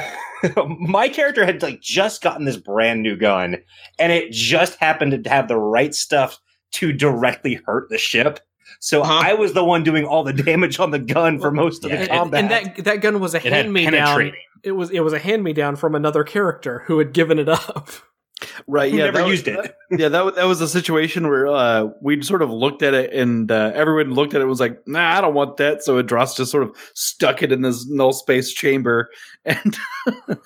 [0.78, 3.56] my character had like just gotten this brand new gun
[3.98, 6.38] and it just happened to have the right stuff
[6.70, 8.38] to directly hurt the ship
[8.80, 9.22] so huh?
[9.24, 12.02] I was the one doing all the damage on the gun for most of yeah,
[12.02, 12.44] the combat.
[12.44, 14.32] And, and, that that gun was a hand me down.
[14.62, 17.48] It was it was a hand me down from another character who had given it
[17.48, 17.90] up.
[18.66, 18.92] Right.
[18.92, 19.06] yeah.
[19.06, 19.76] Never that used was, it.
[20.00, 20.08] yeah.
[20.08, 23.72] That that was a situation where uh, we sort of looked at it, and uh,
[23.74, 26.50] everyone looked at it and was like, "Nah, I don't want that." So Dross just
[26.50, 29.10] sort of stuck it in this null space chamber.
[29.48, 29.76] And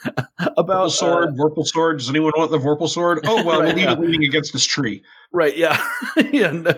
[0.56, 1.98] about Vorpal sword, uh, Vorpal sword.
[1.98, 3.20] Does anyone want the Vorpal sword?
[3.24, 3.92] Oh well, right, we'll leave yeah.
[3.92, 5.02] it leaning against this tree.
[5.32, 5.56] Right.
[5.56, 5.82] Yeah.
[6.32, 6.50] yeah.
[6.50, 6.74] No,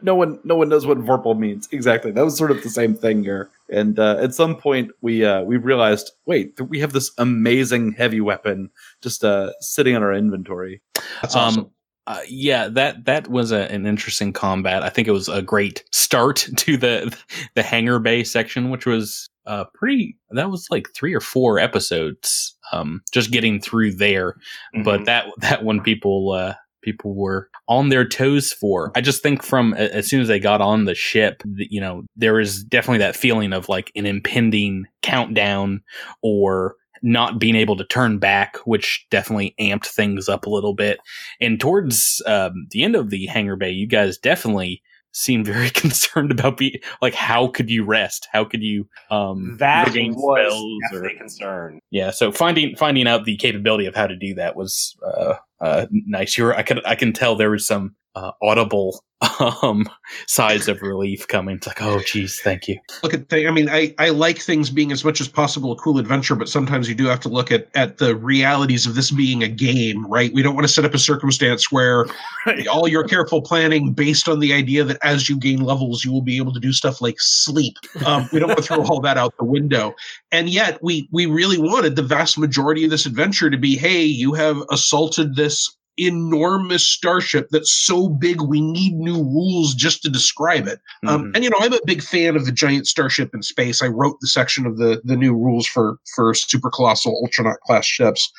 [0.00, 2.10] no, one, no one knows what Vorpal means exactly.
[2.10, 3.50] That was sort of the same thing here.
[3.70, 8.20] And uh, at some point, we uh, we realized, wait, we have this amazing heavy
[8.20, 8.70] weapon
[9.02, 10.80] just uh, sitting in our inventory.
[11.20, 11.64] That's awesome.
[11.64, 11.70] Um,
[12.06, 14.82] uh, yeah, that that was a, an interesting combat.
[14.82, 17.16] I think it was a great start to the
[17.54, 20.16] the hangar bay section, which was uh, pretty.
[20.30, 24.32] That was like three or four episodes, um, just getting through there.
[24.74, 24.82] Mm-hmm.
[24.82, 28.92] But that that one people uh, people were on their toes for.
[28.94, 32.40] I just think from as soon as they got on the ship, you know, there
[32.40, 35.82] is definitely that feeling of like an impending countdown
[36.22, 41.00] or not being able to turn back, which definitely amped things up a little bit.
[41.40, 44.82] And towards um, the end of the hangar bay, you guys definitely
[45.12, 48.28] seemed very concerned about be like how could you rest?
[48.32, 53.36] How could you um that was definitely or, concern yeah so finding finding out the
[53.36, 56.36] capability of how to do that was uh uh nice.
[56.36, 59.02] You were i could i can tell there was some uh, audible
[59.62, 59.88] um
[60.26, 61.56] sighs of relief coming.
[61.56, 62.78] It's like, oh geez, thank you.
[63.02, 63.46] Look at thing.
[63.46, 66.48] I mean, I, I like things being as much as possible a cool adventure, but
[66.48, 70.06] sometimes you do have to look at at the realities of this being a game,
[70.06, 70.32] right?
[70.32, 72.06] We don't want to set up a circumstance where
[72.46, 72.66] right.
[72.66, 76.22] all your careful planning based on the idea that as you gain levels, you will
[76.22, 77.76] be able to do stuff like sleep.
[78.04, 79.94] Um, we don't want to throw all that out the window.
[80.32, 84.02] And yet, we we really wanted the vast majority of this adventure to be, hey,
[84.02, 90.10] you have assaulted this enormous starship that's so big we need new rules just to
[90.10, 90.80] describe it.
[91.06, 91.26] Um, mm-hmm.
[91.26, 93.82] Um, and you know, I'm a big fan of the giant starship in space.
[93.82, 97.84] I wrote the section of the the new rules for for super colossal ultranaut class
[97.84, 98.32] ships.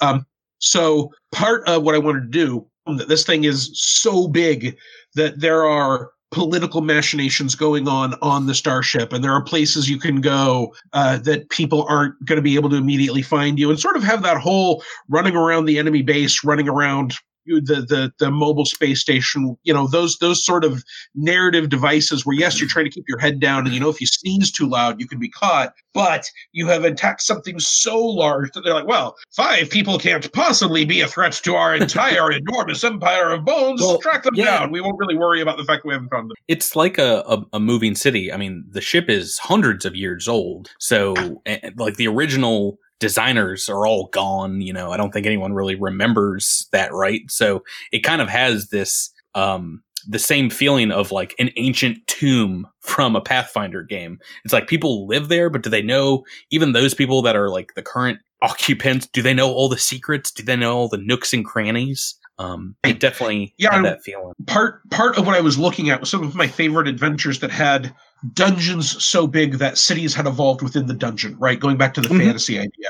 [0.00, 0.26] Um,
[0.58, 2.66] so part of what I wanted to do
[2.96, 4.76] that this thing is so big
[5.14, 9.98] that there are political machinations going on on the starship and there are places you
[9.98, 13.80] can go uh, that people aren't going to be able to immediately find you and
[13.80, 17.14] sort of have that whole running around the enemy base running around
[17.56, 20.84] the the the mobile space station you know those those sort of
[21.14, 24.00] narrative devices where yes you're trying to keep your head down and you know if
[24.00, 28.50] you sneeze too loud you can be caught but you have attacked something so large
[28.52, 32.84] that they're like well five people can't possibly be a threat to our entire enormous
[32.84, 33.80] empire of bones.
[33.80, 34.58] Well, track them yeah.
[34.58, 34.70] down.
[34.70, 36.36] We won't really worry about the fact that we haven't found them.
[36.48, 38.32] It's like a, a, a moving city.
[38.32, 40.70] I mean the ship is hundreds of years old.
[40.78, 41.30] So ah.
[41.46, 44.60] eh, like the original designers are all gone.
[44.60, 47.22] You know, I don't think anyone really remembers that, right?
[47.30, 47.62] So
[47.92, 53.14] it kind of has this um, the same feeling of like an ancient tomb from
[53.16, 54.18] a Pathfinder game.
[54.44, 57.74] It's like people live there, but do they know even those people that are like
[57.74, 59.06] the current occupants?
[59.06, 60.30] Do they know all the secrets?
[60.30, 62.14] Do they know all the nooks and crannies?
[62.38, 64.32] Um, it definitely Yeah, had that feeling.
[64.46, 67.50] part part of what I was looking at was some of my favorite adventures that
[67.50, 67.92] had
[68.34, 71.60] dungeons so big that cities had evolved within the dungeon, right?
[71.60, 72.18] Going back to the Mhm.
[72.18, 72.88] fantasy idea.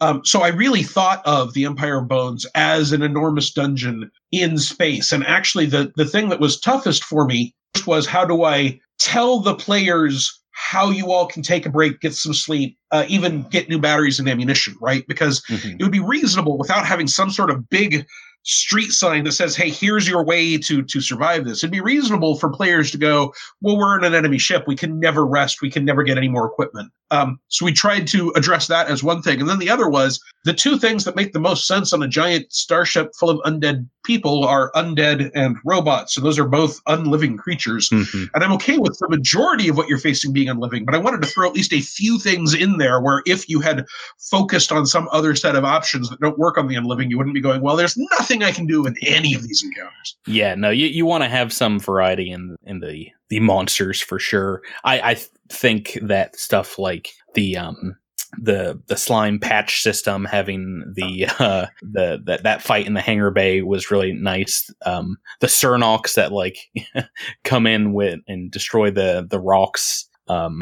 [0.00, 4.58] Um, so I really thought of the Empire of Bones as an enormous dungeon in
[4.58, 5.12] space.
[5.12, 7.54] And actually, the the thing that was toughest for me
[7.86, 12.14] was how do I tell the players how you all can take a break, get
[12.14, 15.04] some sleep, uh, even get new batteries and ammunition, right?
[15.08, 15.76] Because Mhm.
[15.78, 18.04] it would be reasonable without having some sort of big
[18.42, 22.36] street sign that says, "Hey, here's your way to to survive this." It'd be reasonable
[22.36, 24.64] for players to go, "Well, we're in an enemy ship.
[24.66, 25.62] We can never rest.
[25.62, 29.02] We can never get any more equipment." Um, so we tried to address that as
[29.02, 31.92] one thing, and then the other was the two things that make the most sense
[31.92, 36.14] on a giant starship full of undead people are undead and robots.
[36.14, 37.90] So those are both unliving creatures.
[37.90, 38.30] Mhm.
[38.34, 41.22] And I'm okay with the majority of what you're facing being unliving, but I wanted
[41.22, 43.84] to throw at least a few things in there where if you had
[44.18, 47.34] focused on some other set of options that don't work on the unliving, you wouldn't
[47.34, 50.16] be going, well, there's nothing I can do in any of these encounters.
[50.26, 54.18] Yeah, no, you, you want to have some variety in in the the monsters for
[54.18, 54.62] sure.
[54.84, 55.16] I I
[55.48, 57.96] think that stuff like the um
[58.38, 63.30] the the slime patch system having the uh the that that fight in the hangar
[63.30, 64.70] bay was really nice.
[64.84, 66.58] Um the cernox that like
[67.44, 70.06] come in with and destroy the the rocks.
[70.28, 70.60] Um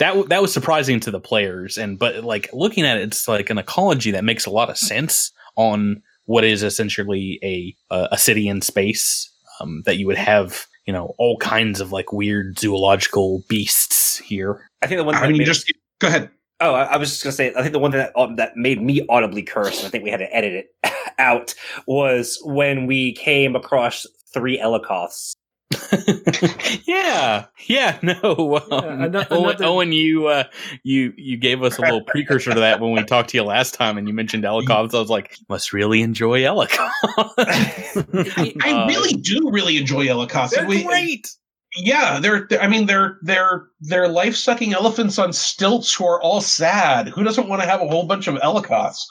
[0.00, 1.78] that w- that was surprising to the players.
[1.78, 4.78] And but like looking at it it's like an ecology that makes a lot of
[4.78, 9.30] sense on what is essentially a a, a city in space
[9.60, 14.66] um, that you would have you know all kinds of like weird zoological beasts here
[14.80, 16.30] I think the one I mean, made- just go ahead.
[16.60, 17.52] Oh, I, I was just gonna say.
[17.54, 20.10] I think the one that um, that made me audibly curse, and I think we
[20.10, 21.54] had to edit it out,
[21.86, 25.34] was when we came across three Elicoths.
[26.86, 30.44] yeah yeah no um, Yeah, ano- Owen, another- Owen, you uh
[30.82, 33.74] you you gave us a little precursor to that when we talked to you last
[33.74, 34.90] time and you mentioned Elicoth.
[34.92, 36.90] So I was like, must really enjoy Elicoth.
[37.38, 40.50] I Uh, really do really enjoy Elicoth.
[40.50, 41.28] they're We- great.
[41.76, 46.20] Yeah, they're, they're- I mean, they're they're they're life sucking elephants on stilts who are
[46.22, 47.08] all sad.
[47.08, 49.02] Who doesn't want to have a whole bunch of Elicoths?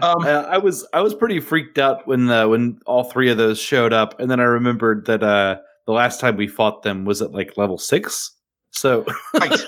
[0.00, 3.36] Um, Uh, I was I was pretty freaked out when uh, when all three of
[3.36, 7.04] those showed up, and then I remembered that uh, the last time we fought them
[7.04, 8.34] was at like level six.
[8.72, 9.04] So
[9.34, 9.60] Right.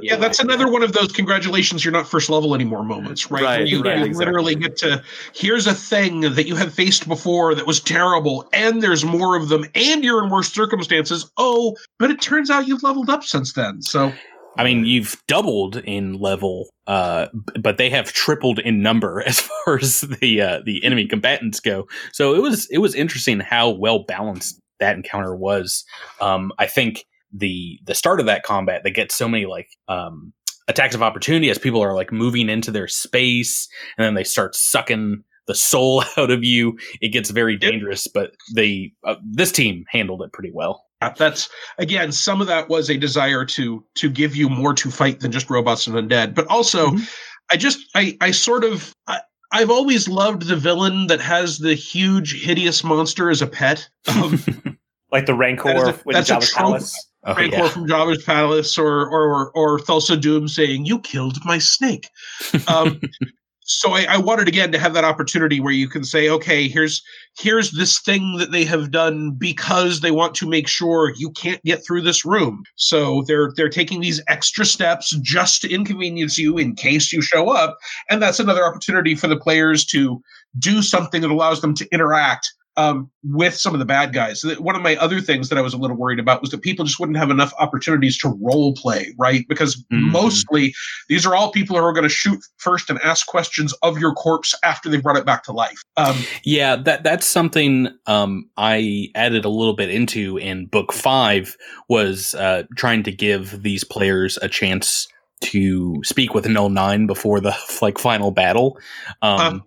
[0.00, 3.42] yeah, that's another one of those congratulations, you're not first level anymore moments, right?
[3.42, 4.24] Right, you, right, you exactly.
[4.26, 5.02] literally get to
[5.34, 9.48] here's a thing that you have faced before that was terrible, and there's more of
[9.48, 11.30] them, and you're in worse circumstances.
[11.36, 13.82] Oh, but it turns out you've leveled up since then.
[13.82, 14.12] So
[14.58, 17.26] I mean, you've doubled in level, uh,
[17.60, 21.86] but they have tripled in number as far as the uh, the enemy combatants go.
[22.12, 25.84] So it was it was interesting how well balanced that encounter was.
[26.20, 30.32] Um, I think the the start of that combat they get so many like um,
[30.68, 34.54] attacks of opportunity as people are like moving into their space, and then they start
[34.54, 36.78] sucking the soul out of you.
[37.00, 40.84] It gets very dangerous, but they uh, this team handled it pretty well.
[41.16, 41.48] That's
[41.78, 45.30] again some of that was a desire to to give you more to fight than
[45.30, 46.92] just robots and undead but also
[47.50, 49.20] i just i i sort of I,
[49.52, 54.42] i've always loved the villain that has the huge hideous monster as a pet um,
[55.12, 56.62] like the Rancor That is a- with that's a Jabba's trope.
[56.66, 57.08] Palace.
[57.24, 57.68] Oh, Rancor yeah.
[57.68, 62.08] from Jabba's palace or or or Thulsa Doom saying you killed my snake
[62.68, 63.00] um
[63.66, 67.02] so I, I wanted again to have that opportunity where you can say okay here's
[67.38, 71.62] here's this thing that they have done because they want to make sure you can't
[71.64, 72.64] get through this room.
[72.76, 77.50] So they're they're taking these extra steps just to inconvenience you in case you show
[77.50, 77.76] up.
[78.08, 80.22] And that's another opportunity for the players to
[80.58, 84.44] do something that allows them to interact um, with some of the bad guys.
[84.58, 86.84] One of my other things that I was a little worried about was that people
[86.84, 89.46] just wouldn't have enough opportunities to role play, right?
[89.48, 90.12] Because Mhm.
[90.12, 90.74] mostly
[91.08, 94.12] these are all people who are going to shoot first and ask questions of your
[94.12, 95.82] corpse after they've brought it back to life.
[95.96, 101.56] Um, Yeah, that that's something um, I added a little bit into in book five
[101.88, 105.08] was uh, trying to give these players a chance
[105.40, 108.78] to speak with Null Nine before the like final battle.
[109.22, 109.62] Um, Um,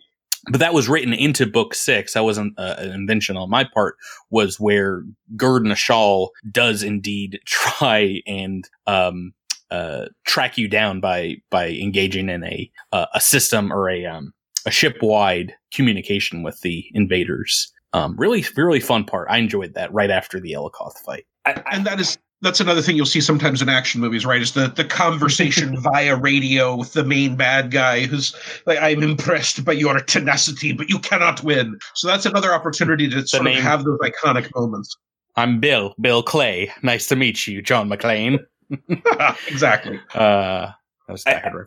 [0.49, 2.13] but that was written into book six.
[2.13, 3.95] That wasn't uh, an invention on my part.
[4.29, 5.03] Was where
[5.35, 9.33] Gerd Nashal does indeed try and um,
[9.71, 14.33] uh, track you down by by engaging in a uh, a system or a um,
[14.65, 17.71] a ship wide communication with the invaders.
[17.93, 19.27] Um, really, really fun part.
[19.31, 21.25] I enjoyed that right after the Elicoth fight.
[21.45, 24.41] I, I, and that is that's another thing you'll see sometimes in action movies, right?
[24.41, 28.35] Is the the conversation via radio with the main bad guy who's
[28.65, 33.27] like, "I'm impressed by your tenacity, but you cannot win." So that's another opportunity to
[33.27, 34.95] sort name- of have those iconic moments.
[35.35, 36.71] I'm Bill, Bill Clay.
[36.81, 38.39] Nice to meet you, John McClane.
[39.47, 39.99] exactly.
[40.13, 40.78] Uh, that was a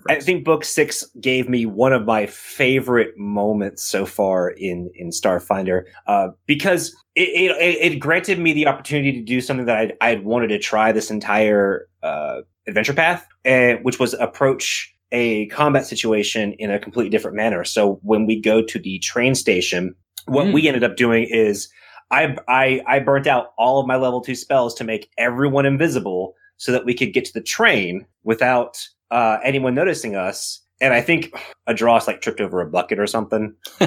[0.08, 4.90] I, I think book six gave me one of my favorite moments so far in
[4.94, 7.28] in Starfinder uh, because it,
[7.60, 10.92] it it granted me the opportunity to do something that I'd, I'd wanted to try
[10.92, 17.10] this entire uh, adventure path, uh, which was approach a combat situation in a completely
[17.10, 17.64] different manner.
[17.64, 19.94] So when we go to the train station,
[20.26, 20.54] what Mm.
[20.54, 21.68] we ended up doing is
[22.10, 26.34] I, I I burnt out all of my level two spells to make everyone invisible
[26.56, 28.78] so that we could get to the train without
[29.12, 30.60] uh, anyone noticing us.
[30.80, 31.32] And I think
[31.68, 33.54] Adros like tripped over a bucket or something.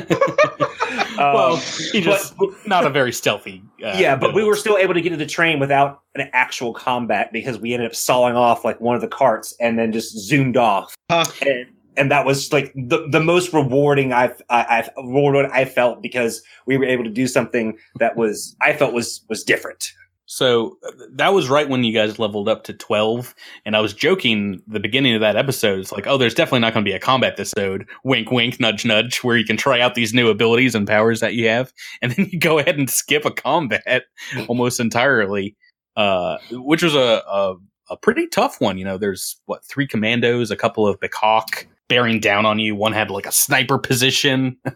[1.17, 1.59] well, Um,
[1.91, 2.33] he just
[2.65, 3.63] not a very stealthy.
[3.83, 6.73] Uh, yeah, but we were still able to get to the train without an actual
[6.73, 10.17] combat because we ended up sawing off like one of the carts and then just
[10.17, 10.95] zoomed off.
[11.09, 11.25] Huh.
[11.41, 11.65] And,
[11.97, 16.41] and that was like the, the most rewarding I've I, I've rewarded I felt because
[16.65, 19.91] we were able to do something that was I felt was was different.
[20.27, 23.35] So uh, that was right when you guys leveled up to 12.
[23.65, 25.79] And I was joking the beginning of that episode.
[25.79, 27.87] It's like, oh, there's definitely not going to be a combat episode.
[28.03, 31.35] Wink, wink, nudge, nudge, where you can try out these new abilities and powers that
[31.35, 31.73] you have.
[32.01, 34.03] And then you go ahead and skip a combat
[34.47, 35.55] almost entirely,
[35.95, 37.55] uh, which was a, a,
[37.89, 38.77] a pretty tough one.
[38.77, 42.75] You know, there's what, three commandos, a couple of Bacawk bearing down on you.
[42.75, 44.57] One had like a sniper position.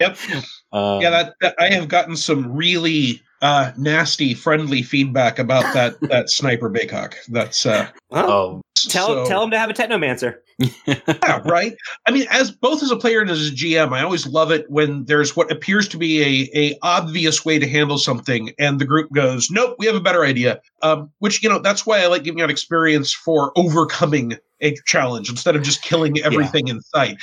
[0.00, 0.16] Yep.
[0.72, 6.00] Uh, yeah, that, that I have gotten some really uh, nasty, friendly feedback about that
[6.08, 7.14] that sniper Baycock.
[7.28, 10.38] That's uh, oh, Tell so- tell him to have a technomancer.
[10.86, 11.74] yeah, right.
[12.06, 14.70] I mean, as both as a player and as a GM, I always love it
[14.70, 18.84] when there's what appears to be a a obvious way to handle something, and the
[18.84, 22.06] group goes, "Nope, we have a better idea." Um, which you know, that's why I
[22.06, 27.16] like giving out experience for overcoming a challenge instead of just killing everything in sight.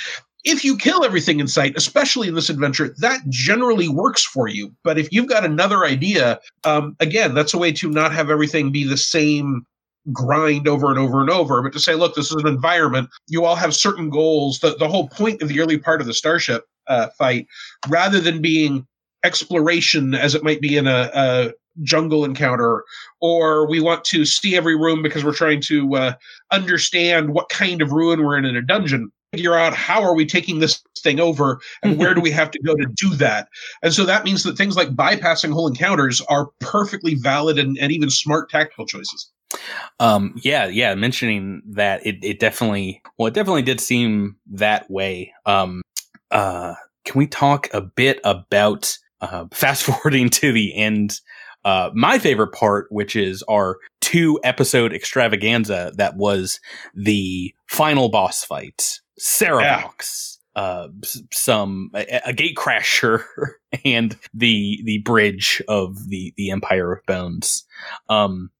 [0.44, 4.74] If you kill everything in sight, especially in this adventure, that generally works for you.
[4.84, 8.72] But if you've got another idea, um, again, that's a way to not have everything
[8.72, 9.66] be the same
[10.12, 13.10] grind over and over and over, but to say, look, this is an environment.
[13.28, 14.60] You all have certain goals.
[14.60, 17.46] The, the whole point of the early part of the Starship uh, fight,
[17.88, 18.86] rather than being
[19.22, 21.52] exploration as it might be in a, a
[21.82, 22.84] jungle encounter,
[23.20, 26.12] or we want to see every room because we're trying to uh,
[26.50, 29.12] understand what kind of ruin we're in in a dungeon.
[29.32, 32.58] Figure out how are we taking this thing over and where do we have to
[32.62, 33.48] go to do that.
[33.82, 37.92] And so that means that things like bypassing whole encounters are perfectly valid and, and
[37.92, 39.30] even smart tactical choices.
[39.98, 40.94] Um, yeah, yeah.
[40.94, 45.32] Mentioning that, it, it definitely, well, it definitely did seem that way.
[45.46, 45.82] Um,
[46.30, 46.74] uh,
[47.04, 51.20] can we talk a bit about uh, fast forwarding to the end?
[51.64, 56.58] Uh, my favorite part, which is our two episode extravaganza, that was
[56.94, 60.38] the final boss fight, Saravox.
[60.56, 60.88] Uh,
[61.32, 63.22] some a, a gate crasher
[63.84, 67.64] and the the bridge of the the Empire of Bones.
[68.08, 68.50] Um,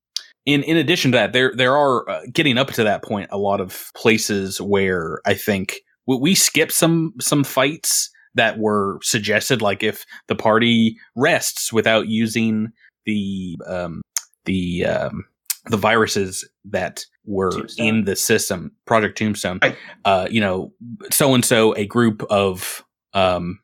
[0.47, 3.39] in in addition to that, there there are uh, getting up to that point a
[3.39, 9.61] lot of places where I think we, we skip some some fights that were suggested,
[9.61, 12.73] like if the party rests without using
[13.05, 14.03] the um,
[14.45, 15.25] the um,
[15.67, 17.87] the viruses that were Tombstone.
[17.87, 19.61] in the system, Project Tombstone.
[20.05, 20.73] Uh, you know,
[21.11, 22.85] so and so a group of
[23.15, 23.61] um,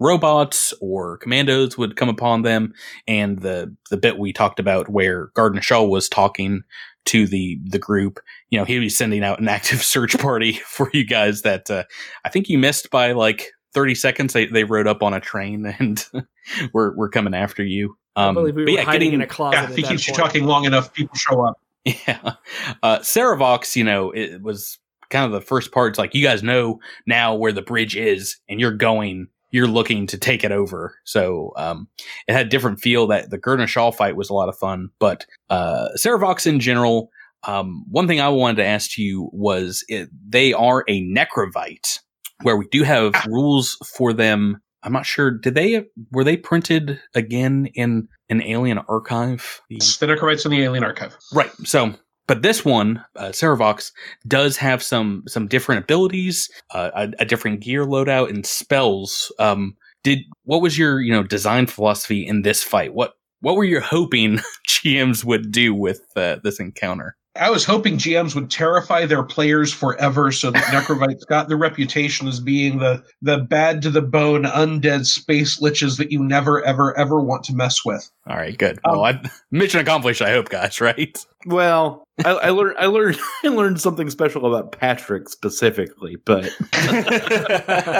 [0.00, 2.72] robots or commandos would come upon them,
[3.06, 6.62] and the the bit we talked about where Gardner Shaw was talking
[7.06, 8.20] to the the group,
[8.50, 11.84] you know, he was sending out an active search party for you guys that uh,
[12.24, 14.32] I think you missed by like 30 seconds.
[14.32, 16.04] They they rode up on a train and
[16.72, 17.96] we're we're coming after you.
[18.16, 19.56] Um, I believe we were yeah, hiding getting- in a closet.
[19.56, 20.24] Yeah, at if he keeps you point.
[20.24, 21.60] talking long enough, people show up.
[22.06, 22.34] Yeah.
[22.82, 24.78] Uh, Saravox, you know, it was
[25.10, 25.92] kind of the first part.
[25.92, 30.06] It's like, you guys know now where the bridge is and you're going, you're looking
[30.08, 30.94] to take it over.
[31.04, 31.88] So, um,
[32.26, 34.90] it had a different feel that the Gurna Shaw fight was a lot of fun,
[34.98, 37.10] but, uh, Saravox in general,
[37.44, 42.00] um, one thing I wanted to ask you was it, they are a necrovite
[42.42, 44.60] where we do have rules for them.
[44.82, 45.30] I'm not sure.
[45.30, 49.60] Did they, were they printed again in an alien archive?
[49.68, 51.16] The- Necrovites in the Alien Archive.
[51.32, 51.50] Right.
[51.64, 51.94] So,
[52.26, 53.90] but this one, uh, Saravox,
[54.26, 59.32] does have some some different abilities, uh, a, a different gear loadout, and spells.
[59.38, 62.92] Um, did what was your you know design philosophy in this fight?
[62.94, 67.16] What what were you hoping GMs would do with uh, this encounter?
[67.38, 72.28] I was hoping GMs would terrify their players forever so that Necrovites got the reputation
[72.28, 76.96] as being the, the bad to the bone undead space liches that you never, ever,
[76.98, 78.10] ever want to mess with.
[78.26, 78.78] All right, good.
[78.84, 79.20] Well, I,
[79.50, 80.22] mission accomplished.
[80.22, 80.80] I hope, guys.
[80.88, 81.18] Right?
[81.44, 86.50] Well, I, I learned I learned I learned something special about Patrick specifically, but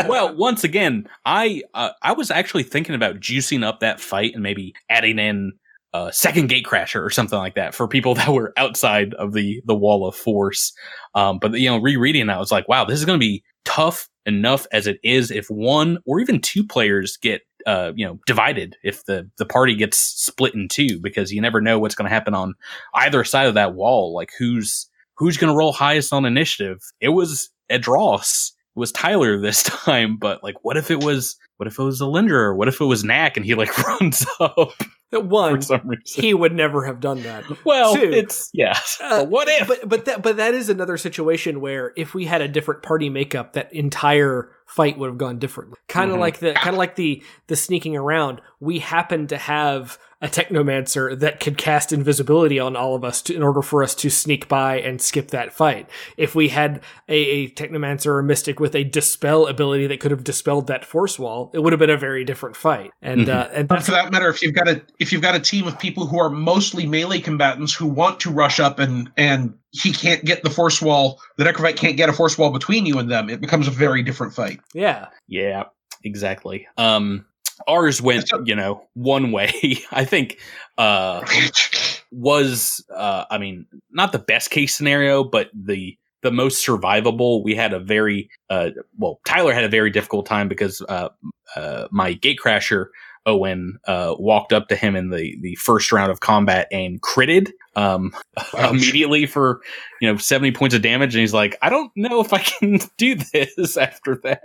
[0.08, 4.42] well, once again, I uh, I was actually thinking about juicing up that fight and
[4.42, 5.52] maybe adding in
[5.98, 9.60] uh, second gate crasher or something like that for people that were outside of the
[9.64, 10.72] the wall of force.
[11.14, 13.42] Um, but you know, rereading that, I was like, wow, this is going to be
[13.64, 18.18] tough enough as it is if one or even two players get uh, you know
[18.26, 22.08] divided if the the party gets split in two because you never know what's going
[22.08, 22.54] to happen on
[22.94, 24.14] either side of that wall.
[24.14, 26.78] Like who's who's going to roll highest on initiative?
[27.00, 28.52] It was Edros.
[28.52, 32.00] it was Tyler this time but like what if it was what if it was
[32.00, 34.72] Alindra what if it was Knack and he like runs up
[35.10, 36.22] one for some reason?
[36.22, 37.42] he would never have done that.
[37.64, 38.78] Well Two, it's yeah.
[39.02, 39.66] Uh, But what if?
[39.68, 43.08] but but that but that is another situation where if we had a different party
[43.08, 45.78] makeup that entire fight would have gone differently.
[45.88, 46.20] Kind of Mhm.
[46.20, 48.42] like the kind of like the the sneaking around.
[48.60, 53.34] We happen to have a technomancer that could cast invisibility on all of us to,
[53.34, 57.14] in order for us to sneak by and skip that fight if we had a,
[57.14, 61.18] a technomancer or a mystic with a dispel ability that could have dispelled that force
[61.18, 64.10] wall it would have been a very different fight and uh, and But for that
[64.10, 66.86] matter, if you've got a if you've got a team of people who are mostly
[66.86, 71.20] melee combatants who want to rush up and and he can't get the force wall,
[71.36, 74.02] the necrovite can't get a force wall between you and them, it becomes a very
[74.02, 74.60] different fight.
[74.74, 75.64] yeah Yeah,
[76.04, 76.66] exactly.
[76.76, 77.26] Um
[77.66, 79.78] ours went, you know, one way.
[79.90, 80.38] I think
[80.76, 81.24] uh
[82.10, 87.42] was uh I mean, not the best case scenario, but the the most survivable.
[87.44, 91.08] We had a very uh well, Tyler had a very difficult time because uh
[91.56, 92.86] uh my gatecrasher
[93.26, 97.50] Owen uh walked up to him in the the first round of combat and critted
[97.76, 98.14] um
[98.58, 99.60] immediately for
[100.00, 102.78] you know 70 points of damage and he's like I don't know if I can
[102.96, 104.44] do this after that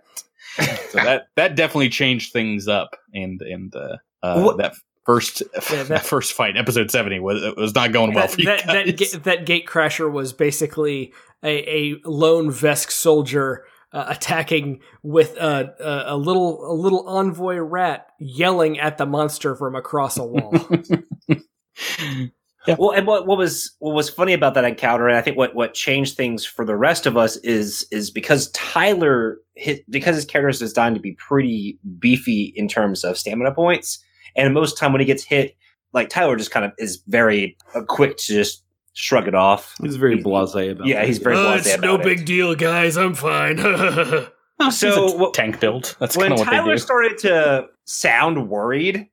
[0.58, 4.76] so that that definitely changed things up and and uh, uh that
[5.06, 8.40] first Yeah, that, first fight episode 70 was it was not going well that, for
[8.42, 11.14] you that, that, ga- that gate crasher was basically
[11.44, 17.58] a, a lone Vesk soldier uh, attacking with a, a, a little a little envoy
[17.58, 20.54] rat yelling at the monster from across a wall.
[22.78, 25.54] Well, and what, what was what was funny about that encounter, and I think what
[25.56, 30.26] what changed things for the rest of us is is because Tyler hit because his
[30.26, 34.04] character is designed to be pretty beefy in terms of stamina points,
[34.36, 35.56] and most time when he gets hit,
[35.94, 38.64] like Tyler just kind of is very uh, quick to just
[38.94, 39.76] shrug it off.
[39.82, 41.08] He's very blasé about Yeah, it.
[41.08, 42.18] he's very blasé it's no about it.
[42.18, 42.96] big deal, guys.
[42.98, 43.58] I'm fine.
[44.72, 47.66] So It's what- tank build that's when kind of what Tyler they do started to
[47.86, 49.08] sound worried,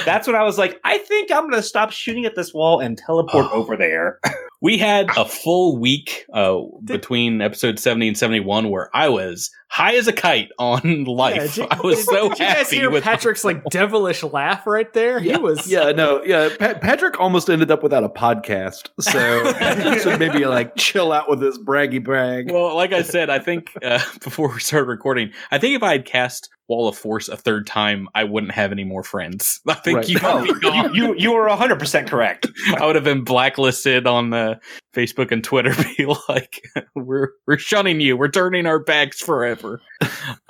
[0.06, 2.98] that's when I was like, I think I'm gonna stop shooting at this wall and
[2.98, 3.62] teleport Oh.
[3.62, 4.20] over there.
[4.62, 9.94] we had a full week uh between episode 70 and 71 where i was high
[9.96, 12.90] as a kite on life did- i was did- so did you guys happy hear
[12.90, 15.20] with Patrick's like devilish laugh right there?
[15.20, 16.50] He was Yeah, no, yeah.
[16.58, 21.40] Pat- Patrick almost ended up without a podcast, so should maybe like chill out with
[21.40, 22.52] this braggy brag.
[22.52, 25.92] well like i said i think uh, before we started recording i think if i
[25.92, 29.74] had cast wall of force a third time i wouldn't have any more friends i
[29.74, 30.10] think Right.
[30.10, 32.46] you, Oh, you, you you were 100 percent correct.
[32.78, 34.56] i would have been blacklisted on uh,
[34.94, 36.62] facebook and twitter be like
[36.96, 39.80] we're we're shunning you we're turning our backs forever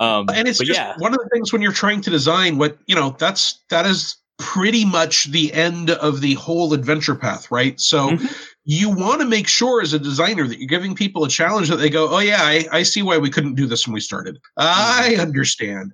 [0.00, 2.78] um and it's just yeah one of the things when you're trying to design what
[2.86, 7.80] you know that's that is pretty much the end of the whole adventure path right
[7.80, 8.34] so Mhm.
[8.70, 11.76] You want to make sure as a designer that you're giving people a challenge that
[11.76, 14.38] they go oh yeah i, I see why we couldn't do this when we started
[14.58, 15.92] i understand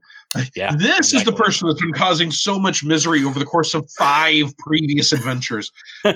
[0.57, 3.89] yeah this is the person that's been causing so much misery over the course of
[3.93, 5.71] five previous adventures.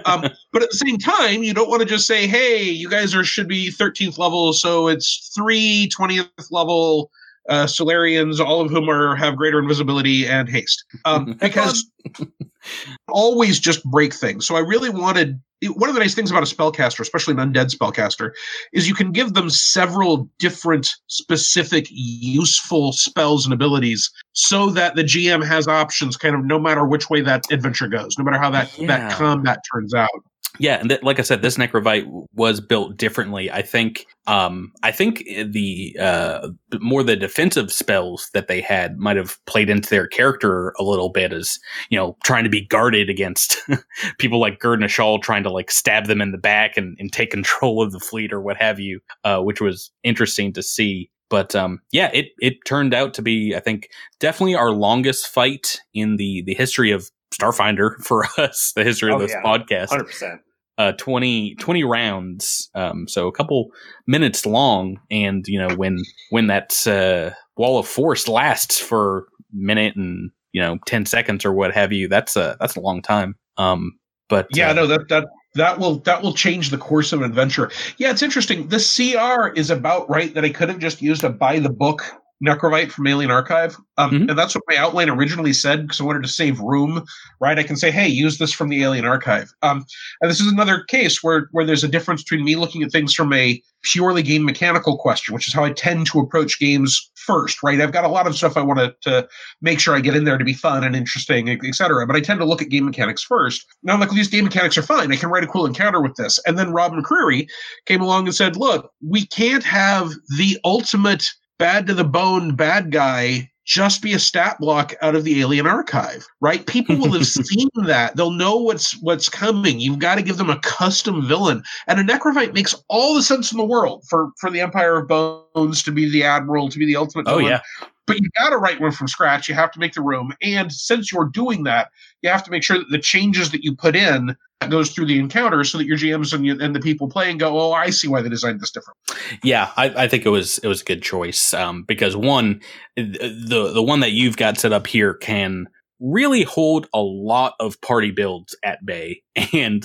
[0.04, 0.22] Um,
[0.52, 3.22] but at the same time, you don't want to just say, hey, you guys are
[3.22, 7.12] should be 13th level, so it's three 20th level
[7.48, 10.84] uh, Solarians, all of whom are have greater invisibility and haste.
[11.04, 11.90] Um, because
[13.08, 14.46] always just break things.
[14.46, 17.74] So I really wanted one of the nice things about a spellcaster, especially an undead
[17.74, 18.32] spellcaster,
[18.72, 25.02] is you can give them several different specific useful spells and abilities so that the
[25.02, 28.50] GM has options kind of no matter which way that adventure goes, no matter how
[28.50, 28.86] that, Yeah.
[28.86, 30.10] that combat turns out.
[30.58, 33.50] Yeah, and th- like I said, this necrovite was built differently.
[33.50, 36.48] I think, um, I think the uh,
[36.80, 41.10] more the defensive spells that they had might have played into their character a little
[41.10, 41.58] bit, as
[41.90, 43.58] you know, trying to be guarded against
[44.18, 47.30] people like Gerd Nashal trying to like stab them in the back and, and take
[47.38, 51.10] control of the fleet or what have you, uh, which was interesting to see.
[51.30, 55.80] But um, yeah, it it turned out to be, I think, definitely our longest fight
[55.92, 59.42] in the the history of Starfinder for us, the history of Oh, this yeah.
[59.42, 60.04] podcast 100.
[60.04, 60.40] percent
[60.78, 63.66] uh 20 20 rounds um so a couple
[64.06, 65.98] minutes long and you know when
[66.30, 69.22] when that uh wall of force lasts for a
[69.52, 73.02] minute and you know 10 seconds or what have you that's a that's a long
[73.02, 73.90] time um
[74.28, 75.24] but Yeah, uh, no, that that
[75.54, 77.70] that will that will change the course of an adventure.
[77.96, 78.68] Yeah, it's interesting.
[78.68, 82.02] The CR is about right that I could have just used a buy the book
[82.44, 83.76] Necrovite from Alien Archive.
[83.96, 84.30] Um, Mhm.
[84.30, 87.04] And that's what my outline originally said because I wanted to save room,
[87.40, 87.58] right?
[87.58, 89.52] I can say, hey, use this from the Alien Archive.
[89.62, 89.84] Um,
[90.20, 93.12] and this is another case where, where there's a difference between me looking at things
[93.12, 97.62] from a purely game mechanical question, which is how I tend to approach games first,
[97.62, 97.80] right?
[97.80, 99.28] I've got a lot of stuff I want to,
[99.60, 102.06] make sure I get in there to be fun and interesting, et et cetera.
[102.06, 103.66] But I tend to look at game mechanics first.
[103.82, 105.12] Now I'm like, well, these game mechanics are fine.
[105.12, 106.38] I can write a cool encounter with this.
[106.46, 107.48] And then Rob McCreary
[107.86, 111.24] came along and said, look, we can't have the ultimate
[111.58, 115.66] bad to the bone bad guy just be a stat block out of the alien
[115.66, 120.22] archive right people will have seen that they'll know what's what's coming you've got to
[120.22, 124.02] give them a custom villain and a necrovite makes all the sense in the world
[124.08, 127.36] for for the empire of bones to be the admiral to be the ultimate Oh
[127.38, 127.52] villain.
[127.52, 127.86] yeah.
[128.08, 129.48] But you got to write one from scratch.
[129.48, 130.32] You have to make the room.
[130.42, 131.90] And since you're doing that
[132.22, 134.36] you have to make sure that the changes that you put in
[134.68, 137.58] goes through the encounter so that your gms and, you, and the people playing go
[137.58, 138.98] oh i see why they designed this different.
[139.42, 142.60] Yeah, I, I think it was it was a good choice um, because one,
[142.96, 145.68] the the one that you've got set up here can
[146.00, 149.22] really hold a lot of party builds at bay
[149.52, 149.84] and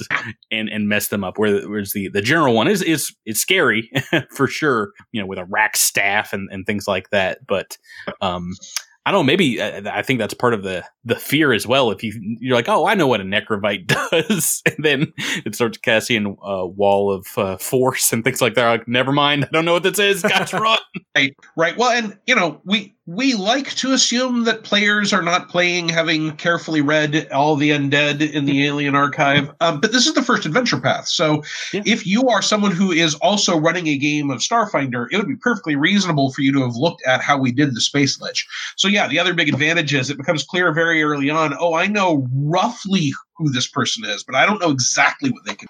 [0.51, 1.37] and and mess them up.
[1.37, 3.91] Where- Whereas the the general one is is it's scary
[4.35, 7.45] for sure, you know, with a rack staff and and things like that.
[7.47, 7.77] But
[8.21, 8.51] um,
[9.05, 9.31] I don't know.
[9.31, 11.91] Maybe uh, I think that's part of the the fear as well.
[11.91, 15.13] If you you're like, oh, I know what a necrovite does, and then
[15.45, 18.65] it starts casting a wall of uh, force and things like that.
[18.69, 19.43] Like, never mind.
[19.43, 20.21] I don't know what this is.
[20.21, 20.79] Guys, run.
[21.15, 21.77] Right, right.
[21.77, 26.31] Well, and you know, we we like to assume that players are not playing having
[26.37, 29.51] carefully read all the undead in the Alien Archive.
[29.59, 31.43] Um, but this is the first adventure path, so
[31.73, 31.81] Yeah.
[31.85, 35.35] if you are someone who is also running a game of Starfinder, it would be
[35.35, 38.47] perfectly reasonable for you to have looked at how we did the space lich.
[38.77, 41.53] So yeah, the other big advantage is it becomes clear very early on.
[41.59, 45.55] Oh, I know roughly who this person is, but I don't know exactly what they
[45.55, 45.67] can.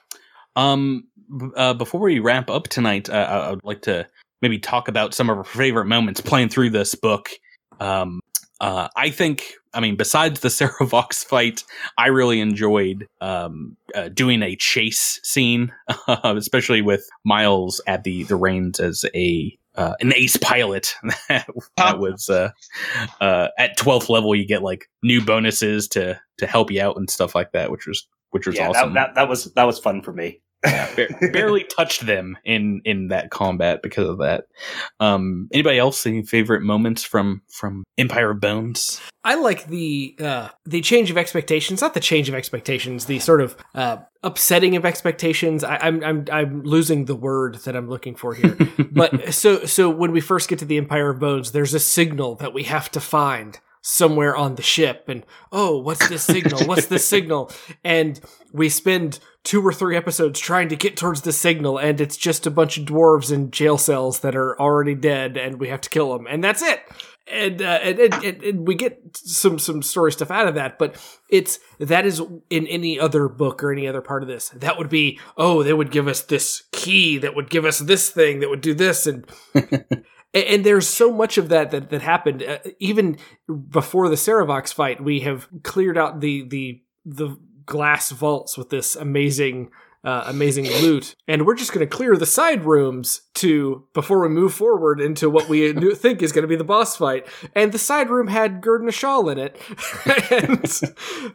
[0.56, 1.06] Um,
[1.56, 4.08] uh, before we wrap up tonight, uh, I I would like to
[4.44, 7.30] maybe talk about some of our favorite moments playing through this book.
[7.80, 8.20] Um,
[8.60, 11.64] uh, I think, I mean, besides the Saravox fight,
[11.98, 15.72] I really enjoyed um, uh, doing a chase scene,
[16.24, 20.94] especially with Miles at the the reins as a uh, an ace pilot.
[21.30, 21.48] that
[21.78, 22.52] that was uh,
[23.22, 24.36] uh, at twelfth level.
[24.36, 27.88] You get like new bonuses to to help you out and stuff like that, which
[27.88, 30.42] was which was yeah, awesome that, that that was that was fun for me.
[30.64, 34.46] Ba- barely touched them in in that combat because of that.
[35.00, 39.02] Um, anybody else any favorite moments from from Empire of Bones?
[39.24, 43.42] I like the uh, the change of expectations, not the change of expectations, the sort
[43.42, 45.64] of uh, upsetting of expectations.
[45.64, 48.58] I, I'm I'm I'm losing the word that I'm looking for here.
[48.92, 52.36] but so so when we first get to the Empire of Bones, there's a signal
[52.36, 56.66] that we have to find somewhere on the ship, and oh, what's this signal?
[56.66, 57.52] What's this signal?
[57.84, 58.20] And
[58.52, 62.48] we spend two or three episodes trying to get towards the signal, and it's just
[62.48, 65.90] a bunch of dwarves in jail cells that are already dead, and we have to
[65.90, 66.82] kill them, and that's it.
[67.26, 70.98] And, uh, and, and, and we get some some story stuff out of that but
[71.30, 74.50] it's that is in any other book or any other part of this.
[74.50, 78.10] That would be oh they would give us this key that would give us this
[78.10, 79.96] thing that would do this and and,
[80.34, 83.16] and there's so much of that that, that happened uh, even
[83.70, 88.96] before the Saravox fight we have cleared out the the the glass vaults with this
[88.96, 89.72] amazing
[90.04, 94.28] uh, amazing loot, and we're just going to clear the side rooms to before we
[94.28, 97.26] move forward into what we think is going to be the boss fight.
[97.56, 99.58] And the side room had Gurdon Shawl in it,
[100.32, 100.64] and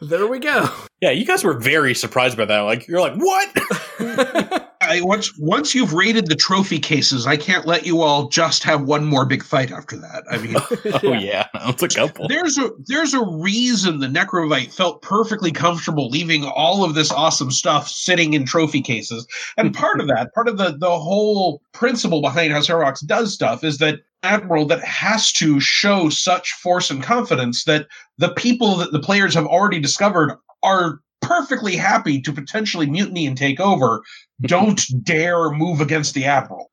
[0.02, 0.68] there we go.
[1.00, 2.60] Yeah, you guys were very surprised by that.
[2.60, 4.64] Like you're like, what?
[4.89, 8.82] I, once once you've raided the trophy cases, I can't let you all just have
[8.82, 10.24] one more big fight after that.
[10.31, 10.56] I mean,
[11.05, 12.27] oh yeah, that's a couple.
[12.28, 17.51] there's a there's a reason the Necrovite felt perfectly comfortable leaving all of this awesome
[17.51, 22.23] stuff sitting in trophy cases, and part of that, part of the the whole principle
[22.23, 27.02] behind how Serox does stuff is that admiral that has to show such force and
[27.02, 27.86] confidence that
[28.16, 33.36] the people that the players have already discovered are perfectly happy to potentially mutiny and
[33.36, 34.02] take over
[34.43, 36.70] don't dare move against the admiral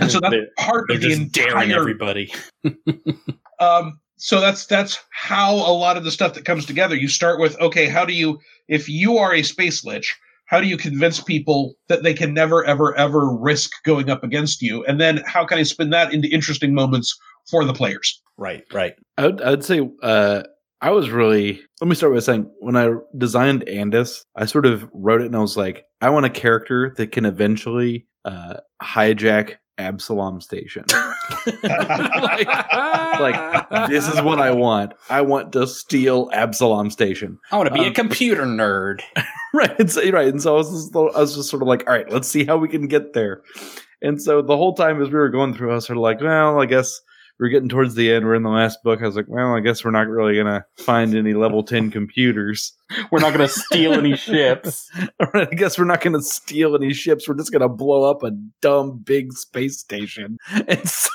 [0.00, 2.32] and so that's They're- part They're of the just daring everybody.
[3.60, 7.40] um so that's that's how a lot of the stuff that comes together you start
[7.40, 8.38] with okay how do you
[8.68, 10.16] if you are a space lich
[10.46, 14.60] how do you convince people that they can never ever ever risk going up against
[14.62, 17.16] you and then how can i spin that into interesting moments
[17.50, 18.94] for the players Right, right.
[19.16, 20.44] I would, I would say uh,
[20.80, 21.60] I was really.
[21.80, 25.36] Let me start with saying when I designed Andis, I sort of wrote it and
[25.36, 30.84] I was like, I want a character that can eventually uh, hijack Absalom Station.
[31.62, 32.48] like,
[33.20, 34.92] like this is what I want.
[35.10, 37.38] I want to steal Absalom Station.
[37.50, 39.00] I want to be a Um, computer nerd.
[39.54, 41.86] right, and so, right, and so I was, just, I was just sort of like,
[41.88, 43.42] all right, let's see how we can get there.
[44.02, 46.20] And so the whole time as we were going through, I was sort of like,
[46.20, 47.00] well, I guess
[47.38, 48.24] we're getting towards the end.
[48.24, 49.00] We're in the last book.
[49.00, 52.72] I was like, well, I guess we're not really gonna find any level ten computers.
[53.10, 54.90] We're not going to steal any ships.
[55.34, 57.28] I guess we're not gonna steal any ships.
[57.28, 58.30] We're just gonna blow up a
[58.62, 60.38] dumb big space station.
[60.68, 61.08] And so,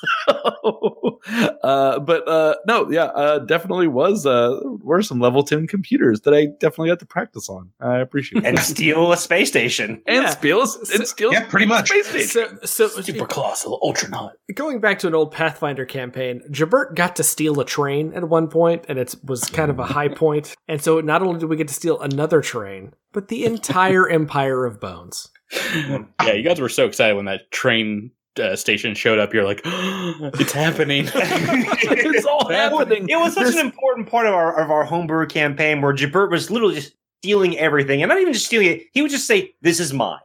[1.64, 6.34] uh, but uh, no, yeah, uh, definitely was uh, were some level ten computers that
[6.34, 7.70] I definitely got to practice on.
[7.80, 8.62] I appreciate and that.
[8.64, 10.02] steal a space station.
[10.06, 10.30] and Yeah.
[10.30, 11.90] steal and steal Yeah, pretty much.
[11.90, 12.60] space station.
[12.66, 14.32] So, so Super colossal, ultranaut.
[14.56, 18.48] going back to an old Pathfinder campaign, Jabert got to steal a train at one
[18.48, 20.56] point, and it was kind of a high point.
[20.68, 24.66] And so not only did we get to steal another train, but the entire Empire
[24.66, 25.30] of Bones.
[25.72, 28.12] Yeah, you guys were so excited when that train
[28.42, 29.34] uh, station showed up.
[29.34, 31.06] You're like, it's happening.
[31.14, 33.08] it's all happening.
[33.10, 36.50] It was such an important part of our of our homebrew campaign where Jabert was
[36.50, 38.88] literally just stealing everything, and not even just stealing it.
[38.92, 40.20] He would just say, "This is mine.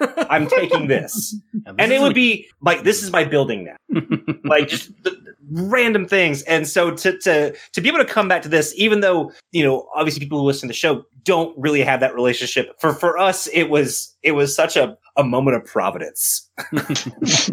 [0.00, 1.36] I'm taking this,"
[1.78, 4.00] and it would be like, "This is my building now."
[4.44, 5.16] like just th-
[5.50, 6.42] random things.
[6.42, 9.64] And so to to to be able to come back to this, even though you
[9.64, 12.74] know, obviously people who listen to the show don't really have that relationship.
[12.80, 16.48] For for us, it was it was such a a moment of providence.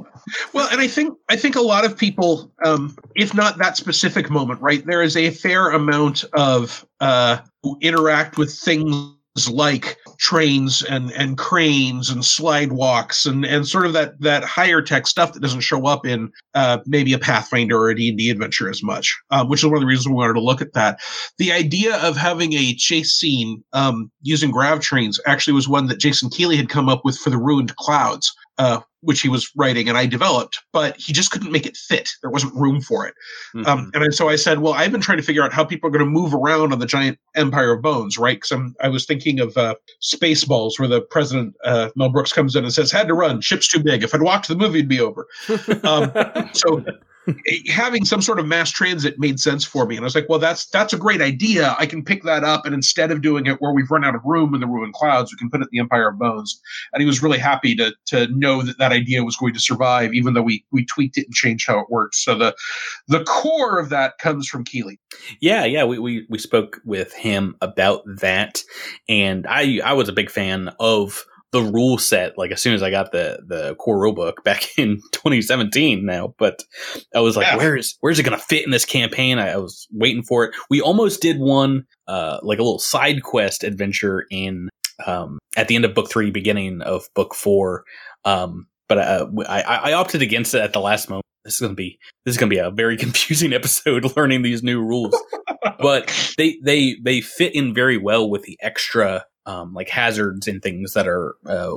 [0.54, 4.30] Well, and I think I think a lot of people, um, if not that specific
[4.30, 7.40] moment, right, there is a fair amount of uh,
[7.82, 13.92] interact with things like trains and and cranes and slide walks and and sort of
[13.92, 17.90] that that higher tech stuff that doesn't show up in uh, maybe a Pathfinder or
[17.90, 20.40] a D&D adventure as much, um, which is one of the reasons we wanted to
[20.40, 21.02] look at that.
[21.40, 26.00] The idea of having a chase scene um, using grav trains actually was one that
[26.00, 29.90] Jason Keeley had come up with for the Ruined Clouds uh, which he was writing
[29.90, 32.10] and I developed, but he just couldn't make it fit.
[32.22, 33.14] There wasn't room for it.
[33.66, 35.92] Um, and so I said, well, I've been trying to figure out how people are
[35.92, 38.40] going to move around on the giant Empire of Bones, right?
[38.40, 42.64] Because I was thinking of uh, Spaceballs, where the president, uh, Mel Brooks, comes in
[42.64, 44.04] and says, had to run, ship's too big.
[44.04, 45.28] If I'd walked, the movie would be over.
[45.84, 46.12] Um,
[46.54, 46.84] so
[47.70, 49.96] having some sort of mass transit made sense for me.
[49.96, 51.76] And i was like well that's that's a great idea.
[51.80, 54.22] I can pick that up and instead of doing it where we've run out of
[54.24, 56.60] room in the ruined clouds we can put it the empire of bones.
[56.94, 60.14] And he was really happy to to know that that idea was going to survive
[60.14, 62.56] even though we we tweaked it and changed how it worked so the
[63.08, 65.00] the core of that comes from keeley.
[65.40, 68.62] Yeah, yeah, we, we we spoke with him about that,
[69.08, 72.38] and I I was a big fan of the rule set.
[72.38, 76.36] Like as soon as I got the the core rule book back in 2017 now,
[76.38, 76.60] but
[77.16, 77.56] I was like, Yeah.
[77.58, 79.40] where is where's it gonna fit in this campaign?
[79.40, 80.56] I, I was waiting for it.
[80.70, 84.68] We almost did one uh like a little side quest adventure in
[85.06, 87.86] um at the end of book three, beginning of book four.
[88.26, 91.24] Um, but uh, I, I I opted against it at the last moment.
[91.46, 94.82] This is gonna be this is gonna be a very confusing episode learning these new
[94.82, 95.16] rules
[95.80, 100.62] but they they they fit in very well with the extra um like hazards and
[100.62, 101.76] things that are uh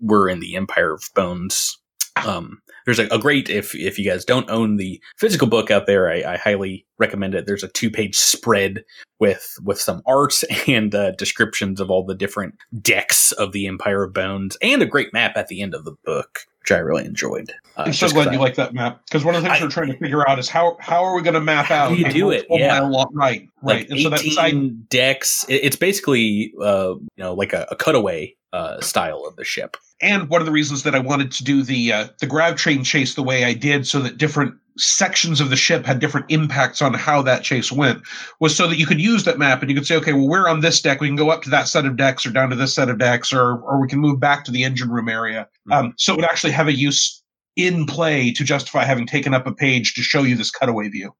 [0.00, 1.78] were in the empire of bones.
[2.16, 5.86] Um there's a, a great if if you guys don't own the physical book out
[5.86, 7.46] there i, I highly recommend it.
[7.46, 8.84] There's a two page spread
[9.18, 14.04] with with some art and uh, descriptions of all the different decks of the empire
[14.04, 17.04] of bones and a great map at the end of the book which i really
[17.04, 19.60] enjoyed uh, i'm so glad I- you like that map because one of the things
[19.60, 21.74] I- we're trying to figure out is how how are we going to map How
[21.86, 22.46] out do you do it?
[22.48, 22.80] Yeah.
[22.80, 25.44] mile right right like and so that side decks.
[25.48, 29.76] It's basically, uh, you know, like a, a cutaway uh, style of the ship.
[30.00, 32.82] and one of the reasons that I wanted to do the uh, the grav train
[32.84, 36.82] chase the way I did, so that different sections of the ship had different impacts
[36.82, 38.02] on how that chase went,
[38.40, 40.48] was so that you could use that map and you could say, okay, well, we're
[40.48, 42.56] on this deck, we can go up to that set of decks or down to
[42.56, 45.48] this set of decks, or or we can move back to the engine room area.
[45.70, 47.22] Um, so it would actually have a use
[47.56, 51.14] in play to justify having taken up a page to show you this cutaway view.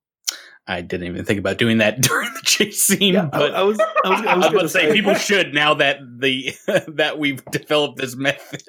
[0.67, 3.79] I didn't even think about doing that during the chase scene, I, but I was
[3.79, 6.55] I was, I I was was about gonna to say people should now that the
[6.89, 8.63] that we've developed this method.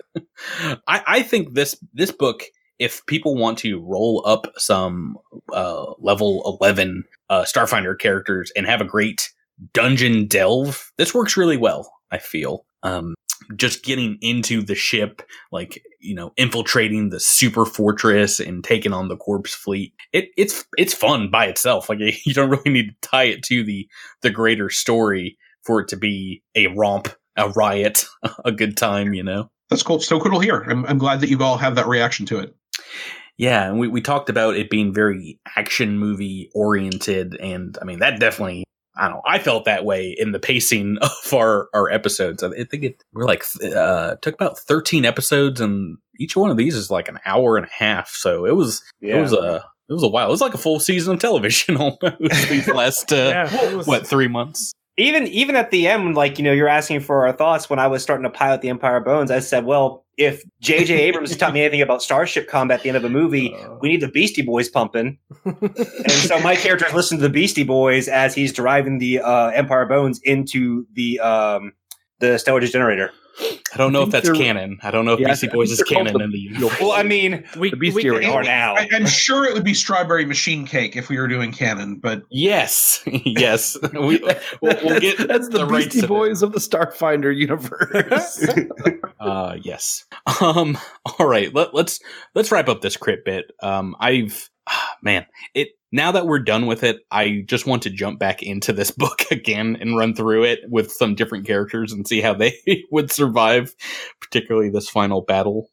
[0.88, 2.44] I, I think this this book,
[2.80, 5.18] if people want to roll up some
[5.54, 9.32] uh, level eleven uh, Starfinder characters and have a great
[9.74, 11.92] dungeon delve, this works really well.
[12.12, 12.66] I feel.
[12.84, 13.16] Um,
[13.56, 15.22] just getting into the ship,
[15.52, 19.94] like you know, infiltrating the super fortress and taking on the corpse fleet.
[20.14, 21.90] It, it's it's fun by itself.
[21.90, 23.88] Like you don't really need to tie it to the
[24.22, 28.06] the greater story for it to be a romp, a riot,
[28.46, 29.14] a good time.
[29.14, 29.50] You know.
[29.70, 30.00] That's cool.
[30.00, 30.62] So cool to hear.
[30.62, 32.56] I'm, I'm glad that you all have that reaction to it.
[33.38, 38.00] Yeah, and we, we talked about it being very action movie oriented, and I mean
[38.00, 38.64] that definitely.
[38.98, 39.22] I don't know.
[39.26, 42.42] I felt that way in the pacing of our, our episodes.
[42.44, 43.44] I think it we're like
[43.76, 47.66] uh took about thirteen episodes, and each one of these is like an hour and
[47.66, 48.10] a half.
[48.12, 50.28] So it was it was a it was a while.
[50.28, 52.00] It was like a full season of television almost
[52.50, 53.16] these last uh,
[53.52, 54.72] Yeah, was- what three months.
[54.98, 57.70] Even even at the end, like you know, you're asking for our thoughts.
[57.70, 60.94] When I was starting to pilot the Empire Bones, I said, "Well, if J.J.
[61.02, 64.02] Abrams taught me anything about starship combat at the end of a movie, we need
[64.02, 68.34] the Beastie Boys pumping." and so my character is listening to the Beastie Boys as
[68.34, 71.74] he's driving the uh, Empire Bones into the um,
[72.20, 73.12] the Stellar Degenerator.
[73.38, 74.80] I don't know if that's canon.
[74.82, 76.80] I don't know if Yeah, I BC think Boys is canon the- in the universe.
[76.80, 78.76] Well, I mean, We, The Beastie we- are now.
[78.76, 82.24] I, I'm sure it would be strawberry machine cake if we were doing canon, but
[82.30, 83.78] Yes, yes.
[83.94, 84.20] We,
[84.62, 86.08] we'll, we'll get that's the, the Beastie.
[86.08, 88.48] Boys of the Starfinder universe.
[89.20, 90.06] Uh, yes.
[90.42, 90.78] Um.
[91.20, 91.52] All right.
[91.54, 92.00] Let, let's
[92.36, 93.50] let's wrap up this crit bit.
[93.64, 93.96] Um.
[94.00, 95.26] I've ah, man.
[95.56, 98.92] It now that we're done with it, I just want to jump back into this
[98.98, 102.54] book again and run through it with some different characters and see how they
[102.92, 103.74] would survive,
[104.22, 105.70] particularly this final battle.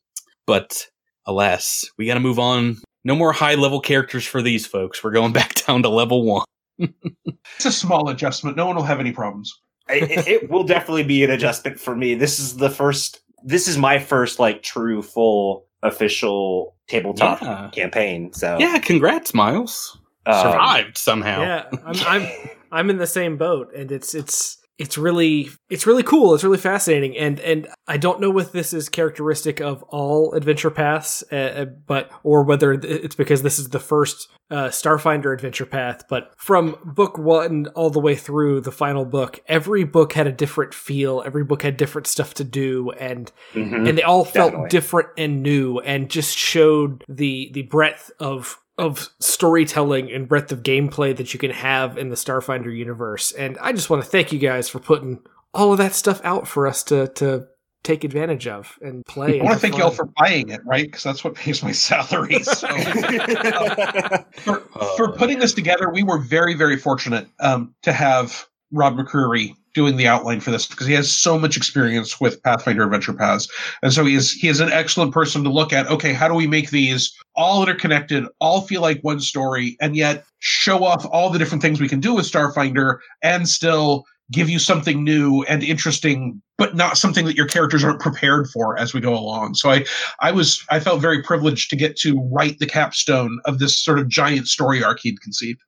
[0.46, 0.86] But
[1.26, 2.76] alas, we got to move on.
[3.04, 5.02] No more high level characters for these folks.
[5.02, 6.46] We're going back down to level one.
[6.78, 8.56] it's a small adjustment.
[8.56, 9.52] No one will have any problems.
[9.88, 12.14] it, it- it will definitely be an adjustment for me.
[12.14, 13.20] This is the first.
[13.44, 17.70] This is my first like true full official tabletop Yeah.
[17.72, 18.32] campaign.
[18.32, 18.78] So Yeah.
[18.78, 19.98] Congrats, Miles.
[20.26, 21.42] Um, Survived somehow.
[21.42, 22.28] Yeah, I'm, I'm
[22.70, 26.34] I'm in the same boat, and it's it's it's really it's really cool.
[26.34, 30.70] It's really fascinating, and and I don't know if this is characteristic of all adventure
[30.70, 35.66] paths, uh, uh, but or whether it's because this is the first uh, Starfinder adventure
[35.66, 36.04] path.
[36.08, 40.32] But from book one all the way through the final book, every book had a
[40.32, 41.22] different feel.
[41.24, 43.88] Every book had different stuff to do, and mhm.
[43.88, 44.68] and they all felt Definitely.
[44.70, 50.64] different and new and just showed the the breadth of of storytelling and breadth of
[50.64, 53.30] gameplay that you can have in the Starfinder universe.
[53.32, 55.20] And I just want to thank you guys for putting
[55.54, 57.46] all of that stuff out for us to to
[57.84, 59.40] take advantage of and play.
[59.40, 60.84] I want to thank y'all for buying it, right?
[60.84, 62.38] Because that's what pays my salary.
[62.42, 62.68] So,
[64.36, 64.60] for,
[64.96, 69.96] for putting this together, we were very, very fortunate um, to have Rob McCreary doing
[69.96, 73.48] the outline for this because he has so much experience with Pathfinder Adventure Paths,
[73.82, 75.86] and so he is he is an excellent person to look at.
[75.88, 80.24] Okay, how do we make these all interconnected, all feel like one story, and yet
[80.40, 84.58] show off all the different things we can do with Starfinder, and still give you
[84.58, 89.00] something new and interesting, but not something that your characters aren't prepared for as we
[89.00, 89.54] go along.
[89.54, 89.84] So I,
[90.20, 93.98] I was, I felt very privileged to get to write the capstone of this sort
[93.98, 95.60] of giant story arc he'd conceived.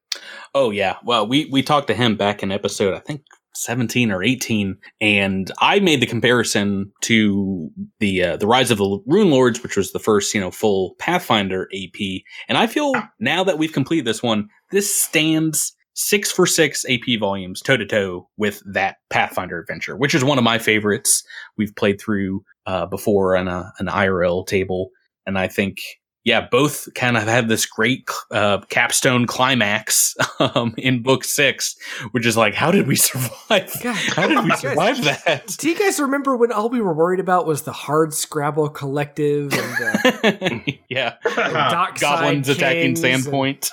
[0.54, 0.96] Oh yeah.
[1.04, 3.22] Well, we we talked to him back in episode I think
[3.56, 7.70] 17 or 18 and I made the comparison to
[8.00, 11.68] the uh, the Rise of the Runelords which was the first, you know, full Pathfinder
[11.74, 16.84] AP and I feel now that we've completed this one, this stands 6 for 6
[16.88, 21.22] AP volumes toe to toe with that Pathfinder adventure, which is one of my favorites.
[21.56, 24.90] We've played through uh, before on a, an IRL table
[25.26, 25.78] and I think
[26.24, 31.76] yeah, both kind of have this great uh, capstone climax um, in book six,
[32.12, 33.70] which is like, how did we survive?
[33.82, 35.54] God, How did we guys- survive that?
[35.58, 39.52] Do you guys remember when all we were worried about was the hard Scrabble collective
[39.52, 43.70] and the yeah, Dockside goblins attacking Kings and- Sandpoint.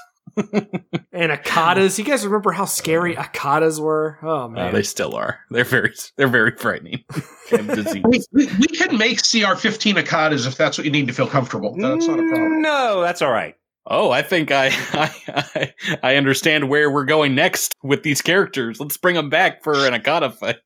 [1.14, 1.98] And Akatas?
[1.98, 4.18] You guys remember how scary Akatas were?
[4.24, 5.40] Oh Uh, man, they still are.
[5.50, 7.04] They're very, they're very frightening.
[7.50, 8.04] They have disease.
[8.06, 11.76] We, we, we can make CR15 Akatas if that's what you need to feel comfortable.
[11.78, 12.62] That's not a problem.
[12.62, 13.56] No, that's all right.
[13.88, 18.80] Oh, I think I, I I I understand where we're going next with these characters.
[18.80, 20.58] Let's bring them back for an Akata fight.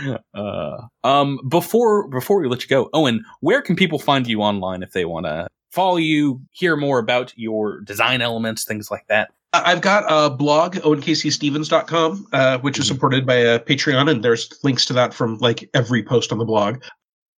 [0.34, 4.82] Uh, um, before before we let you go, Owen, where can people find you online
[4.82, 9.30] if they want to follow you, hear more about your design elements, things like that?
[9.52, 14.84] I've got a blog, owenkcstephens.com, uh, which is supported by a Patreon, and there's links
[14.86, 16.82] to that from like every post on the blog.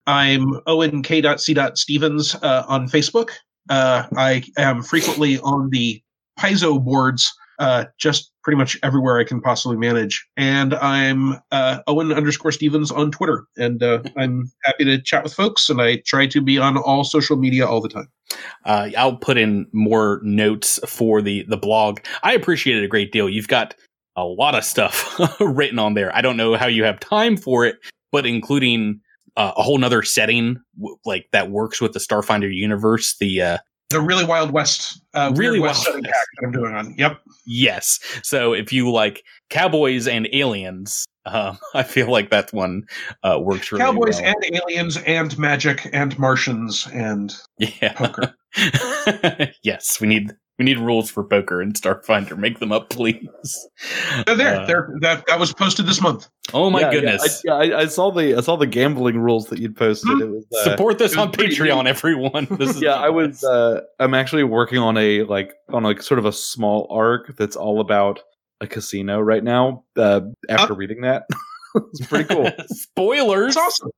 [0.06, 3.30] I'm onk.c.stevens uh, on Facebook.
[3.70, 6.02] Uh, I am frequently on the
[6.38, 10.26] Paizo boards, uh, just pretty much everywhere I can possibly manage.
[10.36, 13.44] And I'm uh, Owen underscore Stephens on Twitter.
[13.56, 17.04] And uh, I'm happy to chat with folks, and I try to be on all
[17.04, 18.08] social media all the time.
[18.64, 22.00] Uh, I'll put in more notes for the the blog.
[22.22, 23.28] I appreciate it a great deal.
[23.28, 23.74] You've got
[24.16, 26.14] a lot of stuff written on there.
[26.14, 27.76] I don't know how you have time for it,
[28.10, 29.00] but including
[29.36, 33.16] uh, a whole nother setting w- like that works with the Starfinder universe.
[33.18, 33.58] The uh,
[33.92, 36.04] The really Wild West, uh, Really Wild West West.
[36.04, 36.94] pack that I'm doing on.
[36.98, 37.20] Yep.
[37.46, 42.84] yes, so if you like cowboys and aliens, um, I feel like that one
[43.22, 44.34] uh, works really Cowboys well.
[44.34, 47.92] and aliens and magic and Martians and yeah.
[47.94, 48.34] poker.
[49.62, 50.32] yes, we need
[50.62, 52.38] we need rules for poker and Starfinder.
[52.38, 53.28] Make them up, please.
[54.26, 54.60] They're there.
[54.60, 56.28] Uh, They're that that was posted this month.
[56.54, 57.44] oh my Yeah, yeah, goodness.
[57.48, 60.20] I, yeah, I, I saw the I saw the gambling rules that you'd posted.
[60.20, 62.46] It was uh, Support this it on Patreon, everyone.
[62.62, 63.42] This is yeah, I was.
[63.42, 67.56] Uh, I'm actually working on a like on like sort of a small arc that's
[67.56, 68.20] all about
[68.60, 69.84] a casino right now.
[69.96, 71.24] Uh, after reading that,
[71.74, 72.48] it's pretty cool.
[72.68, 73.56] Spoilers.
[73.56, 73.90] It's awesome.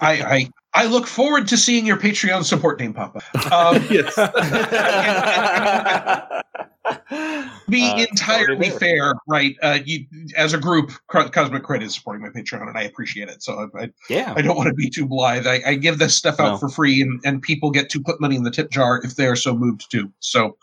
[0.00, 3.52] I, I I look forward to seeing your Patreon support name pop up.
[3.52, 4.14] Um, yes.
[7.68, 9.56] be Uh, entirely fair, right?
[9.62, 10.06] Uh, you,
[10.36, 13.42] as a group, Cosmic Crit is supporting my Patreon, and I appreciate it.
[13.42, 14.34] So I, I, Yeah.
[14.36, 15.46] I don't want to be too blithe.
[15.46, 16.58] I, I give this stuff out No.
[16.58, 19.26] for free, and, and people get to put money in the tip jar if they
[19.26, 20.10] are so moved to.
[20.20, 20.56] So,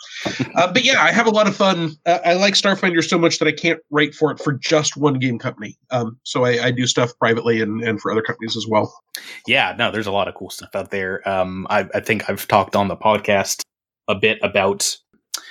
[0.55, 1.91] uh, but yeah, I have a lot of fun.
[2.05, 5.19] Uh, I like Starfinder so much that I can't write for it for just one
[5.19, 5.77] game company.
[5.91, 8.93] Um, so I, I do stuff privately and, and for other companies as well.
[9.47, 11.27] yeah, no, there's a lot of cool stuff out there.
[11.27, 13.61] Um, I, I think I've talked on the podcast
[14.07, 14.97] a bit about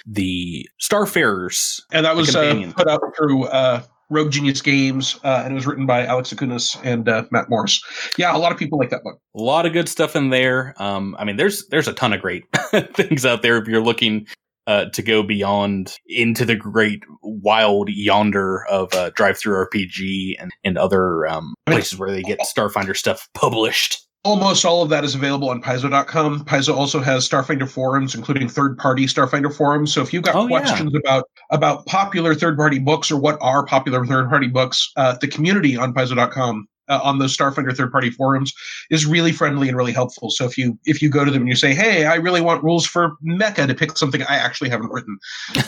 [0.07, 1.81] the Starfarers.
[1.93, 5.67] And that was uh, put out through uh, Rogue Genius Games, uh, and it was
[5.67, 7.83] written by Alex Augunas and uh, Matt Morris.
[8.19, 9.19] Yeah, a lot of people like that book.
[9.37, 10.75] A lot of good stuff in there.
[10.77, 12.45] Um, I mean, there's there's a ton of great
[12.93, 14.27] things out there if you're looking
[14.67, 21.27] uh, to go beyond into the great wild yonder of uh, DriveThruRPG and and other
[21.27, 24.02] um, places where they get Starfinder stuff published.
[24.25, 26.45] Almost all of that is available on Paizo.com.
[26.45, 29.93] Paizo also has Starfinder forums, including third-party Starfinder forums.
[29.93, 30.61] So if you've got Oh, yeah.
[30.61, 35.77] questions about about popular third-party books or what are popular third-party books, uh, the community
[35.77, 38.53] on Paizo.com uh, on those Starfinder third-party forums
[38.91, 40.31] is really friendly and really helpful.
[40.31, 42.63] So if you if you go to them and you say, "Hey, I really want
[42.63, 45.19] rules for Mecha to pick something I actually haven't written,"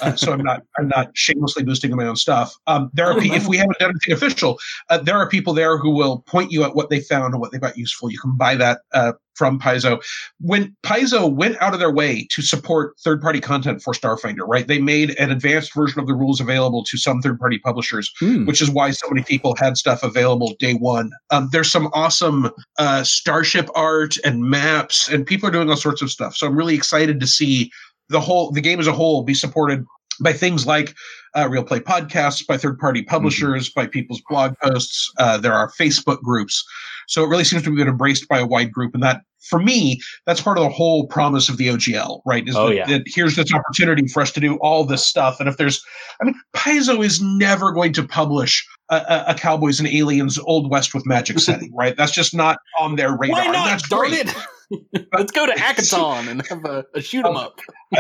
[0.03, 2.55] uh, so I'm not I'm not shamelessly boosting my own stuff.
[2.67, 4.59] Um, there are Oh, if we haven't done anything official,
[4.91, 7.53] uh, there are people there who will point you at what they found and what
[7.53, 8.11] they got useful.
[8.11, 10.03] You can buy that uh, from Paizo.
[10.41, 14.67] When Paizo went out of their way to support third-party content for Starfinder, right?
[14.67, 18.47] They made an advanced version of the rules available to some third-party publishers, Hmm.
[18.47, 21.11] which is why so many people had stuff available day one.
[21.31, 26.03] Um, there's some awesome uh, starship art and maps, and people are doing all sorts
[26.03, 26.37] of stuff.
[26.37, 27.71] So I'm really excited to see
[28.09, 29.85] the whole the game as a whole be supported
[30.21, 30.95] by things like
[31.37, 35.71] uh, real play podcasts by third party publishers by people's blog posts uh, there are
[35.73, 36.65] facebook groups
[37.09, 40.01] so it really seems to be embraced by a wide group and that for me
[40.27, 42.87] that's part of the whole promise of the ogl right is Oh, that, yeah.
[42.87, 45.85] that here's this opportunity for us to do all this stuff and if there's
[46.21, 50.95] i mean paizo is never going to publish a, a, cowboys and aliens old west
[50.95, 53.67] with magic setting right that's just not on their radar Why not?
[53.67, 54.29] that's Darn great.
[54.29, 55.07] it!
[55.13, 57.61] Let's go to Hackathon and have a, a shoot 'em up.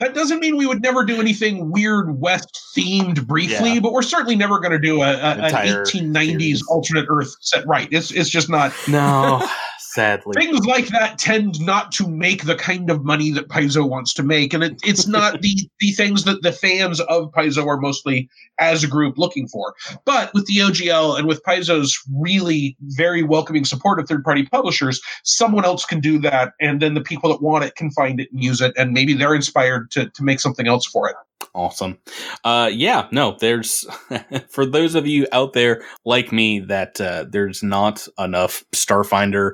[0.00, 3.80] That's- that doesn't mean we would never do anything weird West themed briefly, Yeah.
[3.80, 6.62] but we're certainly never going to do a, a, an 1890s series.
[6.68, 7.66] alternate Earth set.
[7.66, 7.88] Right?
[7.90, 8.72] It's it's just not.
[8.88, 9.46] No,
[9.94, 10.32] sadly.
[10.34, 14.22] Things like that tend not to make the kind of money that Paizo wants to
[14.22, 18.28] make, and it, it's not the the things that the fans of Paizo are mostly
[18.58, 19.74] as a group looking for.
[20.04, 25.00] But with the OGL and with Paizo's really very welcoming support of third party publishers,
[25.22, 28.28] someone else can do that, and then the people that want it can find it
[28.32, 31.16] and use it, and maybe they're inspired to to make something else for it.
[31.54, 31.98] Awesome.
[32.44, 33.86] Uh, yeah, no, there's,
[34.48, 39.52] for those of you out there like me that, uh, there's not enough Starfinder,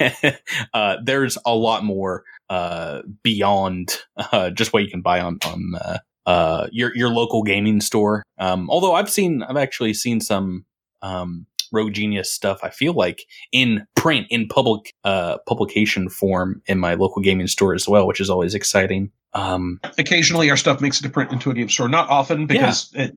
[0.74, 5.72] uh, there's a lot more, uh, beyond, uh, just what you can buy on, on,
[5.74, 8.22] uh, uh, your, your local gaming store.
[8.38, 10.64] Um, although I've seen, I've actually seen some,
[11.02, 12.60] um, Rogue Genius stuff.
[12.62, 17.74] I feel like in print, in public, uh, publication form in my local gaming store
[17.74, 19.10] as well, which is always exciting.
[19.34, 22.90] Um, occasionally our stuff makes it to print into a game store not often because
[22.92, 23.16] it,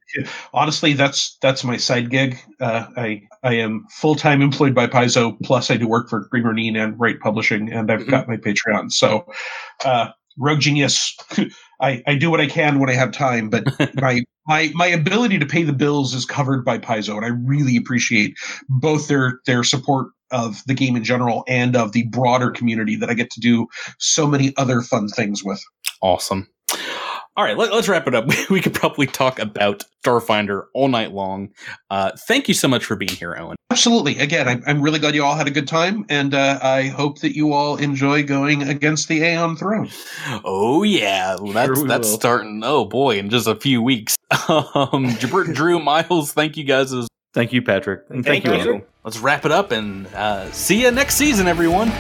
[0.54, 5.70] honestly that's that's my side gig uh, i i am full-time employed by paizo plus
[5.70, 9.30] i do work for green Ronin and Rite Publishing and i've got my patreon so
[9.84, 10.08] uh
[10.38, 11.18] rogue genius
[11.82, 13.64] i i do what i can when i have time but
[13.96, 17.78] my my my ability to pay the bills is covered by paizo and i really
[17.78, 18.36] appreciate
[18.70, 23.10] both their their support of the game in general and of the broader community that
[23.10, 23.68] i get to do
[24.00, 25.64] so many other fun things with
[26.02, 26.48] Awesome.
[27.38, 28.30] All right, let, us wrap it up.
[28.50, 31.50] We could probably talk about Starfinder all night long.
[31.90, 33.58] Uh, thank you so much for being here, Owen.
[33.72, 34.18] Absolutely.
[34.20, 37.20] Again, I'm, I'm really glad you all had a good time, and uh, I hope
[37.20, 39.90] that you all enjoy going against the Aeon Throne.
[40.46, 42.18] Oh yeah, that's Sure that's will.
[42.18, 42.62] starting.
[42.64, 44.16] Oh boy, in just a few weeks.
[44.50, 46.94] Um, Jabert, Drew, Miles, thank you guys.
[46.94, 48.04] As, Thank you, Patrick.
[48.10, 48.76] And thank, thank, you.
[48.76, 48.86] you.
[49.04, 51.92] Let's wrap it up and uh, see you next season, everyone.